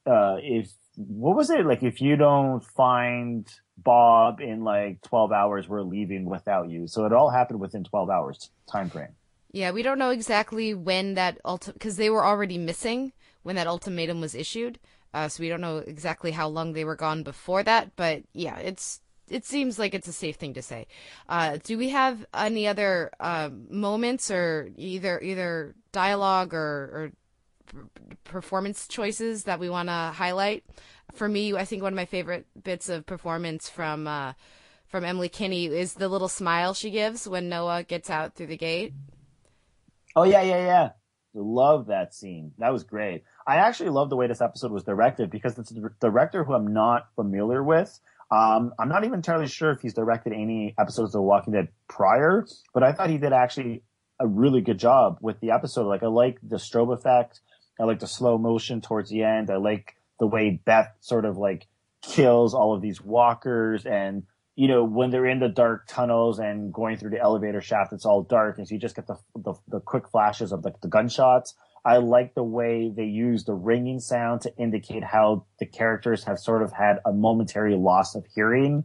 uh, 0.06 0.38
if 0.42 0.72
what 0.96 1.36
was 1.38 1.52
it 1.52 1.64
like 1.66 1.84
if 1.84 2.02
you 2.02 2.16
don't 2.16 2.64
find 2.64 3.48
Bob 3.78 4.42
in 4.42 4.64
like 4.64 5.02
12 5.04 5.32
hours, 5.32 5.70
we're 5.70 5.84
leaving 5.84 6.26
without 6.26 6.70
you. 6.70 6.88
So 6.88 7.06
it 7.06 7.14
all 7.14 7.30
happened 7.30 7.60
within 7.60 7.84
12 7.84 8.10
hours 8.10 8.50
time 8.72 8.90
frame. 8.90 9.14
Yeah, 9.52 9.72
we 9.72 9.84
don't 9.84 10.00
know 10.00 10.10
exactly 10.10 10.74
when 10.74 11.14
that 11.14 11.38
ulti 11.46 11.72
because 11.74 11.98
they 11.98 12.10
were 12.10 12.26
already 12.26 12.58
missing 12.58 13.14
when 13.44 13.56
that 13.56 13.68
ultimatum 13.68 14.20
was 14.22 14.34
issued. 14.36 14.80
Uh, 15.14 15.28
so 15.28 15.42
we 15.42 15.50
don't 15.50 15.62
know 15.62 15.78
exactly 15.78 16.32
how 16.32 16.48
long 16.48 16.74
they 16.74 16.86
were 16.86 16.96
gone 16.96 17.24
before 17.24 17.64
that. 17.64 17.96
But 17.96 18.24
yeah, 18.34 18.58
it's 18.58 19.02
it 19.30 19.46
seems 19.46 19.78
like 19.78 19.94
it's 19.94 20.08
a 20.08 20.14
safe 20.14 20.36
thing 20.38 20.54
to 20.54 20.62
say. 20.62 20.88
Uh, 21.28 21.58
do 21.64 21.78
we 21.78 21.90
have 21.90 22.26
any 22.34 22.68
other 22.68 23.12
uh, 23.20 23.50
moments 23.70 24.32
or 24.32 24.70
either 24.78 25.20
either 25.22 25.76
dialogue 25.92 26.54
or, 26.54 27.12
or 27.76 27.84
performance 28.24 28.88
choices 28.88 29.44
that 29.44 29.60
we 29.60 29.70
want 29.70 29.90
to 29.90 30.14
highlight? 30.16 30.64
For 31.14 31.28
me, 31.28 31.54
I 31.54 31.66
think 31.66 31.84
one 31.84 31.94
of 31.94 31.98
my 31.98 32.06
favorite 32.06 32.46
bits 32.62 32.90
of 32.90 33.06
performance 33.06 33.70
from 33.70 34.08
uh, 34.08 34.34
from 34.88 35.04
Emily 35.04 35.30
Kinney 35.30 35.66
is 35.66 35.94
the 35.94 36.08
little 36.08 36.30
smile 36.30 36.74
she 36.74 36.92
gives 36.92 37.28
when 37.28 37.50
Noah 37.50 37.84
gets 37.84 38.10
out 38.10 38.36
through 38.36 38.48
the 38.48 38.58
gate. 38.58 38.94
Oh 40.16 40.24
yeah, 40.24 40.42
yeah, 40.42 40.66
yeah. 40.66 40.90
Love 41.34 41.88
that 41.88 42.14
scene. 42.14 42.54
That 42.58 42.74
was 42.74 42.84
great. 42.84 43.24
I 43.48 43.56
actually 43.56 43.90
love 43.90 44.10
the 44.10 44.18
way 44.18 44.28
this 44.28 44.42
episode 44.42 44.74
was 44.74 44.84
directed 44.84 45.32
because 45.32 45.58
it's 45.58 45.72
a 45.72 45.90
director 46.02 46.44
who 46.44 46.54
I'm 46.54 46.74
not 46.74 47.08
familiar 47.16 47.64
with. 47.64 47.98
Um, 48.30 48.74
I'm 48.78 48.90
not 48.90 49.06
even 49.06 49.16
entirely 49.16 49.48
sure 49.48 49.72
if 49.72 49.80
he's 49.80 49.94
directed 49.94 50.34
any 50.34 50.76
episodes 50.78 51.16
of 51.16 51.24
Walking 51.24 51.54
Dead 51.54 51.70
prior, 51.88 52.46
but 52.74 52.84
I 52.84 52.92
thought 52.92 53.10
he 53.10 53.18
did 53.18 53.32
actually 53.32 53.84
a 54.20 54.28
really 54.28 54.60
good 54.60 54.78
job 54.78 55.20
with 55.22 55.40
the 55.40 55.52
episode. 55.52 55.88
Like 55.88 56.04
I 56.04 56.08
like 56.08 56.40
the 56.44 56.58
strobe 56.58 56.94
effect. 56.94 57.40
I 57.80 57.86
like 57.86 58.00
the 58.00 58.08
slow 58.08 58.38
motion 58.38 58.82
towards 58.82 59.10
the 59.10 59.24
end. 59.24 59.50
I 59.50 59.56
like 59.56 59.96
the 60.20 60.28
way 60.28 60.60
Beth 60.66 60.92
sort 61.00 61.24
of 61.24 61.38
like 61.38 61.68
kills 62.02 62.54
all 62.54 62.76
of 62.76 62.82
these 62.82 63.02
walkers 63.02 63.86
and 63.86 64.24
you 64.56 64.68
know 64.68 64.84
when 64.84 65.10
they're 65.10 65.26
in 65.26 65.40
the 65.40 65.50
dark 65.50 65.88
tunnels 65.88 66.40
and 66.40 66.74
going 66.74 66.96
through 66.96 67.10
the 67.10 67.20
elevator 67.20 67.60
shaft 67.60 67.92
it's 67.92 68.06
all 68.06 68.22
dark 68.22 68.58
and 68.58 68.68
so 68.68 68.74
you 68.74 68.80
just 68.80 68.96
get 68.96 69.08
the 69.08 69.18
the, 69.36 69.54
the 69.68 69.80
quick 69.80 70.08
flashes 70.10 70.52
of 70.52 70.62
the, 70.64 70.72
the 70.82 70.88
gunshots 70.88 71.56
I 71.88 71.98
like 71.98 72.36
the 72.36 72.44
way 72.44 72.92
they 72.94 73.06
use 73.06 73.46
the 73.46 73.54
ringing 73.54 74.02
sound 74.02 74.42
to 74.42 74.54
indicate 74.58 75.06
how 75.06 75.46
the 75.58 75.66
characters 75.66 76.26
have 76.26 76.38
sort 76.38 76.62
of 76.62 76.74
had 76.74 76.98
a 77.06 77.14
momentary 77.14 77.76
loss 77.76 78.14
of 78.14 78.26
hearing. 78.36 78.84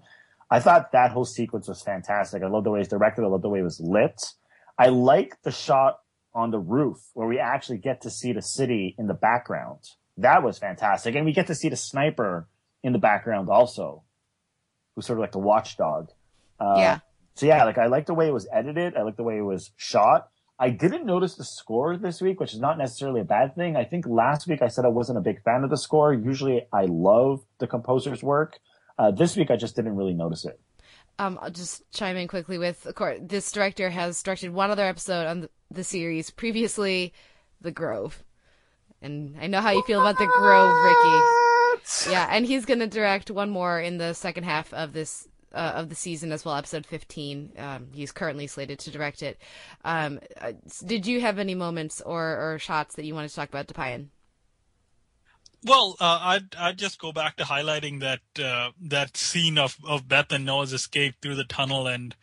I 0.48 0.60
thought 0.60 0.92
that 0.92 1.10
whole 1.10 1.24
sequence 1.24 1.66
was 1.66 1.82
fantastic. 1.82 2.44
I 2.44 2.46
love 2.46 2.62
the 2.62 2.70
way 2.70 2.78
it's 2.78 2.88
directed. 2.88 3.24
I 3.24 3.26
love 3.26 3.42
the 3.42 3.48
way 3.48 3.58
it 3.58 3.64
was 3.64 3.80
lit. 3.80 4.34
I 4.78 4.86
like 4.86 5.42
the 5.42 5.50
shot 5.50 5.98
on 6.32 6.52
the 6.52 6.60
roof 6.60 6.98
where 7.14 7.26
we 7.26 7.40
actually 7.40 7.78
get 7.78 8.02
to 8.02 8.10
see 8.10 8.32
the 8.32 8.40
city 8.40 8.94
in 8.96 9.08
the 9.08 9.14
background. 9.14 9.80
That 10.16 10.44
was 10.44 10.58
fantastic. 10.58 11.16
And 11.16 11.24
we 11.24 11.32
get 11.32 11.48
to 11.48 11.56
see 11.56 11.70
the 11.70 11.76
sniper 11.76 12.46
in 12.84 12.92
the 12.92 13.00
background 13.00 13.48
also, 13.48 14.04
who's 14.94 15.06
sort 15.06 15.18
of 15.18 15.22
like 15.22 15.32
the 15.32 15.40
watchdog. 15.40 16.10
Uh, 16.60 16.74
yeah. 16.76 16.98
So 17.34 17.46
yeah, 17.46 17.64
like 17.64 17.78
I 17.78 17.86
like 17.86 18.06
the 18.06 18.14
way 18.14 18.28
it 18.28 18.32
was 18.32 18.46
edited. 18.52 18.96
I 18.96 19.02
like 19.02 19.16
the 19.16 19.24
way 19.24 19.38
it 19.38 19.42
was 19.42 19.72
shot. 19.76 20.28
I 20.62 20.70
didn't 20.70 21.04
notice 21.04 21.34
the 21.34 21.42
score 21.42 21.96
this 21.96 22.20
week, 22.20 22.38
which 22.38 22.54
is 22.54 22.60
not 22.60 22.78
necessarily 22.78 23.20
a 23.20 23.24
bad 23.24 23.56
thing. 23.56 23.74
I 23.74 23.82
think 23.82 24.06
last 24.06 24.46
week 24.46 24.62
I 24.62 24.68
said 24.68 24.84
I 24.84 24.90
wasn't 24.90 25.18
a 25.18 25.20
big 25.20 25.42
fan 25.42 25.64
of 25.64 25.70
the 25.70 25.76
score. 25.76 26.14
Usually 26.14 26.68
I 26.72 26.84
love 26.84 27.44
the 27.58 27.66
composer's 27.66 28.22
work. 28.22 28.60
Uh, 28.96 29.10
this 29.10 29.36
week 29.36 29.50
I 29.50 29.56
just 29.56 29.74
didn't 29.74 29.96
really 29.96 30.14
notice 30.14 30.44
it. 30.44 30.60
Um, 31.18 31.36
I'll 31.42 31.50
just 31.50 31.82
chime 31.90 32.16
in 32.16 32.28
quickly 32.28 32.58
with, 32.58 32.86
of 32.86 32.94
course, 32.94 33.18
this 33.20 33.50
director 33.50 33.90
has 33.90 34.22
directed 34.22 34.52
one 34.52 34.70
other 34.70 34.84
episode 34.84 35.26
on 35.26 35.40
the, 35.40 35.50
the 35.72 35.82
series, 35.82 36.30
previously 36.30 37.12
The 37.60 37.72
Grove. 37.72 38.22
And 39.00 39.36
I 39.40 39.48
know 39.48 39.60
how 39.60 39.72
you 39.72 39.82
feel 39.82 40.00
about 40.00 40.18
The 40.18 40.26
Grove, 40.26 40.72
Ricky. 40.84 42.12
Yeah, 42.12 42.28
and 42.30 42.46
he's 42.46 42.66
going 42.66 42.78
to 42.78 42.86
direct 42.86 43.32
one 43.32 43.50
more 43.50 43.80
in 43.80 43.98
the 43.98 44.14
second 44.14 44.44
half 44.44 44.72
of 44.72 44.92
this 44.92 45.26
uh, 45.54 45.72
of 45.76 45.88
the 45.88 45.94
season 45.94 46.32
as 46.32 46.44
well, 46.44 46.54
episode 46.54 46.86
15. 46.86 47.52
Um, 47.58 47.88
he's 47.92 48.12
currently 48.12 48.46
slated 48.46 48.78
to 48.80 48.90
direct 48.90 49.22
it. 49.22 49.38
Um, 49.84 50.20
uh, 50.40 50.52
did 50.84 51.06
you 51.06 51.20
have 51.20 51.38
any 51.38 51.54
moments 51.54 52.00
or, 52.00 52.54
or 52.54 52.58
shots 52.58 52.94
that 52.96 53.04
you 53.04 53.14
wanted 53.14 53.28
to 53.28 53.36
talk 53.36 53.48
about, 53.48 53.66
Dipayan? 53.66 54.08
Well, 55.64 55.96
uh, 56.00 56.18
I'd 56.22 56.56
I'd 56.58 56.78
just 56.78 56.98
go 56.98 57.12
back 57.12 57.36
to 57.36 57.44
highlighting 57.44 58.00
that 58.00 58.20
uh, 58.44 58.72
that 58.80 59.16
scene 59.16 59.58
of, 59.58 59.76
of 59.86 60.08
Beth 60.08 60.32
and 60.32 60.44
Noah's 60.44 60.72
escape 60.72 61.14
through 61.22 61.36
the 61.36 61.44
tunnel 61.44 61.86
and 61.86 62.16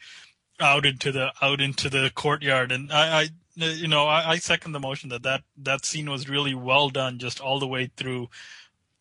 out 0.60 0.86
into 0.86 1.12
the 1.12 1.32
out 1.42 1.62
into 1.62 1.90
the 1.90 2.12
courtyard, 2.14 2.72
and 2.72 2.92
I, 2.92 3.22
I 3.22 3.30
you 3.56 3.88
know 3.88 4.08
I, 4.08 4.32
I 4.32 4.38
second 4.40 4.74
the 4.74 4.80
motion 4.80 5.10
that, 5.10 5.24
that 5.24 5.44
that 5.58 5.86
scene 5.86 6.10
was 6.10 6.28
really 6.28 6.54
well 6.54 6.90
done, 6.90 7.18
just 7.18 7.40
all 7.40 7.60
the 7.60 7.68
way 7.68 7.90
through 7.96 8.30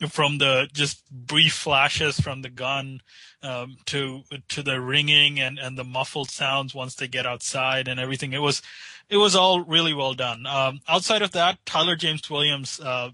from 0.07 0.39
the 0.39 0.69
just 0.73 1.11
brief 1.11 1.55
flashes 1.55 2.21
from 2.21 2.43
the 2.43 2.49
gun 2.49 3.01
um, 3.43 3.79
to 3.87 4.23
to 4.49 4.63
the 4.63 4.81
ringing 4.81 5.41
and, 5.41 5.59
and 5.59 5.77
the 5.77 5.85
muffled 5.85 6.31
sounds 6.31 6.75
once 6.75 6.95
they 6.95 7.09
get 7.09 7.27
outside 7.27 7.89
and 7.89 7.99
everything. 7.99 8.33
It 8.33 8.39
was 8.39 8.63
it 9.09 9.17
was 9.17 9.35
all 9.35 9.61
really 9.61 9.95
well 9.95 10.15
done. 10.15 10.47
Um, 10.47 10.81
outside 10.89 11.23
of 11.23 11.33
that, 11.33 11.65
Tyler 11.67 11.97
James 11.97 12.29
Williams, 12.31 12.79
uh, 12.81 13.11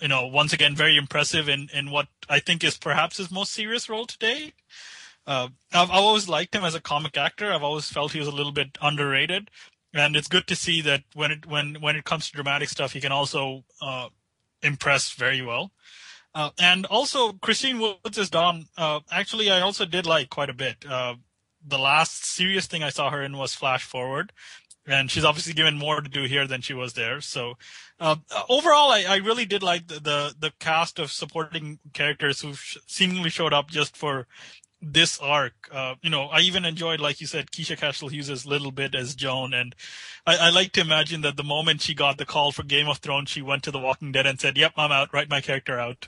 you 0.00 0.08
know, 0.08 0.26
once 0.26 0.52
again 0.52 0.76
very 0.76 0.96
impressive 0.96 1.48
in 1.48 1.68
in 1.72 1.90
what 1.90 2.06
I 2.28 2.38
think 2.38 2.62
is 2.62 2.76
perhaps 2.76 3.16
his 3.16 3.30
most 3.30 3.52
serious 3.52 3.88
role 3.88 4.06
today. 4.06 4.52
Uh, 5.26 5.48
I've, 5.72 5.90
I've 5.90 6.02
always 6.02 6.28
liked 6.28 6.54
him 6.54 6.64
as 6.64 6.74
a 6.74 6.80
comic 6.80 7.16
actor. 7.18 7.52
I've 7.52 7.62
always 7.62 7.90
felt 7.90 8.12
he 8.12 8.18
was 8.18 8.28
a 8.28 8.32
little 8.32 8.52
bit 8.52 8.78
underrated, 8.80 9.50
and 9.92 10.16
it's 10.16 10.28
good 10.28 10.46
to 10.46 10.56
see 10.56 10.80
that 10.82 11.02
when 11.14 11.30
it 11.30 11.46
when 11.46 11.80
when 11.80 11.96
it 11.96 12.04
comes 12.04 12.26
to 12.26 12.32
dramatic 12.32 12.68
stuff, 12.68 12.92
he 12.92 13.00
can 13.00 13.12
also 13.12 13.64
uh, 13.82 14.08
impress 14.62 15.12
very 15.12 15.42
well. 15.42 15.72
Uh, 16.38 16.50
and 16.60 16.86
also, 16.86 17.32
Christine 17.32 17.80
Woods 17.80 18.16
as 18.16 18.30
Dawn, 18.30 18.66
uh, 18.76 19.00
actually, 19.10 19.50
I 19.50 19.60
also 19.60 19.84
did 19.84 20.06
like 20.06 20.30
quite 20.30 20.48
a 20.48 20.54
bit. 20.54 20.84
Uh, 20.88 21.16
the 21.66 21.80
last 21.80 22.24
serious 22.24 22.66
thing 22.66 22.84
I 22.84 22.90
saw 22.90 23.10
her 23.10 23.20
in 23.20 23.36
was 23.36 23.56
Flash 23.56 23.82
Forward, 23.82 24.32
and 24.86 25.10
she's 25.10 25.24
obviously 25.24 25.52
given 25.52 25.76
more 25.76 26.00
to 26.00 26.08
do 26.08 26.22
here 26.22 26.46
than 26.46 26.60
she 26.60 26.74
was 26.74 26.92
there. 26.92 27.20
So, 27.20 27.54
uh, 27.98 28.14
overall, 28.48 28.92
I, 28.92 29.04
I, 29.08 29.16
really 29.16 29.46
did 29.46 29.64
like 29.64 29.88
the, 29.88 29.94
the, 29.94 30.34
the 30.38 30.52
cast 30.60 31.00
of 31.00 31.10
supporting 31.10 31.80
characters 31.92 32.40
who 32.40 32.54
sh- 32.54 32.76
seemingly 32.86 33.30
showed 33.30 33.52
up 33.52 33.68
just 33.68 33.96
for 33.96 34.28
this 34.80 35.18
arc. 35.18 35.68
Uh, 35.72 35.96
you 36.02 36.10
know, 36.10 36.26
I 36.26 36.38
even 36.42 36.64
enjoyed, 36.64 37.00
like 37.00 37.20
you 37.20 37.26
said, 37.26 37.50
Keisha 37.50 37.76
Castle 37.76 38.10
Hughes' 38.10 38.46
little 38.46 38.70
bit 38.70 38.94
as 38.94 39.16
Joan, 39.16 39.54
and 39.54 39.74
I, 40.24 40.36
I 40.36 40.50
like 40.50 40.70
to 40.74 40.82
imagine 40.82 41.22
that 41.22 41.36
the 41.36 41.42
moment 41.42 41.80
she 41.80 41.94
got 41.94 42.16
the 42.16 42.24
call 42.24 42.52
for 42.52 42.62
Game 42.62 42.86
of 42.86 42.98
Thrones, 42.98 43.28
she 43.28 43.42
went 43.42 43.64
to 43.64 43.72
The 43.72 43.80
Walking 43.80 44.12
Dead 44.12 44.24
and 44.24 44.40
said, 44.40 44.56
"Yep, 44.56 44.74
I'm 44.76 44.92
out. 44.92 45.12
Write 45.12 45.28
my 45.28 45.40
character 45.40 45.80
out." 45.80 46.06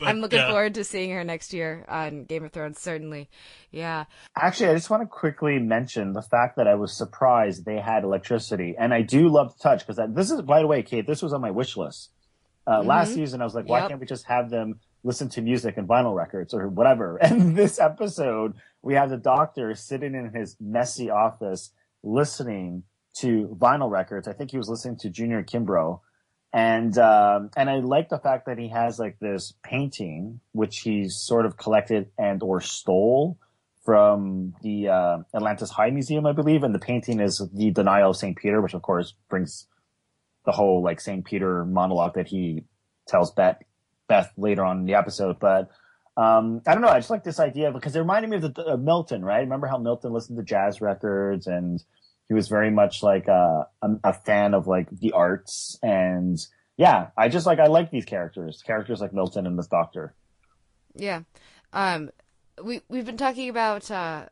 I'm 0.00 0.20
looking 0.20 0.38
yeah. 0.38 0.50
forward 0.50 0.74
to 0.74 0.84
seeing 0.84 1.10
her 1.10 1.24
next 1.24 1.52
year 1.52 1.84
on 1.88 2.24
Game 2.24 2.44
of 2.44 2.52
Thrones, 2.52 2.78
certainly. 2.80 3.28
Yeah. 3.70 4.04
Actually, 4.36 4.70
I 4.70 4.74
just 4.74 4.90
want 4.90 5.02
to 5.02 5.06
quickly 5.06 5.58
mention 5.58 6.12
the 6.12 6.22
fact 6.22 6.56
that 6.56 6.68
I 6.68 6.74
was 6.74 6.96
surprised 6.96 7.64
they 7.64 7.80
had 7.80 8.04
electricity. 8.04 8.74
And 8.78 8.94
I 8.94 9.02
do 9.02 9.28
love 9.28 9.54
to 9.54 9.58
touch 9.60 9.86
because 9.86 10.00
this 10.14 10.30
is, 10.30 10.42
by 10.42 10.60
the 10.60 10.66
way, 10.66 10.82
Kate, 10.82 11.06
this 11.06 11.22
was 11.22 11.32
on 11.32 11.40
my 11.40 11.50
wish 11.50 11.76
list. 11.76 12.10
Uh, 12.66 12.78
mm-hmm. 12.78 12.88
Last 12.88 13.14
season, 13.14 13.40
I 13.40 13.44
was 13.44 13.54
like, 13.54 13.68
why 13.68 13.80
yep. 13.80 13.88
can't 13.88 14.00
we 14.00 14.06
just 14.06 14.26
have 14.26 14.50
them 14.50 14.78
listen 15.02 15.28
to 15.30 15.42
music 15.42 15.76
and 15.76 15.88
vinyl 15.88 16.14
records 16.14 16.54
or 16.54 16.68
whatever? 16.68 17.18
And 17.22 17.56
this 17.56 17.80
episode, 17.80 18.54
we 18.82 18.94
have 18.94 19.10
the 19.10 19.16
doctor 19.16 19.74
sitting 19.74 20.14
in 20.14 20.32
his 20.32 20.56
messy 20.60 21.10
office 21.10 21.72
listening 22.04 22.84
to 23.14 23.56
vinyl 23.60 23.90
records. 23.90 24.28
I 24.28 24.32
think 24.32 24.50
he 24.50 24.58
was 24.58 24.68
listening 24.68 24.96
to 24.98 25.10
Junior 25.10 25.42
Kimbrough 25.42 26.00
and 26.52 26.96
um, 26.98 27.50
and 27.56 27.70
I 27.70 27.76
like 27.76 28.08
the 28.08 28.18
fact 28.18 28.46
that 28.46 28.58
he 28.58 28.68
has 28.68 28.98
like 28.98 29.18
this 29.18 29.54
painting 29.62 30.40
which 30.52 30.80
he's 30.80 31.16
sort 31.16 31.46
of 31.46 31.56
collected 31.56 32.10
and 32.18 32.42
or 32.42 32.60
stole 32.60 33.38
from 33.84 34.54
the 34.62 34.88
uh, 34.88 35.18
Atlanta's 35.34 35.70
High 35.70 35.90
Museum, 35.90 36.24
I 36.24 36.32
believe, 36.32 36.62
and 36.62 36.74
the 36.74 36.78
painting 36.78 37.20
is 37.20 37.42
the 37.52 37.70
denial 37.72 38.10
of 38.10 38.16
Saint 38.16 38.36
Peter, 38.36 38.60
which 38.60 38.74
of 38.74 38.82
course 38.82 39.14
brings 39.28 39.66
the 40.44 40.52
whole 40.52 40.82
like 40.82 41.00
Saint 41.00 41.24
Peter 41.24 41.64
monologue 41.64 42.14
that 42.14 42.28
he 42.28 42.64
tells 43.08 43.30
Beth 43.32 43.58
Beth 44.08 44.30
later 44.36 44.64
on 44.64 44.80
in 44.80 44.84
the 44.84 44.94
episode. 44.94 45.38
But 45.40 45.70
um, 46.16 46.60
I 46.66 46.74
don't 46.74 46.82
know, 46.82 46.88
I 46.88 46.98
just 46.98 47.10
like 47.10 47.24
this 47.24 47.40
idea 47.40 47.72
because 47.72 47.96
it 47.96 48.00
reminded 48.00 48.30
me 48.30 48.36
of, 48.36 48.54
the, 48.54 48.62
of 48.62 48.80
Milton, 48.80 49.24
right? 49.24 49.40
Remember 49.40 49.66
how 49.66 49.78
Milton 49.78 50.12
listened 50.12 50.36
to 50.36 50.44
jazz 50.44 50.80
records 50.82 51.46
and 51.46 51.82
he 52.28 52.34
was 52.34 52.48
very 52.48 52.70
much 52.70 53.02
like 53.02 53.28
a, 53.28 53.66
a, 53.82 54.12
fan 54.12 54.54
of 54.54 54.66
like 54.66 54.88
the 54.90 55.12
arts 55.12 55.78
and 55.82 56.38
yeah, 56.76 57.08
I 57.16 57.28
just 57.28 57.46
like 57.46 57.58
I 57.58 57.66
like 57.66 57.90
these 57.90 58.04
characters, 58.04 58.62
characters 58.66 59.00
like 59.00 59.12
Milton 59.12 59.46
and 59.46 59.58
this 59.58 59.66
Doctor. 59.66 60.14
Yeah, 60.94 61.22
um, 61.72 62.10
we 62.62 62.80
we've 62.88 63.04
been 63.04 63.16
talking 63.16 63.48
about 63.48 63.90
uh, 63.90 64.26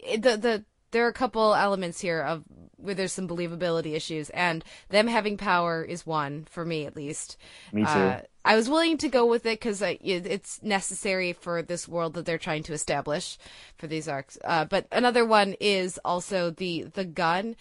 the 0.00 0.36
the 0.36 0.64
there 0.90 1.04
are 1.04 1.10
a 1.10 1.12
couple 1.12 1.54
elements 1.54 2.00
here 2.00 2.20
of 2.20 2.44
where 2.82 2.94
there's 2.94 3.12
some 3.12 3.28
believability 3.28 3.94
issues, 3.94 4.30
and 4.30 4.64
them 4.88 5.06
having 5.06 5.36
power 5.36 5.82
is 5.82 6.06
one 6.06 6.46
for 6.50 6.64
me 6.64 6.84
at 6.86 6.96
least. 6.96 7.36
Me 7.72 7.82
too. 7.82 7.88
Uh, 7.88 8.20
I 8.44 8.56
was 8.56 8.68
willing 8.68 8.98
to 8.98 9.08
go 9.08 9.24
with 9.24 9.46
it 9.46 9.60
because 9.60 9.82
it's 9.82 10.62
necessary 10.62 11.32
for 11.32 11.62
this 11.62 11.86
world 11.86 12.14
that 12.14 12.26
they're 12.26 12.38
trying 12.38 12.64
to 12.64 12.72
establish 12.72 13.38
for 13.76 13.86
these 13.86 14.08
arcs. 14.08 14.36
Uh, 14.42 14.64
but 14.64 14.86
another 14.90 15.24
one 15.24 15.54
is 15.60 15.98
also 16.04 16.50
the 16.50 16.82
the 16.94 17.04
gun. 17.04 17.56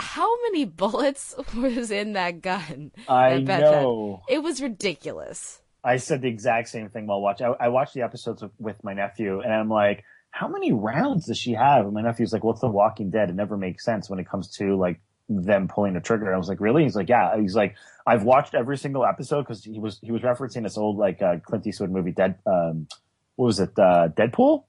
how 0.00 0.40
many 0.42 0.64
bullets 0.82 1.34
was 1.54 1.90
in 1.90 2.14
that 2.14 2.40
gun? 2.40 2.90
I 3.08 3.40
that 3.44 3.60
know. 3.60 4.22
It 4.28 4.42
was 4.42 4.62
ridiculous. 4.62 5.60
I 5.84 5.98
said 5.98 6.22
the 6.22 6.28
exact 6.28 6.70
same 6.70 6.88
thing 6.88 7.06
while 7.06 7.20
watching. 7.20 7.46
I, 7.46 7.66
I 7.66 7.68
watched 7.68 7.92
the 7.92 8.02
episodes 8.02 8.40
with, 8.42 8.52
with 8.58 8.82
my 8.82 8.94
nephew, 8.94 9.40
and 9.40 9.52
I'm 9.52 9.68
like, 9.68 10.04
"How 10.34 10.48
many 10.48 10.72
rounds 10.72 11.26
does 11.26 11.38
she 11.38 11.52
have?" 11.52 11.84
And 11.84 11.94
my 11.94 12.02
nephew's 12.02 12.32
like, 12.32 12.42
"Well, 12.42 12.52
it's 12.52 12.60
The 12.60 12.68
Walking 12.68 13.10
Dead. 13.10 13.30
It 13.30 13.36
never 13.36 13.56
makes 13.56 13.84
sense 13.84 14.10
when 14.10 14.18
it 14.18 14.28
comes 14.28 14.50
to 14.56 14.76
like 14.76 15.00
them 15.28 15.68
pulling 15.68 15.94
the 15.94 16.00
trigger." 16.00 16.34
I 16.34 16.36
was 16.36 16.48
like, 16.48 16.60
"Really?" 16.60 16.82
He's 16.82 16.96
like, 16.96 17.08
"Yeah." 17.08 17.38
He's 17.40 17.54
like, 17.54 17.76
"I've 18.04 18.24
watched 18.24 18.54
every 18.54 18.76
single 18.76 19.04
episode 19.06 19.42
because 19.42 19.62
he 19.64 19.78
was 19.78 20.00
he 20.02 20.10
was 20.10 20.22
referencing 20.22 20.64
this 20.64 20.76
old 20.76 20.96
like 20.96 21.22
uh, 21.22 21.36
Clint 21.38 21.66
Eastwood 21.66 21.90
movie, 21.90 22.12
Dead. 22.12 22.36
Um, 22.46 22.88
what 23.36 23.46
was 23.46 23.60
it? 23.60 23.78
Uh, 23.78 24.08
Deadpool 24.08 24.64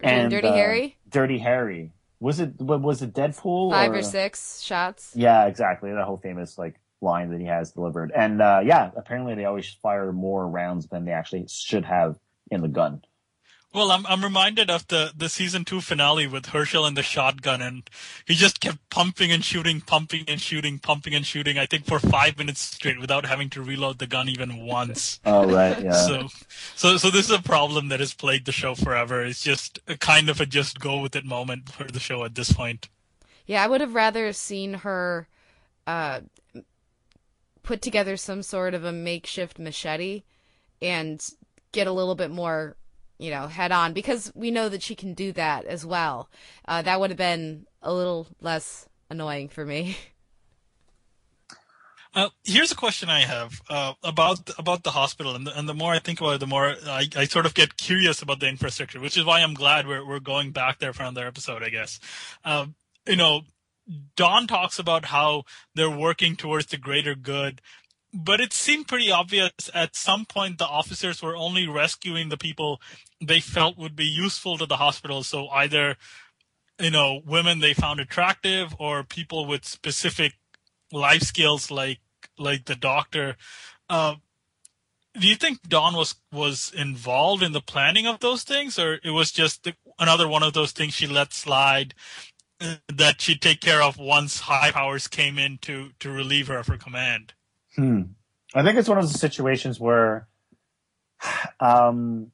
And 0.00 0.30
Dirty 0.30 0.48
uh, 0.48 0.52
Harry, 0.52 0.96
Dirty 1.08 1.38
Harry. 1.38 1.92
Was 2.20 2.38
it? 2.40 2.60
Was 2.60 3.00
it 3.00 3.14
Deadpool? 3.14 3.70
five 3.70 3.92
or 3.92 4.02
six 4.02 4.60
shots. 4.60 5.12
Yeah, 5.14 5.46
exactly. 5.46 5.90
That 5.90 6.04
whole 6.04 6.18
famous 6.18 6.58
like 6.58 6.78
line 7.00 7.30
that 7.30 7.40
he 7.40 7.46
has 7.46 7.72
delivered. 7.72 8.12
And 8.14 8.42
uh 8.42 8.60
yeah, 8.62 8.90
apparently 8.94 9.34
they 9.34 9.46
always 9.46 9.66
fire 9.82 10.12
more 10.12 10.46
rounds 10.46 10.86
than 10.88 11.06
they 11.06 11.12
actually 11.12 11.46
should 11.48 11.86
have 11.86 12.18
in 12.50 12.60
the 12.60 12.68
gun. 12.68 13.00
Well, 13.72 13.92
I'm 13.92 14.04
I'm 14.06 14.24
reminded 14.24 14.68
of 14.68 14.88
the 14.88 15.12
the 15.16 15.28
season 15.28 15.64
two 15.64 15.80
finale 15.80 16.26
with 16.26 16.46
Hershel 16.46 16.86
and 16.86 16.96
the 16.96 17.04
shotgun, 17.04 17.62
and 17.62 17.88
he 18.24 18.34
just 18.34 18.60
kept 18.60 18.78
pumping 18.90 19.30
and 19.30 19.44
shooting, 19.44 19.80
pumping 19.80 20.24
and 20.26 20.40
shooting, 20.40 20.80
pumping 20.80 21.14
and 21.14 21.24
shooting. 21.24 21.56
I 21.56 21.66
think 21.66 21.86
for 21.86 22.00
five 22.00 22.36
minutes 22.36 22.60
straight 22.60 23.00
without 23.00 23.26
having 23.26 23.48
to 23.50 23.62
reload 23.62 23.98
the 23.98 24.08
gun 24.08 24.28
even 24.28 24.66
once. 24.66 25.20
Oh 25.30 25.46
right, 25.46 25.80
yeah. 25.80 25.92
So, 25.92 26.26
so, 26.74 26.96
so 26.96 27.10
this 27.10 27.26
is 27.26 27.36
a 27.36 27.42
problem 27.42 27.88
that 27.88 28.00
has 28.00 28.14
plagued 28.14 28.46
the 28.46 28.52
show 28.52 28.74
forever. 28.74 29.22
It's 29.24 29.42
just 29.42 29.78
a 29.86 29.96
kind 29.96 30.28
of 30.28 30.40
a 30.40 30.46
just 30.46 30.80
go 30.80 30.98
with 31.00 31.14
it 31.14 31.24
moment 31.24 31.70
for 31.70 31.84
the 31.84 32.00
show 32.00 32.24
at 32.24 32.34
this 32.34 32.52
point. 32.52 32.88
Yeah, 33.46 33.62
I 33.62 33.68
would 33.68 33.80
have 33.80 33.94
rather 33.94 34.32
seen 34.32 34.74
her 34.74 35.28
uh, 35.86 36.20
put 37.62 37.82
together 37.82 38.16
some 38.16 38.42
sort 38.42 38.74
of 38.74 38.84
a 38.84 38.92
makeshift 38.92 39.58
machete 39.58 40.22
and 40.82 41.24
get 41.72 41.86
a 41.86 41.92
little 41.92 42.14
bit 42.14 42.30
more, 42.30 42.76
you 43.20 43.30
know, 43.30 43.46
head 43.46 43.70
on 43.70 43.92
because 43.92 44.32
we 44.34 44.50
know 44.50 44.68
that 44.68 44.82
she 44.82 44.94
can 44.94 45.14
do 45.14 45.30
that 45.32 45.66
as 45.66 45.84
well. 45.84 46.30
Uh, 46.66 46.82
that 46.82 46.98
would 46.98 47.10
have 47.10 47.18
been 47.18 47.66
a 47.82 47.92
little 47.92 48.26
less 48.40 48.88
annoying 49.10 49.48
for 49.48 49.64
me. 49.64 49.96
Uh, 52.12 52.28
here's 52.42 52.72
a 52.72 52.76
question 52.76 53.08
I 53.08 53.20
have 53.20 53.62
uh, 53.68 53.92
about 54.02 54.50
about 54.58 54.82
the 54.82 54.90
hospital, 54.90 55.36
and 55.36 55.46
the, 55.46 55.56
and 55.56 55.68
the 55.68 55.74
more 55.74 55.92
I 55.92 56.00
think 56.00 56.20
about 56.20 56.34
it, 56.34 56.40
the 56.40 56.46
more 56.48 56.74
I, 56.84 57.06
I 57.14 57.24
sort 57.26 57.46
of 57.46 57.54
get 57.54 57.76
curious 57.76 58.20
about 58.20 58.40
the 58.40 58.48
infrastructure, 58.48 58.98
which 58.98 59.16
is 59.16 59.24
why 59.24 59.40
I'm 59.42 59.54
glad 59.54 59.86
we're 59.86 60.04
we're 60.04 60.18
going 60.18 60.50
back 60.50 60.80
there 60.80 60.92
for 60.92 61.04
another 61.04 61.24
episode, 61.24 61.62
I 61.62 61.68
guess. 61.68 62.00
Um, 62.44 62.74
you 63.06 63.14
know, 63.14 63.42
Dawn 64.16 64.48
talks 64.48 64.80
about 64.80 65.04
how 65.04 65.44
they're 65.76 65.88
working 65.88 66.34
towards 66.34 66.66
the 66.66 66.78
greater 66.78 67.14
good, 67.14 67.60
but 68.12 68.40
it 68.40 68.52
seemed 68.52 68.88
pretty 68.88 69.10
obvious 69.10 69.52
at 69.72 69.94
some 69.94 70.24
point 70.24 70.58
the 70.58 70.66
officers 70.66 71.22
were 71.22 71.36
only 71.36 71.68
rescuing 71.68 72.28
the 72.28 72.36
people 72.36 72.80
they 73.20 73.40
felt 73.40 73.78
would 73.78 73.96
be 73.96 74.04
useful 74.06 74.58
to 74.58 74.66
the 74.66 74.76
hospital. 74.76 75.22
So 75.22 75.48
either 75.48 75.96
you 76.80 76.90
know 76.90 77.20
women 77.26 77.60
they 77.60 77.74
found 77.74 78.00
attractive 78.00 78.74
or 78.78 79.04
people 79.04 79.46
with 79.46 79.64
specific 79.64 80.34
life 80.92 81.22
skills 81.22 81.70
like 81.70 82.00
like 82.38 82.64
the 82.64 82.76
doctor. 82.76 83.36
Uh, 83.88 84.16
do 85.18 85.26
you 85.26 85.34
think 85.34 85.62
Dawn 85.62 85.94
was 85.94 86.14
was 86.32 86.72
involved 86.76 87.42
in 87.42 87.52
the 87.52 87.60
planning 87.60 88.06
of 88.06 88.20
those 88.20 88.44
things, 88.44 88.78
or 88.78 89.00
it 89.04 89.10
was 89.10 89.32
just 89.32 89.64
the, 89.64 89.74
another 89.98 90.28
one 90.28 90.42
of 90.42 90.52
those 90.52 90.72
things 90.72 90.94
she 90.94 91.06
let 91.06 91.32
slide 91.32 91.94
uh, 92.60 92.76
that 92.92 93.20
she'd 93.20 93.42
take 93.42 93.60
care 93.60 93.82
of 93.82 93.98
once 93.98 94.40
high 94.40 94.70
powers 94.70 95.08
came 95.08 95.38
in 95.38 95.58
to 95.58 95.90
to 95.98 96.10
relieve 96.10 96.48
her 96.48 96.58
of 96.58 96.68
her 96.68 96.78
command? 96.78 97.34
Hmm. 97.76 98.02
I 98.54 98.62
think 98.62 98.78
it's 98.78 98.88
one 98.88 98.98
of 98.98 99.04
those 99.04 99.20
situations 99.20 99.78
where 99.78 100.28
um 101.60 102.30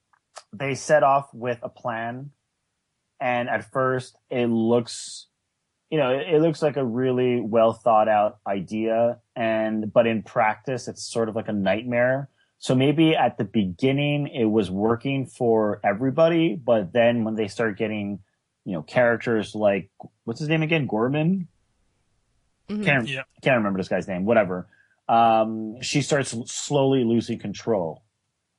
they 0.58 0.74
set 0.74 1.02
off 1.02 1.32
with 1.34 1.58
a 1.62 1.68
plan 1.68 2.30
and 3.20 3.48
at 3.48 3.70
first 3.72 4.16
it 4.30 4.46
looks 4.46 5.26
you 5.88 5.98
know, 5.98 6.10
it, 6.10 6.26
it 6.34 6.42
looks 6.42 6.62
like 6.62 6.76
a 6.76 6.84
really 6.84 7.40
well 7.40 7.72
thought 7.72 8.08
out 8.08 8.38
idea 8.46 9.20
and 9.36 9.92
but 9.92 10.06
in 10.06 10.22
practice 10.22 10.88
it's 10.88 11.02
sort 11.04 11.28
of 11.28 11.36
like 11.36 11.48
a 11.48 11.52
nightmare. 11.52 12.28
So 12.58 12.74
maybe 12.74 13.14
at 13.14 13.38
the 13.38 13.44
beginning 13.44 14.26
it 14.28 14.46
was 14.46 14.70
working 14.70 15.26
for 15.26 15.80
everybody, 15.84 16.56
but 16.56 16.92
then 16.92 17.22
when 17.24 17.34
they 17.36 17.46
start 17.48 17.78
getting, 17.78 18.18
you 18.64 18.72
know, 18.72 18.82
characters 18.82 19.54
like 19.54 19.90
what's 20.24 20.40
his 20.40 20.48
name 20.48 20.62
again? 20.62 20.86
Gorman? 20.86 21.48
Mhm. 22.68 22.84
Can't, 22.84 23.08
Yeah. 23.08 23.22
can't 23.42 23.58
remember 23.58 23.78
this 23.78 23.88
guy's 23.88 24.08
name, 24.08 24.24
whatever. 24.24 24.66
Um, 25.08 25.80
she 25.82 26.02
starts 26.02 26.30
slowly 26.52 27.04
losing 27.04 27.38
control. 27.38 28.02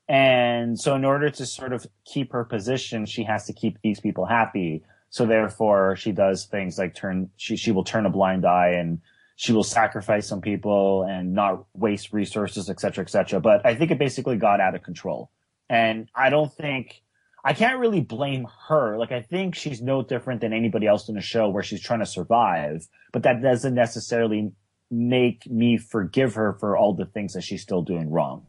And 0.10 0.80
so 0.80 0.96
in 0.96 1.04
order 1.04 1.30
to 1.30 1.46
sort 1.46 1.74
of 1.74 1.86
keep 2.06 2.32
her 2.32 2.46
position, 2.46 3.06
she 3.06 3.24
has 3.24 3.46
to 3.46 3.54
keep 3.54 3.82
these 3.82 4.00
people 4.00 4.26
happy. 4.26 4.84
So 5.10 5.26
therefore 5.26 5.96
she 5.96 6.12
does 6.12 6.46
things 6.46 6.78
like 6.78 6.96
turn, 6.96 7.30
she, 7.38 7.58
she 7.58 7.72
will 7.72 7.84
turn 7.84 8.06
a 8.06 8.10
blind 8.10 8.46
eye 8.46 8.70
and 8.70 9.02
she 9.36 9.54
will 9.54 9.64
sacrifice 9.64 10.28
some 10.28 10.42
people 10.42 11.04
and 11.04 11.34
not 11.34 11.66
waste 11.74 12.14
resources, 12.14 12.70
et 12.70 12.80
cetera, 12.80 13.04
et 13.04 13.10
cetera. 13.10 13.40
But 13.40 13.66
I 13.66 13.76
think 13.76 13.92
it 13.92 14.00
basically 14.00 14.38
got 14.38 14.60
out 14.60 14.76
of 14.76 14.84
control. 14.84 15.30
And 15.70 16.10
I 16.16 16.30
don't 16.30 16.52
think, 16.54 17.04
I 17.44 17.54
can't 17.54 17.80
really 17.80 18.02
blame 18.02 18.48
her. 18.68 18.98
Like 18.98 19.12
I 19.12 19.22
think 19.22 19.56
she's 19.56 19.82
no 19.82 20.02
different 20.02 20.42
than 20.42 20.54
anybody 20.54 20.88
else 20.88 21.08
in 21.08 21.16
the 21.16 21.22
show 21.22 21.50
where 21.50 21.64
she's 21.64 21.82
trying 21.82 22.00
to 22.00 22.06
survive, 22.06 22.88
but 23.12 23.24
that 23.24 23.42
doesn't 23.42 23.76
necessarily 23.76 24.52
make 24.90 25.50
me 25.50 25.78
forgive 25.78 26.36
her 26.36 26.54
for 26.54 26.78
all 26.78 26.94
the 26.94 27.06
things 27.06 27.34
that 27.34 27.44
she's 27.44 27.62
still 27.62 27.82
doing 27.82 28.10
wrong. 28.10 28.46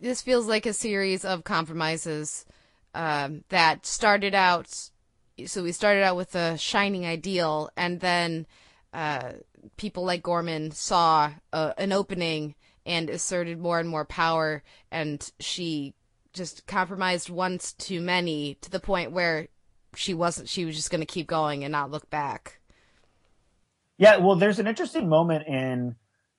This 0.00 0.22
feels 0.22 0.46
like 0.46 0.66
a 0.66 0.72
series 0.72 1.24
of 1.24 1.44
compromises 1.44 2.44
um, 2.94 3.44
that 3.48 3.86
started 3.86 4.34
out. 4.34 4.90
So 5.46 5.62
we 5.62 5.72
started 5.72 6.02
out 6.02 6.16
with 6.16 6.34
a 6.34 6.56
shining 6.58 7.04
ideal, 7.04 7.70
and 7.76 8.00
then 8.00 8.46
uh, 8.92 9.32
people 9.76 10.04
like 10.04 10.22
Gorman 10.22 10.70
saw 10.70 11.32
uh, 11.52 11.72
an 11.76 11.92
opening 11.92 12.54
and 12.86 13.10
asserted 13.10 13.58
more 13.58 13.80
and 13.80 13.88
more 13.88 14.04
power, 14.04 14.62
and 14.90 15.30
she 15.40 15.94
just 16.32 16.66
compromised 16.66 17.30
once 17.30 17.72
too 17.72 18.00
many 18.00 18.56
to 18.60 18.70
the 18.70 18.80
point 18.80 19.12
where 19.12 19.48
she 19.96 20.14
wasn't. 20.14 20.48
She 20.48 20.64
was 20.64 20.76
just 20.76 20.90
going 20.90 21.00
to 21.00 21.06
keep 21.06 21.26
going 21.26 21.64
and 21.64 21.72
not 21.72 21.90
look 21.90 22.10
back. 22.10 22.60
Yeah, 23.96 24.16
well, 24.16 24.36
there's 24.36 24.58
an 24.58 24.66
interesting 24.66 25.08
moment 25.08 25.46
in 25.46 25.96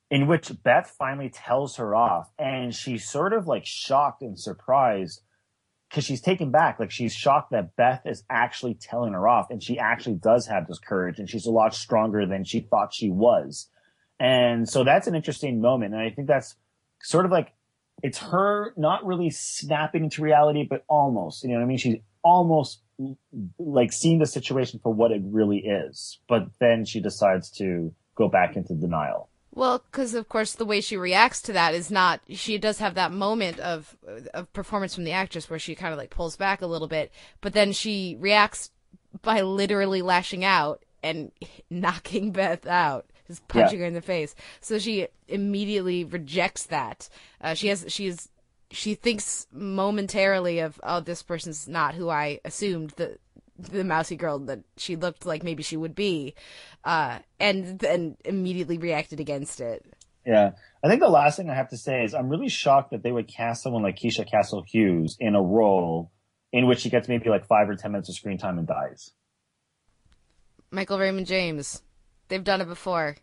in 0.10 0.28
which 0.28 0.52
Beth 0.64 0.94
finally 0.98 1.30
tells 1.30 1.78
her 1.78 1.96
off, 1.96 2.32
and 2.38 2.74
she's 2.74 3.10
sort 3.10 3.34
of 3.34 3.48
like 3.48 3.66
shocked 3.66 4.22
and 4.22 4.40
surprised 4.40 5.22
because 5.90 6.04
she's 6.04 6.22
taken 6.22 6.52
back. 6.52 6.80
Like 6.80 6.92
she's 6.92 7.14
shocked 7.14 7.52
that 7.52 7.76
Beth 7.76 8.02
is 8.06 8.24
actually 8.30 8.76
telling 8.76 9.14
her 9.14 9.28
off, 9.28 9.48
and 9.50 9.62
she 9.62 9.80
actually 9.80 10.16
does 10.16 10.48
have 10.48 10.68
this 10.68 10.80
courage, 10.80 11.20
and 11.20 11.30
she's 11.30 11.46
a 11.46 11.52
lot 11.52 11.74
stronger 11.74 12.26
than 12.26 12.44
she 12.44 12.60
thought 12.60 12.94
she 12.94 13.10
was. 13.10 13.70
And 14.20 14.70
so 14.70 14.84
that's 14.84 15.08
an 15.08 15.16
interesting 15.16 15.60
moment, 15.60 15.94
and 15.94 16.02
I 16.02 16.10
think 16.10 16.28
that's 16.28 16.56
sort 17.02 17.26
of 17.26 17.32
like 17.32 17.54
it's 18.04 18.20
her 18.20 18.74
not 18.78 19.06
really 19.06 19.30
snapping 19.30 20.04
into 20.04 20.22
reality, 20.22 20.68
but 20.70 20.84
almost. 20.88 21.44
You 21.44 21.50
know 21.50 21.56
what 21.56 21.64
I 21.64 21.68
mean? 21.68 21.78
She's 21.78 21.98
almost 22.24 22.82
like 23.58 23.92
seeing 23.92 24.20
the 24.20 24.26
situation 24.26 24.80
for 24.82 24.94
what 24.94 25.12
it 25.12 25.22
really 25.24 25.60
is, 25.60 26.20
but 26.28 26.48
then 26.60 26.86
she 26.86 27.02
decides 27.02 27.50
to 27.52 27.94
go 28.16 28.28
back 28.28 28.56
into 28.56 28.74
denial. 28.74 29.30
Well, 29.56 29.82
because 29.90 30.14
of 30.14 30.28
course 30.28 30.52
the 30.52 30.66
way 30.66 30.82
she 30.82 30.98
reacts 30.98 31.42
to 31.44 31.54
that 31.54 31.74
is 31.74 31.90
not. 31.90 32.20
She 32.30 32.58
does 32.58 32.80
have 32.80 32.94
that 32.96 33.14
moment 33.14 33.58
of 33.60 33.98
of 34.34 34.52
performance 34.52 34.94
from 34.94 35.06
the 35.06 35.14
actress 35.14 35.50
where 35.50 35.58
she 35.58 35.76
kind 35.76 35.94
of 35.94 35.98
like 35.98 36.10
pulls 36.10 36.36
back 36.36 36.62
a 36.62 36.68
little 36.68 36.90
bit, 36.90 37.12
but 37.40 37.54
then 37.54 37.72
she 37.72 38.18
reacts 38.20 38.70
by 39.22 39.42
literally 39.42 40.02
lashing 40.02 40.44
out 40.44 40.84
and 41.02 41.32
knocking 41.70 42.32
Beth 42.32 42.68
out, 42.68 43.06
just 43.28 43.48
punching 43.48 43.80
her 43.80 43.86
in 43.86 43.94
the 43.94 44.02
face. 44.02 44.36
So 44.60 44.78
she 44.78 45.08
immediately 45.30 46.04
rejects 46.04 46.64
that. 46.66 47.08
Uh, 47.40 47.54
she 47.54 47.70
has 47.70 47.86
she's 47.88 48.28
she 48.72 48.94
thinks 48.94 49.48
momentarily 49.54 50.60
of 50.60 50.82
oh 50.84 51.00
this 51.00 51.24
person's 51.24 51.66
not 51.66 51.96
who 51.96 52.10
I 52.10 52.42
assumed 52.44 52.90
the 52.98 53.20
the 53.58 53.84
mousy 53.84 54.16
girl 54.16 54.40
that 54.40 54.60
she 54.78 54.96
looked 54.96 55.26
like 55.26 55.44
maybe 55.44 55.64
she 55.64 55.78
would 55.78 55.96
be, 55.96 56.36
uh, 56.84 57.20
and 57.40 57.80
then 57.80 58.18
immediately 58.26 58.78
reacted 58.78 59.20
against 59.20 59.62
it. 59.62 59.86
Yeah. 60.26 60.52
I 60.84 60.88
think 60.88 61.02
the 61.02 61.08
last 61.10 61.38
thing 61.38 61.50
I 61.50 61.56
have 61.56 61.70
to 61.70 61.78
say 61.78 62.04
is 62.04 62.14
I'm 62.14 62.30
really 62.30 62.50
shocked 62.50 62.92
that 62.92 63.04
they 63.04 63.12
would 63.12 63.28
cast 63.28 63.64
someone 63.64 63.84
like 63.84 63.96
Keisha 63.98 64.30
Castle 64.30 64.64
Hughes 64.68 65.16
in 65.20 65.36
a 65.36 65.42
role 65.42 66.12
in 66.52 66.68
which 66.68 66.80
she 66.80 66.90
gets 66.90 67.08
maybe 67.08 67.30
like 67.30 67.48
five 67.48 67.70
or 67.70 67.76
ten 67.76 67.92
minutes 67.92 68.10
of 68.10 68.16
screen 68.16 68.38
time 68.38 68.58
and 68.58 68.68
dies. 68.68 69.12
Michael 70.72 71.00
Raymond 71.00 71.28
James, 71.28 71.82
they've 72.28 72.44
done 72.44 72.62
it 72.62 72.68
before. 72.68 73.16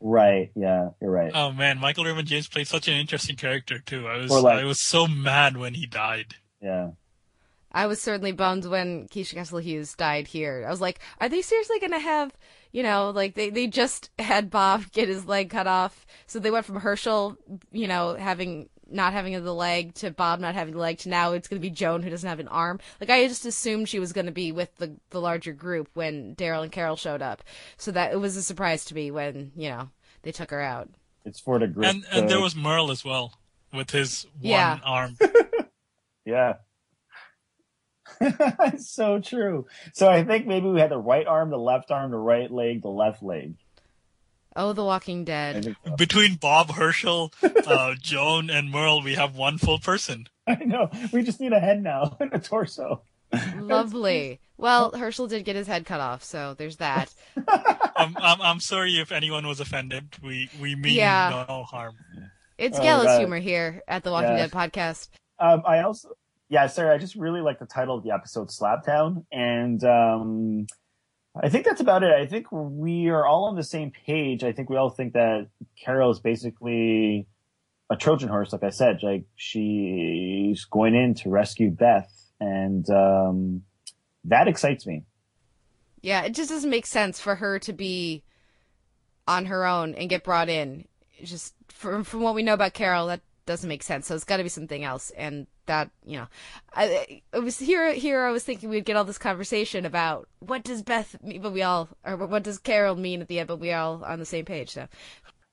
Right. 0.00 0.50
Yeah, 0.54 0.90
you're 1.00 1.10
right. 1.10 1.32
Oh 1.34 1.50
man, 1.52 1.78
Michael 1.78 2.04
Raymond 2.04 2.28
James 2.28 2.48
played 2.48 2.68
such 2.68 2.88
an 2.88 2.94
interesting 2.94 3.36
character 3.36 3.78
too. 3.78 4.06
I 4.06 4.18
was 4.18 4.30
like- 4.30 4.58
I 4.58 4.64
was 4.64 4.80
so 4.82 5.06
mad 5.06 5.56
when 5.56 5.74
he 5.74 5.86
died. 5.86 6.34
yeah. 6.60 6.90
I 7.72 7.86
was 7.86 8.00
certainly 8.00 8.32
bummed 8.32 8.64
when 8.64 9.08
Keisha 9.08 9.34
Castle 9.34 9.58
Hughes 9.58 9.94
died 9.94 10.26
here. 10.26 10.64
I 10.66 10.70
was 10.70 10.80
like, 10.80 11.00
are 11.20 11.28
they 11.28 11.42
seriously 11.42 11.78
going 11.78 11.92
to 11.92 11.98
have, 11.98 12.32
you 12.72 12.82
know, 12.82 13.10
like 13.10 13.34
they, 13.34 13.50
they 13.50 13.66
just 13.66 14.10
had 14.18 14.50
Bob 14.50 14.84
get 14.92 15.08
his 15.08 15.26
leg 15.26 15.50
cut 15.50 15.66
off. 15.66 16.06
So 16.26 16.38
they 16.38 16.50
went 16.50 16.64
from 16.64 16.80
Hershel, 16.80 17.36
you 17.70 17.86
know, 17.86 18.14
having, 18.14 18.68
not 18.90 19.12
having 19.12 19.32
the 19.44 19.54
leg 19.54 19.92
to 19.96 20.10
Bob 20.10 20.40
not 20.40 20.54
having 20.54 20.72
the 20.72 20.80
leg 20.80 20.96
to 21.00 21.10
now 21.10 21.32
it's 21.32 21.46
going 21.46 21.60
to 21.60 21.66
be 21.68 21.74
Joan 21.74 22.02
who 22.02 22.08
doesn't 22.08 22.28
have 22.28 22.40
an 22.40 22.48
arm. 22.48 22.80
Like 23.00 23.10
I 23.10 23.28
just 23.28 23.44
assumed 23.44 23.88
she 23.88 23.98
was 23.98 24.14
going 24.14 24.24
to 24.26 24.32
be 24.32 24.50
with 24.50 24.74
the, 24.76 24.96
the 25.10 25.20
larger 25.20 25.52
group 25.52 25.90
when 25.92 26.34
Daryl 26.36 26.62
and 26.62 26.72
Carol 26.72 26.96
showed 26.96 27.20
up. 27.20 27.42
So 27.76 27.90
that 27.92 28.12
it 28.12 28.16
was 28.16 28.36
a 28.38 28.42
surprise 28.42 28.86
to 28.86 28.94
me 28.94 29.10
when, 29.10 29.52
you 29.54 29.68
know, 29.68 29.90
they 30.22 30.32
took 30.32 30.50
her 30.50 30.62
out. 30.62 30.88
It's 31.26 31.38
for 31.38 31.58
the 31.58 31.66
group. 31.66 31.84
And, 31.86 32.04
and 32.10 32.30
there 32.30 32.40
was 32.40 32.56
Merle 32.56 32.90
as 32.90 33.04
well 33.04 33.34
with 33.74 33.90
his 33.90 34.22
one 34.40 34.40
Yeah. 34.52 34.78
arm. 34.82 35.18
Yeah. 36.24 36.54
It's 38.20 38.90
so 38.94 39.20
true. 39.20 39.66
So 39.92 40.08
I 40.08 40.24
think 40.24 40.46
maybe 40.46 40.66
we 40.68 40.80
had 40.80 40.90
the 40.90 40.98
right 40.98 41.26
arm, 41.26 41.50
the 41.50 41.58
left 41.58 41.90
arm, 41.90 42.10
the 42.10 42.16
right 42.18 42.50
leg, 42.50 42.82
the 42.82 42.88
left 42.88 43.22
leg. 43.22 43.54
Oh, 44.56 44.72
The 44.72 44.84
Walking 44.84 45.24
Dead. 45.24 45.76
so. 45.86 45.94
Between 45.96 46.34
Bob 46.34 46.70
Hershel, 46.70 47.32
uh, 47.66 47.94
Joan, 48.00 48.50
and 48.50 48.70
Merle, 48.72 49.02
we 49.02 49.14
have 49.14 49.36
one 49.36 49.56
full 49.58 49.78
person. 49.78 50.26
I 50.48 50.56
know. 50.64 50.90
We 51.12 51.22
just 51.22 51.38
need 51.40 51.52
a 51.52 51.60
head 51.60 51.80
now 51.82 52.16
and 52.20 52.32
a 52.34 52.38
torso. 52.40 53.02
Lovely. 53.56 54.40
Well, 54.56 54.90
Hershel 54.92 55.28
did 55.28 55.44
get 55.44 55.54
his 55.54 55.66
head 55.66 55.86
cut 55.86 56.00
off, 56.00 56.24
so 56.24 56.54
there's 56.54 56.78
that. 56.78 57.14
I'm, 57.96 58.16
I'm, 58.16 58.40
I'm 58.40 58.60
sorry 58.60 58.98
if 58.98 59.12
anyone 59.12 59.46
was 59.46 59.60
offended. 59.60 60.08
We 60.22 60.50
we 60.60 60.74
mean 60.74 60.94
Yeah. 60.96 61.44
no 61.48 61.62
harm. 61.64 61.94
It's 62.56 62.78
Oh, 62.78 62.82
Gallus 62.82 63.04
God. 63.06 63.18
humor 63.20 63.38
here 63.38 63.82
at 63.86 64.02
the 64.02 64.10
Walking 64.10 64.30
Yeah. 64.30 64.46
Dead 64.46 64.50
podcast. 64.50 65.08
Um, 65.38 65.62
I 65.66 65.82
also, 65.82 66.08
yeah, 66.48 66.66
sorry, 66.66 66.90
I 66.90 66.98
just 66.98 67.14
really 67.14 67.40
like 67.40 67.58
the 67.58 67.66
title 67.66 67.96
of 67.96 68.04
the 68.04 68.12
episode, 68.12 68.48
Slabtown. 68.48 69.24
And, 69.32 69.82
um, 69.84 70.66
I 71.40 71.48
think 71.48 71.64
that's 71.64 71.80
about 71.80 72.02
it. 72.02 72.12
I 72.12 72.26
think 72.26 72.46
we 72.50 73.08
are 73.08 73.26
all 73.26 73.44
on 73.44 73.54
the 73.54 73.62
same 73.62 73.92
page. 73.92 74.42
I 74.42 74.52
think 74.52 74.68
we 74.68 74.76
all 74.76 74.90
think 74.90 75.12
that 75.12 75.48
Carol 75.76 76.10
is 76.10 76.18
basically 76.18 77.28
a 77.90 77.96
Trojan 77.96 78.28
horse, 78.28 78.52
like 78.52 78.64
I 78.64 78.70
said. 78.70 79.00
Like 79.02 79.24
she's 79.36 80.64
going 80.64 80.94
in 80.94 81.14
to 81.14 81.30
rescue 81.30 81.70
Beth, 81.70 82.10
and 82.40 82.88
um, 82.90 83.62
that 84.24 84.48
excites 84.48 84.86
me. 84.86 85.04
Yeah, 86.00 86.22
it 86.22 86.34
just 86.34 86.50
doesn't 86.50 86.70
make 86.70 86.86
sense 86.86 87.20
for 87.20 87.36
her 87.36 87.58
to 87.60 87.72
be 87.72 88.24
on 89.26 89.46
her 89.46 89.64
own 89.66 89.94
and 89.94 90.08
get 90.08 90.24
brought 90.24 90.48
in. 90.48 90.86
Just 91.22 91.54
from 91.68 92.04
from 92.04 92.20
what 92.20 92.34
we 92.34 92.42
know 92.42 92.54
about 92.54 92.74
Carol, 92.74 93.06
that 93.08 93.20
doesn't 93.46 93.68
make 93.68 93.82
sense. 93.82 94.06
So 94.06 94.14
it's 94.14 94.24
got 94.24 94.38
to 94.38 94.42
be 94.42 94.48
something 94.48 94.82
else, 94.82 95.10
and 95.10 95.46
that 95.68 95.90
you 96.04 96.18
know, 96.18 96.26
I 96.74 97.22
it 97.32 97.42
was 97.42 97.58
here. 97.58 97.92
Here, 97.92 98.24
I 98.24 98.32
was 98.32 98.44
thinking 98.44 98.68
we'd 98.68 98.84
get 98.84 98.96
all 98.96 99.04
this 99.04 99.18
conversation 99.18 99.86
about 99.86 100.28
what 100.40 100.64
does 100.64 100.82
Beth 100.82 101.16
mean, 101.22 101.40
but 101.40 101.52
we 101.52 101.62
all, 101.62 101.88
or 102.04 102.16
what 102.16 102.42
does 102.42 102.58
Carol 102.58 102.96
mean 102.96 103.20
at 103.20 103.28
the 103.28 103.38
end, 103.38 103.48
but 103.48 103.60
we 103.60 103.72
all 103.72 104.04
on 104.04 104.18
the 104.18 104.26
same 104.26 104.44
page. 104.44 104.70
So 104.70 104.88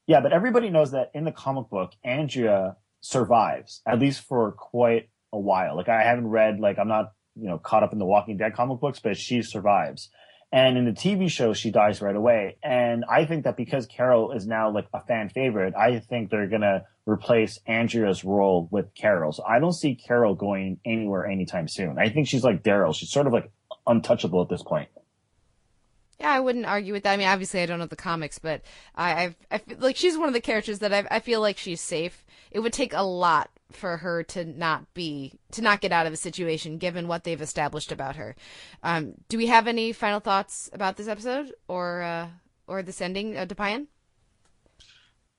Yeah, 0.07 0.22
but 0.22 0.34
everybody 0.34 0.70
knows 0.70 0.91
that 0.91 1.11
in 1.13 1.26
the 1.26 1.32
comic 1.32 1.70
book, 1.70 1.93
Andrea 2.03 2.78
survives 3.01 3.82
at 3.88 3.99
least 3.99 4.22
for 4.22 4.51
quite 4.53 5.09
a 5.32 5.39
while. 5.39 5.76
Like 5.76 5.89
I 5.89 6.03
haven't 6.03 6.28
read, 6.28 6.59
like 6.59 6.80
I'm 6.80 6.88
not, 6.88 7.11
you 7.36 7.47
know, 7.47 7.57
caught 7.57 7.84
up 7.84 7.93
in 7.93 7.99
the 7.99 8.05
Walking 8.05 8.38
Dead 8.38 8.55
comic 8.55 8.80
books, 8.80 8.99
but 8.99 9.18
she 9.18 9.41
survives. 9.41 10.09
And 10.51 10.77
in 10.77 10.85
the 10.85 10.91
TV 10.91 11.29
show, 11.29 11.53
she 11.53 11.71
dies 11.71 12.01
right 12.01 12.15
away. 12.15 12.57
And 12.63 13.03
I 13.09 13.25
think 13.25 13.43
that 13.43 13.57
because 13.57 13.85
Carol 13.87 14.31
is 14.31 14.47
now 14.47 14.69
like 14.71 14.87
a 14.93 15.01
fan 15.01 15.29
favorite, 15.29 15.73
I 15.75 15.99
think 15.99 16.29
they're 16.29 16.47
gonna 16.47 16.85
replace 17.05 17.59
Andrea's 17.67 18.23
role 18.23 18.67
with 18.71 18.93
Carol's. 18.95 19.39
I 19.47 19.59
don't 19.59 19.73
see 19.73 19.95
Carol 19.95 20.35
going 20.35 20.79
anywhere 20.85 21.25
anytime 21.25 21.67
soon. 21.67 21.99
I 21.99 22.09
think 22.09 22.27
she's 22.27 22.43
like 22.43 22.63
Daryl. 22.63 22.95
She's 22.95 23.11
sort 23.11 23.27
of 23.27 23.33
like 23.33 23.51
untouchable 23.85 24.41
at 24.41 24.49
this 24.49 24.63
point. 24.63 24.89
Yeah, 26.19 26.31
I 26.31 26.39
wouldn't 26.39 26.65
argue 26.65 26.93
with 26.93 27.03
that. 27.03 27.13
I 27.13 27.17
mean, 27.17 27.27
obviously, 27.27 27.61
I 27.61 27.65
don't 27.65 27.79
know 27.79 27.87
the 27.87 27.97
comics, 27.97 28.39
but 28.39 28.61
I, 28.95 29.23
I've, 29.23 29.35
I 29.51 29.57
feel 29.57 29.77
like 29.79 29.97
she's 29.97 30.17
one 30.17 30.29
of 30.29 30.33
the 30.33 30.41
characters 30.41 30.79
that 30.79 30.93
I, 30.93 31.05
I 31.11 31.19
feel 31.19 31.41
like 31.41 31.57
she's 31.57 31.81
safe. 31.81 32.25
It 32.51 32.61
would 32.61 32.71
take 32.71 32.93
a 32.93 33.03
lot 33.03 33.49
for 33.72 33.97
her 33.97 34.24
to 34.24 34.45
not 34.45 34.93
be 34.93 35.34
to 35.51 35.61
not 35.61 35.82
get 35.82 35.91
out 35.91 36.05
of 36.05 36.13
a 36.13 36.18
situation, 36.18 36.78
given 36.78 37.07
what 37.07 37.24
they've 37.24 37.41
established 37.41 37.91
about 37.91 38.16
her. 38.16 38.36
Um, 38.84 39.16
do 39.30 39.38
we 39.38 39.47
have 39.47 39.68
any 39.68 39.91
final 39.91 40.20
thoughts 40.20 40.70
about 40.74 40.97
this 40.97 41.07
episode 41.07 41.53
or 41.68 42.01
uh, 42.01 42.28
or 42.68 42.82
this 42.82 43.01
ending, 43.01 43.38
uh, 43.38 43.45
Dipayan? 43.45 43.88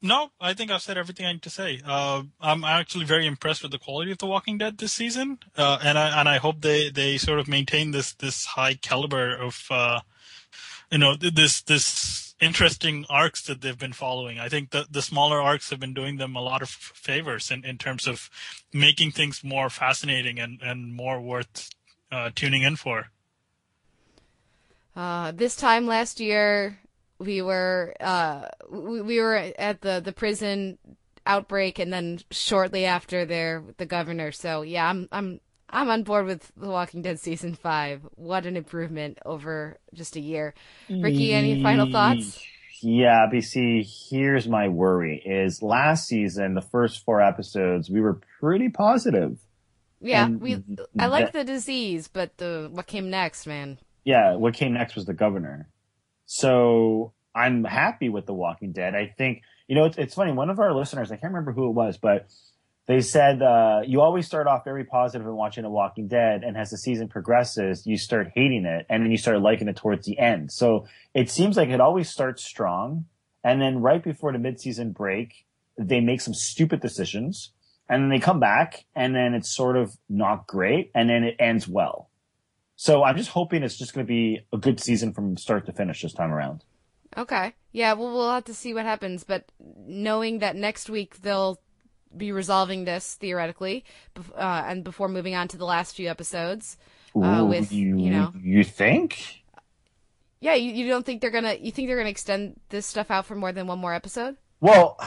No, 0.03 0.31
I 0.41 0.53
think 0.53 0.71
I've 0.71 0.83
said 0.83 0.99
everything 0.99 1.27
I 1.27 1.33
need 1.33 1.43
to 1.43 1.51
say. 1.51 1.81
Uh, 1.85 2.25
I'm 2.41 2.65
actually 2.65 3.07
very 3.07 3.27
impressed 3.27 3.63
with 3.63 3.73
the 3.73 3.79
quality 3.79 4.13
of 4.13 4.19
The 4.19 4.27
Walking 4.27 4.59
Dead 4.59 4.79
this 4.79 4.93
season, 4.93 5.39
uh, 5.57 5.79
and 5.83 5.99
I 5.99 6.21
and 6.21 6.29
I 6.29 6.37
hope 6.37 6.61
they, 6.61 6.91
they 6.91 7.17
sort 7.17 7.39
of 7.39 7.49
maintain 7.49 7.93
this 7.93 8.13
this 8.13 8.45
high 8.45 8.75
caliber 8.75 9.35
of 9.35 9.65
uh, 9.71 10.01
you 10.91 10.99
know 10.99 11.17
this 11.17 11.63
this 11.63 12.26
interesting 12.41 13.07
arcs 13.09 13.43
that 13.43 13.61
they've 13.61 13.79
been 13.79 13.93
following. 13.93 14.39
I 14.39 14.49
think 14.49 14.71
the 14.71 14.87
the 14.91 15.03
smaller 15.03 15.41
arcs 15.41 15.71
have 15.71 15.81
been 15.81 15.95
doing 15.95 16.17
them 16.17 16.37
a 16.37 16.43
lot 16.43 16.63
of 16.63 16.69
favors 16.69 17.51
in, 17.51 17.65
in 17.65 17.79
terms 17.79 18.07
of 18.07 18.31
making 18.73 19.13
things 19.13 19.43
more 19.43 19.71
fascinating 19.71 20.39
and, 20.39 20.61
and 20.63 20.95
more 20.95 21.21
worth 21.21 21.71
uh, 22.13 22.31
tuning 22.35 22.63
in 22.63 22.77
for. 22.77 23.09
Uh, 24.95 25.31
this 25.33 25.57
time 25.57 25.87
last 25.87 26.21
year, 26.21 26.79
we 27.19 27.43
were 27.43 27.95
uh, 28.01 28.47
we, 28.71 29.01
we 29.01 29.21
were 29.21 29.37
at 29.59 29.81
the, 29.81 30.01
the 30.05 30.13
prison 30.13 30.79
outbreak, 31.27 31.79
and 31.79 31.93
then 31.93 32.21
shortly 32.31 32.85
after 32.85 33.25
there, 33.25 33.63
the 33.79 33.87
governor. 33.87 34.33
So 34.33 34.63
yeah, 34.63 34.89
I'm 34.89 35.09
I'm 35.13 35.41
I'm 35.69 35.91
on 35.91 36.03
board 36.05 36.27
with 36.27 36.53
The 36.57 36.69
Walking 36.69 37.03
Dead 37.03 37.19
season 37.19 37.55
five. 37.55 38.03
What 38.15 38.47
an 38.47 38.57
improvement 38.57 39.19
over 39.25 39.79
just 39.95 40.17
a 40.17 40.21
year. 40.21 40.55
Ricky, 40.89 41.33
any 41.33 41.63
final 41.63 41.91
thoughts? 41.91 42.41
Yeah, 42.83 43.27
BC, 43.33 43.87
here's 44.11 44.47
my 44.47 44.69
worry 44.69 45.23
is 45.25 45.63
last 45.63 46.07
season, 46.07 46.55
the 46.55 46.61
first 46.61 47.05
four 47.05 47.21
episodes, 47.21 47.91
we 47.91 48.01
were 48.01 48.21
pretty 48.39 48.69
positive. 48.69 49.39
Yeah, 50.01 50.27
And 50.27 50.41
we 50.41 50.63
I 50.99 51.07
like 51.07 51.33
the 51.33 51.43
disease, 51.43 52.09
but 52.09 52.37
the 52.37 52.69
what 52.71 52.87
came 52.87 53.09
next, 53.09 53.47
man. 53.47 53.79
Yeah, 54.05 54.35
what 54.37 54.55
came 54.55 54.75
next 54.75 54.95
was 54.95 55.07
the 55.07 55.15
governor. 55.15 55.69
So 56.27 57.13
I'm 57.35 57.65
happy 57.65 58.09
with 58.09 58.27
The 58.27 58.35
Walking 58.35 58.73
Dead. 58.73 58.95
I 58.95 59.15
think, 59.17 59.43
you 59.69 59.75
know, 59.75 59.87
it's, 59.87 59.97
it's 59.97 60.15
funny. 60.15 60.33
One 60.33 60.51
of 60.51 60.59
our 60.59 60.75
listeners, 60.75 61.11
I 61.11 61.17
can't 61.17 61.33
remember 61.33 61.53
who 61.53 61.69
it 61.69 61.73
was, 61.73 61.97
but 61.97 62.29
they 62.87 63.01
said, 63.01 63.43
uh, 63.43 63.81
you 63.85 64.01
always 64.01 64.27
start 64.27 64.47
off 64.47 64.65
very 64.65 64.85
positive 64.85 65.27
in 65.27 65.35
watching 65.35 65.65
The 65.65 65.71
Walking 65.71 66.07
Dead. 66.07 66.45
And 66.45 66.57
as 66.57 66.71
the 66.71 66.79
season 66.79 67.09
progresses, 67.09 67.85
you 67.85 67.99
start 67.99 68.31
hating 68.35 68.65
it 68.65 68.87
and 68.89 69.03
then 69.03 69.11
you 69.11 69.19
start 69.19 69.41
liking 69.41 69.67
it 69.69 69.77
towards 69.77 70.07
the 70.07 70.19
end. 70.19 70.53
So 70.53 70.87
it 71.13 71.29
seems 71.29 71.57
like 71.57 71.69
it 71.71 71.81
always 71.81 72.09
starts 72.09 72.45
strong. 72.45 73.07
And 73.43 73.61
then 73.61 73.81
right 73.81 74.03
before 74.03 74.33
the 74.33 74.39
midseason 74.39 74.95
break, 74.95 75.47
they 75.77 76.01
make 76.01 76.21
some 76.21 76.35
stupid 76.35 76.81
decisions 76.81 77.51
and 77.89 78.03
then 78.03 78.09
they 78.09 78.21
come 78.21 78.39
back 78.39 78.85
and 78.95 79.15
then 79.15 79.35
it's 79.35 79.51
sort 79.51 79.77
of 79.77 79.97
not 80.09 80.47
great. 80.47 80.93
And 80.95 81.11
then 81.11 81.25
it 81.25 81.37
ends 81.41 81.67
well. 81.67 82.09
So 82.77 83.03
I'm 83.03 83.17
just 83.17 83.31
hoping 83.31 83.65
it's 83.65 83.79
just 83.79 83.95
going 83.95 84.07
to 84.07 84.09
be 84.09 84.47
a 84.53 84.59
good 84.59 84.79
season 84.79 85.13
from 85.13 85.37
start 85.37 85.67
to 85.67 85.73
finish 85.73 86.03
this 86.03 86.13
time 86.13 86.33
around. 86.33 86.63
Okay. 87.17 87.55
Yeah, 87.73 87.95
well, 87.95 88.13
we'll 88.13 88.31
have 88.31 88.45
to 88.45 88.55
see 88.55 88.75
what 88.75 88.85
happens. 88.85 89.25
But 89.25 89.51
knowing 89.59 90.39
that 90.39 90.55
next 90.55 90.89
week 90.89 91.23
they'll 91.23 91.59
be 92.15 92.33
resolving 92.33 92.85
this 92.85 93.15
theoretically, 93.15 93.85
uh, 94.35 94.65
and 94.67 94.85
before 94.85 95.09
moving 95.09 95.35
on 95.35 95.49
to 95.49 95.57
the 95.57 95.65
last 95.65 95.97
few 95.97 96.09
episodes, 96.09 96.77
uh, 97.15 97.45
with 97.49 97.73
you, 97.73 97.97
know, 98.11 98.33
you 98.41 98.65
think? 98.65 99.43
yeah, 100.41 100.55
you, 100.55 100.73
you 100.73 100.89
don't 100.89 101.07
think 101.07 101.21
they're 101.21 101.31
gonna, 101.31 101.55
you 101.55 101.73
think 101.73 101.89
they're 101.89 101.97
gonna 101.97 102.11
extend 102.11 102.61
this 102.69 102.87
stuff 102.87 103.11
out 103.11 103.27
for 103.27 103.35
more 103.35 103.53
than 103.53 103.67
one 103.67 103.79
more 103.79 103.95
episode? 103.95 104.37
Well, 104.61 104.99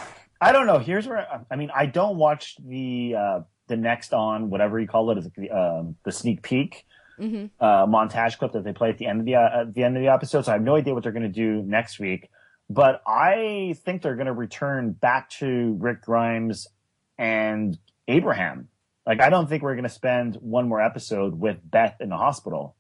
I 0.42 0.52
don't 0.52 0.66
know. 0.66 0.80
Here's 0.80 1.08
where 1.08 1.20
I, 1.20 1.40
I 1.52 1.56
mean, 1.56 1.72
I 1.74 1.86
don't 1.86 2.18
watch 2.18 2.56
the 2.66 3.16
uh, 3.18 3.40
the 3.68 3.78
next 3.78 4.14
on 4.14 4.50
whatever 4.50 4.80
you 4.80 4.88
call 4.88 5.12
it, 5.12 5.18
is 5.18 5.30
um, 5.52 5.96
the 6.04 6.12
sneak 6.12 6.42
peek 6.42 6.86
hmm 7.18 7.48
uh, 7.60 7.86
montage 7.86 8.38
clip 8.38 8.54
that 8.54 8.64
they 8.64 8.72
play 8.72 8.90
at 8.90 8.98
the 8.98 9.06
end 9.06 9.20
of 9.20 9.26
the 9.26 9.36
uh, 9.36 9.62
at 9.62 9.74
the 9.74 9.84
end 9.84 9.98
of 9.98 10.02
the 10.02 10.10
episode. 10.10 10.46
So 10.46 10.52
I 10.52 10.56
have 10.56 10.64
no 10.64 10.76
idea 10.76 10.94
what 10.94 11.04
they're 11.04 11.12
going 11.12 11.24
to 11.24 11.30
do 11.30 11.62
next 11.64 12.00
week. 12.00 12.30
But 12.70 13.02
I 13.06 13.76
think 13.84 14.02
they're 14.02 14.16
going 14.16 14.28
to 14.28 14.34
return 14.34 14.92
back 14.92 15.30
to 15.32 15.76
Rick 15.80 16.04
Grimes 16.04 16.68
and 17.20 17.78
Abraham. 18.08 18.70
Like 19.06 19.22
I 19.22 19.30
don't 19.30 19.48
think 19.48 19.62
we're 19.62 19.76
going 19.76 19.84
to 19.84 19.90
spend 19.90 20.38
one 20.38 20.68
more 20.68 20.82
episode 20.82 21.40
with 21.40 21.58
Beth 21.64 21.98
in 22.00 22.10
the 22.10 22.18
hospital. 22.18 22.76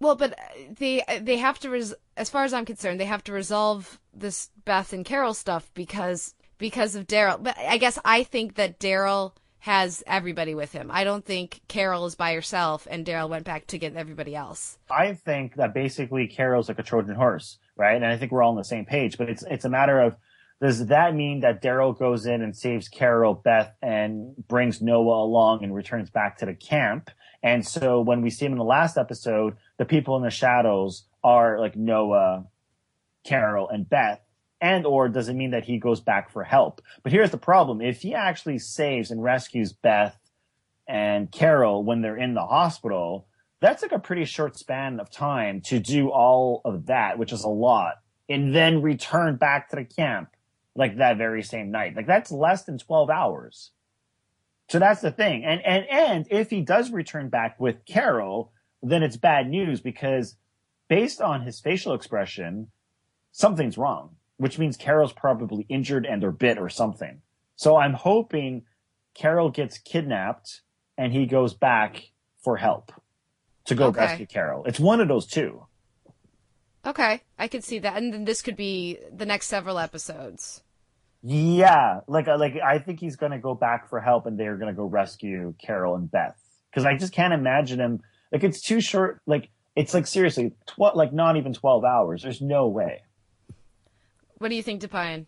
Well, 0.00 0.16
but 0.16 0.32
uh, 0.32 0.42
they 0.76 1.02
they 1.20 1.36
have 1.36 1.58
to, 1.60 1.70
res- 1.70 1.94
as 2.16 2.30
far 2.30 2.44
as 2.44 2.52
I'm 2.52 2.64
concerned, 2.64 2.98
they 2.98 3.04
have 3.04 3.24
to 3.24 3.32
resolve 3.32 4.00
this 4.14 4.50
Beth 4.64 4.92
and 4.92 5.04
Carol 5.04 5.34
stuff 5.34 5.70
because 5.74 6.34
because 6.56 6.94
of 6.96 7.06
Daryl. 7.06 7.42
But 7.42 7.58
I 7.58 7.78
guess 7.78 7.98
I 8.04 8.24
think 8.24 8.54
that 8.54 8.80
Daryl 8.80 9.32
has 9.60 10.04
everybody 10.06 10.54
with 10.54 10.72
him. 10.72 10.88
I 10.92 11.02
don't 11.02 11.24
think 11.24 11.60
Carol 11.66 12.06
is 12.06 12.14
by 12.14 12.32
herself 12.32 12.86
and 12.88 13.04
Daryl 13.04 13.28
went 13.28 13.44
back 13.44 13.66
to 13.66 13.78
get 13.78 13.96
everybody 13.96 14.36
else. 14.36 14.78
I 14.88 15.14
think 15.14 15.56
that 15.56 15.74
basically 15.74 16.28
Carol's 16.28 16.68
like 16.68 16.78
a 16.78 16.84
Trojan 16.84 17.16
horse, 17.16 17.58
right? 17.76 17.96
And 17.96 18.06
I 18.06 18.16
think 18.16 18.30
we're 18.30 18.42
all 18.42 18.52
on 18.52 18.56
the 18.56 18.64
same 18.64 18.84
page. 18.84 19.18
But 19.18 19.28
it's 19.28 19.42
it's 19.50 19.64
a 19.64 19.68
matter 19.68 20.00
of 20.00 20.16
does 20.60 20.86
that 20.86 21.14
mean 21.14 21.40
that 21.40 21.62
Daryl 21.62 21.96
goes 21.96 22.26
in 22.26 22.42
and 22.42 22.56
saves 22.56 22.88
Carol, 22.88 23.34
Beth, 23.34 23.72
and 23.80 24.34
brings 24.48 24.82
Noah 24.82 25.24
along 25.24 25.62
and 25.62 25.74
returns 25.74 26.10
back 26.10 26.38
to 26.38 26.46
the 26.46 26.54
camp? 26.54 27.10
And 27.42 27.64
so 27.64 28.00
when 28.00 28.22
we 28.22 28.30
see 28.30 28.46
him 28.46 28.52
in 28.52 28.58
the 28.58 28.64
last 28.64 28.98
episode, 28.98 29.56
the 29.76 29.84
people 29.84 30.16
in 30.16 30.24
the 30.24 30.30
shadows 30.30 31.04
are 31.22 31.60
like 31.60 31.76
Noah, 31.76 32.46
Carol, 33.24 33.68
and 33.68 33.88
Beth. 33.88 34.20
And 34.60 34.84
or 34.84 35.08
does 35.08 35.28
it 35.28 35.34
mean 35.34 35.52
that 35.52 35.64
he 35.64 35.78
goes 35.78 36.00
back 36.00 36.30
for 36.30 36.42
help? 36.42 36.82
But 37.04 37.12
here's 37.12 37.30
the 37.30 37.38
problem. 37.38 37.80
If 37.80 38.02
he 38.02 38.12
actually 38.14 38.58
saves 38.58 39.12
and 39.12 39.22
rescues 39.22 39.72
Beth 39.72 40.18
and 40.88 41.30
Carol 41.30 41.84
when 41.84 42.02
they're 42.02 42.16
in 42.16 42.34
the 42.34 42.44
hospital, 42.44 43.28
that's 43.60 43.82
like 43.82 43.92
a 43.92 44.00
pretty 44.00 44.24
short 44.24 44.58
span 44.58 44.98
of 44.98 45.12
time 45.12 45.60
to 45.62 45.78
do 45.78 46.10
all 46.10 46.62
of 46.64 46.86
that, 46.86 47.16
which 47.16 47.32
is 47.32 47.44
a 47.44 47.48
lot, 47.48 47.94
and 48.28 48.52
then 48.52 48.82
return 48.82 49.36
back 49.36 49.68
to 49.70 49.76
the 49.76 49.84
camp 49.84 50.30
like 50.78 50.96
that 50.98 51.18
very 51.18 51.42
same 51.42 51.72
night. 51.72 51.96
Like 51.96 52.06
that's 52.06 52.30
less 52.30 52.64
than 52.64 52.78
12 52.78 53.10
hours. 53.10 53.72
So 54.68 54.78
that's 54.78 55.00
the 55.00 55.10
thing. 55.10 55.44
And, 55.44 55.60
and, 55.66 55.84
and 55.90 56.26
if 56.30 56.50
he 56.50 56.60
does 56.60 56.92
return 56.92 57.30
back 57.30 57.58
with 57.58 57.84
Carol, 57.84 58.52
then 58.82 59.02
it's 59.02 59.16
bad 59.16 59.48
news 59.48 59.80
because 59.80 60.36
based 60.88 61.20
on 61.20 61.42
his 61.42 61.58
facial 61.58 61.94
expression, 61.94 62.68
something's 63.32 63.76
wrong, 63.76 64.16
which 64.36 64.58
means 64.58 64.76
Carol's 64.76 65.12
probably 65.12 65.66
injured 65.68 66.06
and 66.06 66.22
or 66.22 66.30
bit 66.30 66.58
or 66.58 66.68
something. 66.68 67.22
So 67.56 67.76
I'm 67.76 67.94
hoping 67.94 68.62
Carol 69.14 69.50
gets 69.50 69.78
kidnapped 69.78 70.60
and 70.96 71.12
he 71.12 71.26
goes 71.26 71.54
back 71.54 72.12
for 72.44 72.56
help 72.56 72.92
to 73.64 73.74
go 73.74 73.86
Okay. 73.86 74.00
rescue 74.00 74.26
Carol. 74.26 74.64
It's 74.64 74.78
one 74.78 75.00
of 75.00 75.08
those 75.08 75.26
two. 75.26 75.64
Okay, 76.86 77.22
I 77.36 77.48
could 77.48 77.64
see 77.64 77.80
that, 77.80 77.96
and 77.96 78.14
then 78.14 78.24
this 78.24 78.40
could 78.40 78.56
be 78.56 78.98
the 79.12 79.26
next 79.26 79.48
several 79.48 79.78
episodes. 79.78 80.62
Yeah, 81.22 82.00
like 82.06 82.28
uh, 82.28 82.38
like 82.38 82.56
I 82.64 82.78
think 82.78 83.00
he's 83.00 83.16
gonna 83.16 83.38
go 83.38 83.54
back 83.54 83.88
for 83.90 84.00
help, 84.00 84.26
and 84.26 84.38
they're 84.38 84.56
gonna 84.56 84.72
go 84.72 84.84
rescue 84.84 85.54
Carol 85.60 85.96
and 85.96 86.10
Beth 86.10 86.36
because 86.70 86.86
I 86.86 86.96
just 86.96 87.12
can't 87.12 87.34
imagine 87.34 87.80
him. 87.80 88.02
Like 88.32 88.44
it's 88.44 88.60
too 88.60 88.80
short. 88.80 89.20
Like 89.26 89.48
it's 89.74 89.94
like 89.94 90.06
seriously, 90.06 90.52
tw- 90.66 90.94
like 90.94 91.12
not 91.12 91.36
even 91.36 91.52
twelve 91.52 91.84
hours. 91.84 92.22
There's 92.22 92.40
no 92.40 92.68
way. 92.68 93.02
What 94.38 94.48
do 94.48 94.54
you 94.54 94.62
think, 94.62 94.80
Dipayan? 94.82 95.26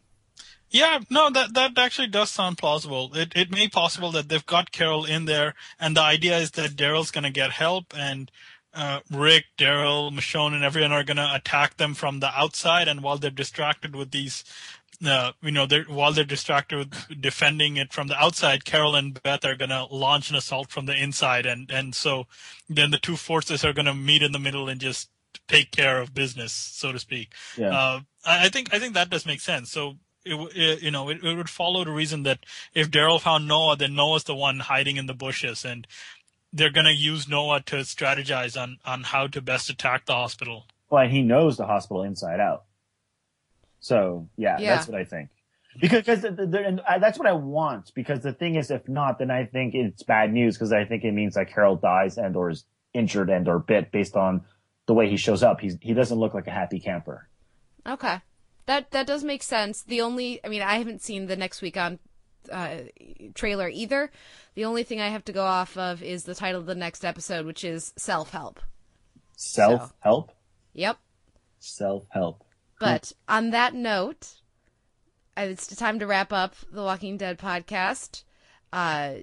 Yeah, 0.71 1.01
no, 1.11 1.31
that 1.31 1.55
that 1.55 1.77
actually 1.77 2.07
does 2.07 2.31
sound 2.31 2.59
plausible. 2.59 3.11
It 3.15 3.33
it 3.35 3.51
may 3.51 3.65
be 3.65 3.69
possible 3.69 4.13
that 4.13 4.29
they've 4.29 4.47
got 4.47 4.71
Carol 4.71 5.05
in 5.05 5.25
there, 5.25 5.55
and 5.81 5.97
the 5.97 6.03
idea 6.03 6.39
is 6.39 6.53
that 6.53 6.77
Daryl's 6.77 7.11
going 7.11 7.25
to 7.25 7.31
get 7.31 7.51
help, 7.51 7.93
and 7.97 8.31
uh, 8.73 9.01
Rick, 9.11 9.47
Daryl, 9.59 10.13
Michonne, 10.13 10.55
and 10.55 10.65
everyone 10.65 10.93
are 10.93 11.03
going 11.05 11.17
to 11.17 11.35
attack 11.35 11.77
them 11.77 11.95
from 11.95 12.21
the 12.21 12.31
outside. 12.39 12.89
And 12.89 13.03
while 13.03 13.19
they're 13.19 13.31
distracted 13.31 13.97
with 13.97 14.13
these, 14.13 14.45
uh, 15.05 15.33
you 15.43 15.51
know, 15.51 15.67
they're 15.67 15.85
while 15.85 16.13
they're 16.13 16.25
distracted 16.25 16.77
with 16.77 17.21
defending 17.21 17.77
it 17.77 17.93
from 17.93 18.09
the 18.09 18.19
outside, 18.19 18.65
Carol 18.65 18.95
and 18.95 19.21
Beth 19.23 19.45
are 19.45 19.55
going 19.57 19.71
to 19.71 19.87
launch 19.91 20.31
an 20.31 20.37
assault 20.37 20.71
from 20.71 20.87
the 20.87 20.95
inside, 20.95 21.47
and 21.47 21.71
and 21.71 21.95
so 21.95 22.27
then 22.69 22.91
the 22.91 22.99
two 22.99 23.17
forces 23.17 23.65
are 23.65 23.73
going 23.73 23.87
to 23.87 23.95
meet 23.95 24.23
in 24.23 24.33
the 24.33 24.39
middle 24.39 24.69
and 24.69 24.81
just 24.81 25.09
take 25.49 25.71
care 25.71 26.01
of 26.01 26.15
business, 26.15 26.53
so 26.53 26.93
to 26.93 26.99
speak. 26.99 27.33
Yeah. 27.57 27.71
Uh, 27.71 28.01
I 28.27 28.47
I 28.47 28.49
think 28.49 28.75
I 28.75 28.79
think 28.79 28.95
that 28.95 29.11
does 29.11 29.25
make 29.25 29.41
sense. 29.41 29.71
So 29.71 29.97
it, 30.25 30.35
it 30.55 30.83
you 30.83 30.91
know 30.91 31.09
it, 31.09 31.25
it 31.25 31.35
would 31.35 31.51
follow 31.51 31.85
the 31.85 31.93
reason 31.93 32.23
that 32.25 32.41
if 32.75 32.91
Daryl 32.91 33.21
found 33.21 33.49
Noah, 33.49 33.77
then 33.77 33.95
Noah's 33.95 34.25
the 34.25 34.35
one 34.35 34.61
hiding 34.61 34.97
in 34.97 35.07
the 35.07 35.15
bushes, 35.15 35.65
and 35.65 35.87
they're 36.53 36.71
gonna 36.71 36.91
use 36.91 37.27
Noah 37.27 37.63
to 37.67 37.77
strategize 37.77 38.61
on 38.61 38.79
on 38.85 39.05
how 39.05 39.29
to 39.29 39.41
best 39.41 39.71
attack 39.71 40.05
the 40.05 40.15
hospital. 40.15 40.67
Well, 40.91 41.05
and 41.05 41.13
he 41.13 41.23
knows 41.23 41.57
the 41.57 41.67
hospital 41.67 42.03
inside 42.03 42.41
out. 42.41 42.65
So 43.81 44.29
yeah, 44.37 44.59
Yeah. 44.59 44.77
that's 44.77 44.89
what 44.89 45.01
I 45.01 45.05
think. 45.05 45.31
Because, 45.81 46.01
because 46.01 46.23
the, 46.23 46.47
the, 46.47 46.67
and 46.67 46.81
I, 46.89 46.99
that's 46.99 47.19
what 47.19 47.29
I 47.29 47.33
want. 47.33 47.93
Because 47.95 48.21
the 48.21 48.33
thing 48.33 48.57
is, 48.57 48.71
if 48.71 48.89
not, 48.89 49.19
then 49.19 49.31
I 49.31 49.45
think 49.47 49.75
it's 49.75 50.03
bad 50.03 50.33
news. 50.33 50.57
Because 50.57 50.73
I 50.73 50.85
think 50.85 51.05
it 51.05 51.13
means 51.13 51.35
that 51.35 51.49
Carol 51.53 51.77
dies 51.77 52.19
and 52.19 52.35
or 52.37 52.51
is 52.51 52.65
injured 52.93 53.31
and 53.31 53.47
or 53.49 53.59
bit 53.61 53.93
based 53.93 54.17
on 54.17 54.45
the 54.87 54.95
way 54.95 55.09
he 55.09 55.17
shows 55.17 55.43
up. 55.43 55.61
He's 55.61 55.77
he 55.81 55.95
doesn't 55.95 56.19
look 56.19 56.35
like 56.35 56.49
a 56.49 56.51
happy 56.51 56.81
camper. 56.81 57.29
Okay, 57.87 58.19
that 58.67 58.91
that 58.91 59.07
does 59.07 59.23
make 59.23 59.43
sense. 59.45 59.83
The 59.83 60.01
only, 60.01 60.45
I 60.45 60.49
mean, 60.49 60.63
I 60.63 60.75
haven't 60.79 61.03
seen 61.03 61.27
the 61.27 61.37
next 61.37 61.63
week 61.63 61.77
on 61.77 62.01
uh, 62.51 62.79
trailer 63.35 63.69
either. 63.69 64.11
The 64.55 64.65
only 64.65 64.83
thing 64.83 65.01
I 65.01 65.09
have 65.09 65.25
to 65.27 65.33
go 65.33 65.45
off 65.45 65.77
of 65.79 66.03
is 66.03 66.25
the 66.25 66.35
title 66.35 66.61
of 66.61 66.67
the 66.67 66.75
next 66.75 67.05
episode, 67.05 67.47
which 67.47 67.63
is 67.65 67.93
self 67.97 68.33
help. 68.33 68.59
Self 69.37 69.95
help. 70.01 70.33
Yep. 70.75 70.99
Self 71.61 72.05
help. 72.11 72.45
But 72.81 73.13
on 73.29 73.51
that 73.51 73.75
note, 73.75 74.41
uh, 75.37 75.43
it's 75.43 75.67
time 75.77 75.99
to 76.01 76.07
wrap 76.07 76.33
up 76.33 76.55
the 76.73 76.83
Walking 76.83 77.17
Dead 77.17 77.39
podcast. 77.39 78.25
Uh, 78.73 79.17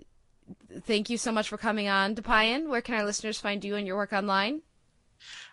thank 0.82 1.10
you 1.10 1.18
so 1.18 1.32
much 1.32 1.50
for 1.50 1.58
coming 1.58 1.88
on, 1.88 2.16
Dipayan. 2.16 2.70
Where 2.70 2.82
can 2.82 2.96
our 2.96 3.04
listeners 3.04 3.40
find 3.40 3.66
you 3.66 3.76
and 3.76 3.86
your 3.86 3.98
work 3.98 4.14
online? 4.14 4.62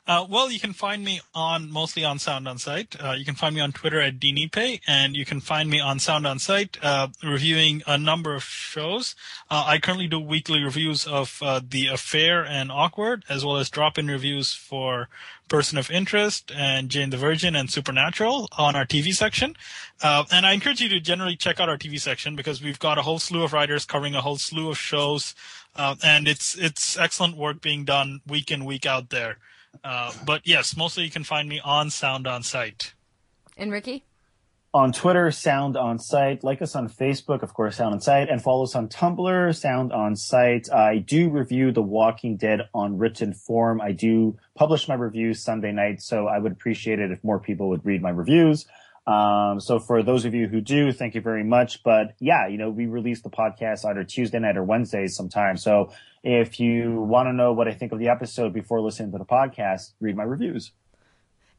Uh, 0.07 0.27
well, 0.29 0.51
you 0.51 0.61
can 0.61 0.75
find 0.75 1.03
me 1.03 1.19
on 1.35 1.71
mostly 1.71 2.05
on 2.05 2.19
Sound 2.19 2.47
on 2.47 2.59
Sight. 2.59 2.95
Uh, 3.03 3.13
you 3.13 3.25
can 3.25 3.35
find 3.35 3.55
me 3.55 3.63
on 3.63 3.73
Twitter 3.73 4.01
at 4.01 4.21
DNipe, 4.21 4.81
and 4.87 5.17
you 5.17 5.25
can 5.25 5.41
find 5.41 5.71
me 5.71 5.81
on 5.81 5.99
Sound 5.99 6.27
on 6.27 6.39
Sight 6.39 6.77
uh, 6.83 7.09
reviewing 7.23 7.83
a 7.87 7.97
number 7.97 8.35
of 8.35 8.45
shows. 8.45 9.15
Uh, 9.51 9.65
I 9.67 9.79
currently 9.79 10.07
do 10.07 10.21
weekly 10.21 10.63
reviews 10.63 11.07
of 11.07 11.39
uh, 11.43 11.63
The 11.67 11.87
Affair 11.87 12.45
and 12.45 12.71
Awkward, 12.71 13.25
as 13.31 13.47
well 13.47 13.57
as 13.57 13.71
drop-in 13.71 14.09
reviews 14.09 14.53
for 14.53 15.09
Person 15.49 15.79
of 15.79 15.91
Interest 15.91 16.51
and 16.57 16.89
Jane 16.89 17.11
the 17.11 17.17
Virgin 17.17 17.55
and 17.55 17.71
Supernatural 17.71 18.49
on 18.57 18.75
our 18.75 18.87
TV 18.87 19.15
section. 19.15 19.57
Uh, 20.03 20.25
and 20.33 20.47
I 20.47 20.53
encourage 20.53 20.81
you 20.81 20.89
to 20.91 21.01
generally 21.01 21.37
check 21.37 21.61
out 21.61 21.69
our 21.69 21.77
TV 21.77 22.01
section 22.01 22.37
because 22.37 22.63
we've 22.63 22.79
got 22.79 22.99
a 22.99 23.03
whole 23.03 23.19
slew 23.19 23.45
of 23.45 23.53
writers 23.53 23.85
covering 23.85 24.15
a 24.15 24.21
whole 24.21 24.37
slew 24.37 24.71
of 24.71 24.79
shows, 24.79 25.35
uh, 25.77 25.97
and 26.03 26.27
it's 26.27 26.57
it's 26.57 26.99
excellent 26.99 27.37
work 27.37 27.61
being 27.61 27.85
done 27.85 28.21
week 28.27 28.51
in 28.51 28.65
week 28.65 28.87
out 28.87 29.11
there. 29.11 29.39
Uh, 29.83 30.13
but 30.25 30.43
yes, 30.45 30.77
mostly 30.77 31.05
you 31.05 31.11
can 31.11 31.25
find 31.25 31.49
me 31.49 31.61
on 31.61 31.91
Sound 31.91 32.27
on 32.27 32.43
Sight. 32.43 32.95
And 33.57 33.71
Ricky? 33.71 34.05
On 34.75 34.91
Twitter, 34.91 35.31
Sound 35.31 35.77
on 35.77 36.01
Sight. 36.01 36.43
Like 36.43 36.61
us 36.61 36.75
on 36.75 36.89
Facebook, 36.89 37.45
of 37.45 37.55
course, 37.55 37.77
Sound 37.77 37.95
on 37.95 38.01
Sight, 38.01 38.29
and 38.29 38.43
follow 38.43 38.65
us 38.65 38.75
on 38.75 38.89
Tumblr, 38.89 39.55
Sound 39.55 39.93
on 39.93 40.17
Sight. 40.17 40.69
I 40.69 40.99
do 40.99 41.31
review 41.31 41.71
The 41.71 41.81
Walking 41.81 42.37
Dead 42.37 42.63
on 42.75 42.99
written 42.99 43.35
form. 43.35 43.81
I 43.81 43.93
do 43.93 44.37
publish 44.57 44.89
my 44.89 44.97
reviews 44.97 45.45
Sunday 45.45 45.71
night, 45.71 46.03
so 46.03 46.27
I 46.27 46.41
would 46.41 46.51
appreciate 46.51 46.99
it 46.99 47.13
if 47.13 47.23
more 47.23 47.39
people 47.39 47.69
would 47.69 47.87
read 47.87 48.03
my 48.03 48.11
reviews. 48.11 48.67
Um, 49.07 49.61
so 49.61 49.79
for 49.79 50.03
those 50.03 50.25
of 50.25 50.35
you 50.35 50.49
who 50.49 50.61
do, 50.61 50.91
thank 50.91 51.15
you 51.15 51.21
very 51.21 51.45
much. 51.45 51.85
But 51.85 52.17
yeah, 52.19 52.49
you 52.49 52.59
know, 52.59 52.71
we 52.71 52.87
release 52.87 53.23
the 53.23 53.31
podcast 53.31 53.85
either 53.85 54.03
Tuesday 54.03 54.41
night 54.41 54.57
or 54.57 54.65
Wednesdays 54.65 55.15
sometime. 55.15 55.57
So 55.57 55.93
if 56.25 56.59
you 56.59 57.01
want 57.01 57.29
to 57.29 57.33
know 57.33 57.53
what 57.53 57.69
I 57.69 57.75
think 57.75 57.93
of 57.93 58.01
the 58.01 58.09
episode 58.09 58.53
before 58.53 58.81
listening 58.81 59.13
to 59.13 59.19
the 59.19 59.25
podcast, 59.25 59.93
read 60.01 60.17
my 60.17 60.25
reviews. 60.25 60.73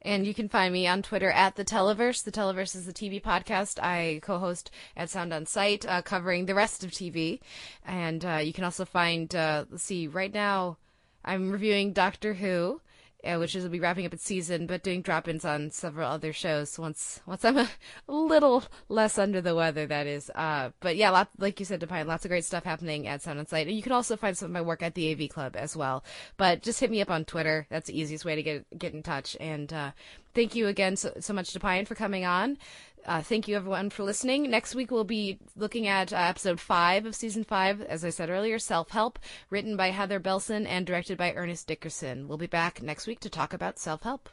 And 0.06 0.28
you 0.28 0.36
can 0.36 0.50
find 0.50 0.72
me 0.72 0.86
on 0.86 1.02
Twitter 1.02 1.32
at 1.32 1.56
the 1.56 1.66
Televerse. 1.66 2.24
The 2.24 2.32
Televerse 2.32 2.76
is 2.76 2.86
the 2.86 2.94
TV 2.94 3.20
podcast 3.20 3.80
I 3.82 4.20
co-host 4.22 4.70
at 4.96 5.10
Sound 5.10 5.34
on 5.34 5.48
Sight, 5.48 5.84
uh, 5.88 6.04
covering 6.04 6.46
the 6.46 6.54
rest 6.54 6.84
of 6.84 6.92
TV. 6.92 7.40
And 7.84 8.24
uh, 8.24 8.40
you 8.44 8.54
can 8.54 8.64
also 8.64 8.86
find, 8.86 9.36
uh, 9.36 9.66
let's 9.68 9.82
see, 9.82 10.08
right 10.08 10.32
now 10.32 10.78
I'm 11.26 11.52
reviewing 11.52 11.92
Doctor 11.92 12.36
Who, 12.36 12.82
uh, 13.26 13.38
which 13.38 13.56
is 13.56 13.64
will 13.64 13.72
be 13.72 13.80
wrapping 13.80 14.06
up 14.06 14.14
its 14.14 14.24
season, 14.24 14.68
but 14.68 14.84
doing 14.84 15.02
drop-ins 15.02 15.46
on 15.46 15.72
several 15.72 16.10
other 16.10 16.32
shows 16.32 16.78
once 16.78 17.22
once 17.26 17.44
I'm 17.44 17.58
a 17.58 17.70
little 18.08 18.64
less 18.90 19.18
under 19.18 19.42
the 19.42 19.56
weather. 19.56 19.86
That 19.86 20.08
is, 20.08 20.30
uh, 20.36 20.72
but 20.80 20.96
yeah, 20.96 21.10
lot, 21.10 21.30
like 21.38 21.60
you 21.60 21.66
said, 21.66 21.82
Dipayan, 21.82 22.08
lots 22.08 22.26
of 22.26 22.30
great 22.30 22.46
stuff 22.46 22.64
happening 22.64 23.08
at 23.08 23.22
Sound 23.22 23.40
and 23.40 23.48
Sight, 23.48 23.68
and 23.68 23.76
you 23.76 23.84
can 23.84 23.92
also 23.92 24.16
find 24.16 24.38
some 24.38 24.48
of 24.48 24.54
my 24.54 24.62
work 24.62 24.84
at 24.84 24.96
the 24.96 25.12
AV 25.12 25.30
Club 25.30 25.56
as 25.56 25.76
well. 25.76 26.04
But 26.38 26.62
just 26.62 26.80
hit 26.80 26.92
me 26.92 27.02
up 27.02 27.10
on 27.10 27.26
Twitter. 27.26 27.68
That's 27.70 27.88
the 27.88 28.00
easiest 28.00 28.26
way 28.26 28.36
to 28.36 28.44
get 28.44 28.78
get 28.78 28.94
in 28.94 29.04
touch. 29.04 29.36
And 29.40 29.72
uh, 29.74 29.92
thank 30.34 30.56
you 30.56 30.68
again 30.68 30.96
so, 30.96 31.14
so 31.20 31.34
much, 31.34 31.54
Dipayan, 31.54 31.88
for 31.88 31.96
coming 31.96 32.26
on. 32.26 32.58
Uh, 33.06 33.22
thank 33.22 33.48
you 33.48 33.56
everyone 33.56 33.90
for 33.92 34.04
listening. 34.04 34.50
Next 34.50 34.74
week 34.74 34.90
we'll 34.90 35.04
be 35.04 35.38
looking 35.56 35.88
at 35.88 36.12
uh, 36.12 36.16
episode 36.16 36.60
five 36.60 37.06
of 37.06 37.16
season 37.16 37.44
five, 37.44 37.82
as 37.82 38.04
I 38.04 38.10
said 38.10 38.30
earlier, 38.32 38.58
Self 38.58 38.90
Help, 38.90 39.20
written 39.52 39.78
by 39.78 39.92
Heather 39.92 40.20
Bellson 40.20 40.66
and 40.68 40.88
directed 40.88 41.18
by 41.18 41.34
Ernest 41.34 41.68
Dickerson. 41.68 42.28
We'll 42.28 42.40
be 42.40 42.48
back 42.48 42.82
next 42.82 43.06
week 43.06 43.20
to 43.20 43.30
talk 43.30 43.54
about 43.54 43.78
self 43.78 44.02
help. 44.02 44.30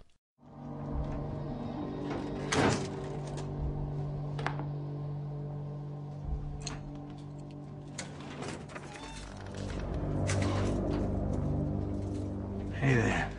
Hey 12.81 12.95
there. 12.95 13.32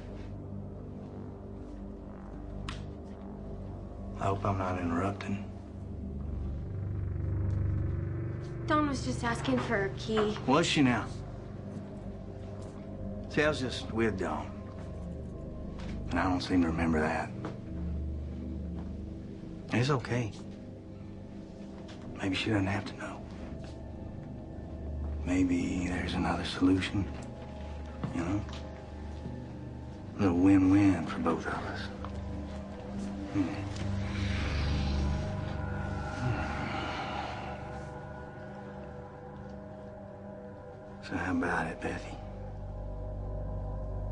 I 4.23 4.27
hope 4.27 4.45
I'm 4.45 4.57
not 4.57 4.79
interrupting. 4.79 5.43
Dawn 8.67 8.87
was 8.87 9.03
just 9.03 9.21
asking 9.21 9.59
for 9.59 9.87
a 9.87 9.89
key. 9.99 10.37
Was 10.47 10.65
she 10.65 10.81
now? 10.81 11.05
See, 13.27 13.43
I 13.43 13.49
was 13.49 13.59
just 13.59 13.91
with 13.91 14.17
Dawn. 14.17 14.49
And 16.09 16.17
I 16.21 16.23
don't 16.23 16.39
seem 16.39 16.61
to 16.61 16.69
remember 16.69 17.01
that. 17.01 17.31
It's 19.73 19.89
okay. 19.89 20.31
Maybe 22.15 22.33
she 22.33 22.49
doesn't 22.49 22.65
have 22.67 22.85
to 22.85 22.97
know. 22.99 23.21
Maybe 25.25 25.87
there's 25.89 26.13
another 26.13 26.45
solution. 26.45 27.05
You 28.15 28.23
know? 28.23 28.41
A 30.15 30.21
little 30.21 30.37
win-win 30.37 31.05
for 31.07 31.19
both 31.19 31.45
of 31.45 31.53
us. 31.53 31.81
Hmm. 33.33 33.62
So 41.07 41.17
how 41.17 41.31
about 41.31 41.67
it, 41.67 41.81
Bethy? 41.81 42.15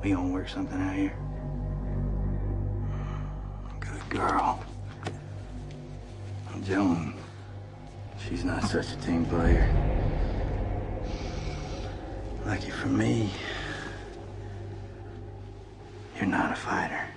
We 0.03 0.11
gonna 0.11 0.33
work 0.33 0.49
something 0.49 0.81
out 0.81 0.95
here? 0.95 1.13
Good 3.79 4.09
girl. 4.09 4.63
Joan, 6.63 7.13
she's 8.19 8.43
not 8.43 8.63
such 8.65 8.91
a 8.91 8.97
team 8.97 9.25
player. 9.25 9.67
Lucky 12.45 12.69
for 12.69 12.87
me, 12.87 13.31
you're 16.17 16.25
not 16.25 16.51
a 16.51 16.55
fighter. 16.55 17.10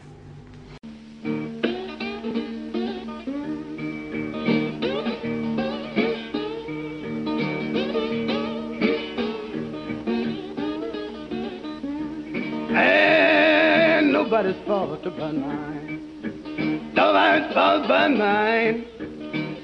Nobody's 15.04 15.12
fault 15.12 15.18
but 15.18 15.34
mine. 15.34 16.92
Nobody's 16.94 17.54
fault 17.54 17.88
but 17.88 18.08
mine. 18.10 18.84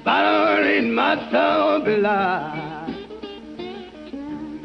But 0.03 0.11
I 0.11 0.59
read 0.59 0.83
my 0.85 1.15
soul 1.31 1.79
belie. 1.85 2.67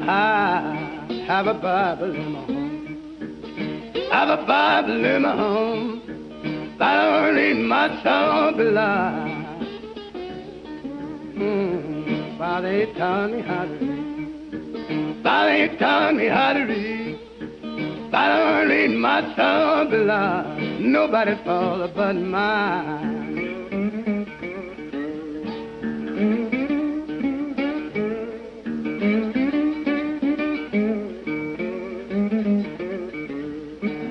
I 0.01 1.23
have 1.27 1.47
a 1.47 1.53
Bible 1.53 2.15
in 2.15 2.31
my 2.31 2.39
home. 2.45 4.09
Have 4.11 4.39
a 4.39 4.45
Bible 4.45 5.05
in 5.05 5.21
my 5.21 5.35
home. 5.35 6.75
But 6.77 6.85
I 6.85 7.29
read 7.29 7.57
my 7.57 8.03
soul 8.03 8.51
belie. 8.57 9.43
Mm, 11.37 12.37
Father, 12.37 12.85
he 12.85 12.93
taught 12.93 13.31
me 13.31 13.41
how 13.41 13.65
to 13.65 13.73
read. 13.73 15.23
Father, 15.23 15.67
he 15.67 15.77
taught 15.77 16.15
me 16.15 16.27
how 16.27 16.53
to 16.53 16.63
read. 16.63 17.19
I 18.13 18.29
don't 18.29 18.69
read 18.69 18.97
my 18.97 19.21
soul 19.35 19.91
below. 20.87 21.07
Nobody 21.07 21.35
fall 21.43 21.87
but 21.95 22.13
mine. 22.13 23.07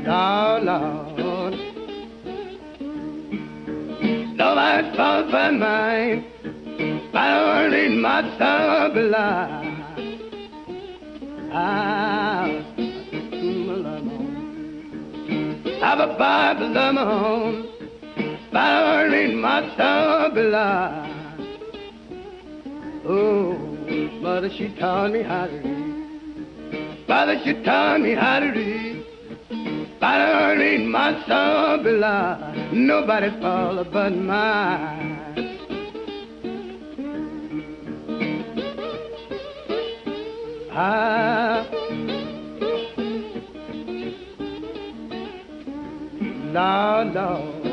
Lord, 0.07 0.63
Lord. 1.19 1.55
Nobody 4.37 4.97
fall 4.97 5.23
but 5.31 5.53
mine. 5.53 6.25
I 7.15 7.17
don't 7.31 7.73
read 7.73 7.93
my 8.01 8.21
below. 8.93 9.67
Have 15.97 16.11
a 16.11 16.19
Bible 16.19 16.77
of 16.77 16.95
my 16.95 17.03
own, 17.03 17.69
but 18.53 18.59
I 18.59 19.03
don't 19.03 19.13
my 19.35 19.77
below. 20.35 21.13
Oh, 23.09 23.57
mother, 24.21 24.51
she 24.51 24.75
taught 24.79 25.13
me 25.13 25.23
how 25.23 25.47
to 25.47 25.57
read. 25.57 27.07
Father, 27.07 27.41
she 27.45 27.63
taught 27.63 28.01
me 28.01 28.15
how 28.15 28.41
to 28.41 28.51
read. 28.51 29.07
I 30.03 30.19
don't 30.19 30.59
read 30.59 30.87
my 30.87 31.25
below. 31.83 32.53
Nobody 32.73 33.31
fall 33.41 33.83
but 33.85 34.11
mine. 34.11 35.17
Ah. 46.59 47.03
Lord, 47.05 47.15
Lord. 47.15 47.67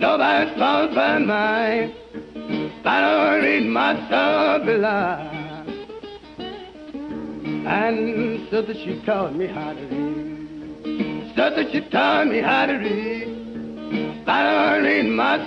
Nobody's 0.00 0.58
fault 0.58 0.90
but 0.94 1.18
mine. 1.20 1.94
I 2.84 3.00
don't 3.00 3.44
read 3.44 3.66
my 3.66 3.94
below. 4.64 5.30
And 7.68 8.48
so 8.50 8.62
that 8.62 8.76
she 8.76 9.00
taught 9.06 9.36
me 9.36 9.46
how 9.46 9.72
to 9.72 9.80
read. 9.80 11.32
So 11.36 11.50
that 11.54 11.70
she 11.70 11.88
taught 11.88 12.26
me 12.26 12.40
how 12.40 12.66
to 12.66 12.72
read. 12.72 14.24
I 14.26 14.42
don't 14.42 14.82
read 14.84 15.06
my 15.06 15.38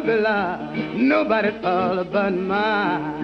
below. 0.00 0.74
Nobody's 0.94 1.60
fault 1.60 2.12
but 2.12 2.30
mine. 2.30 3.15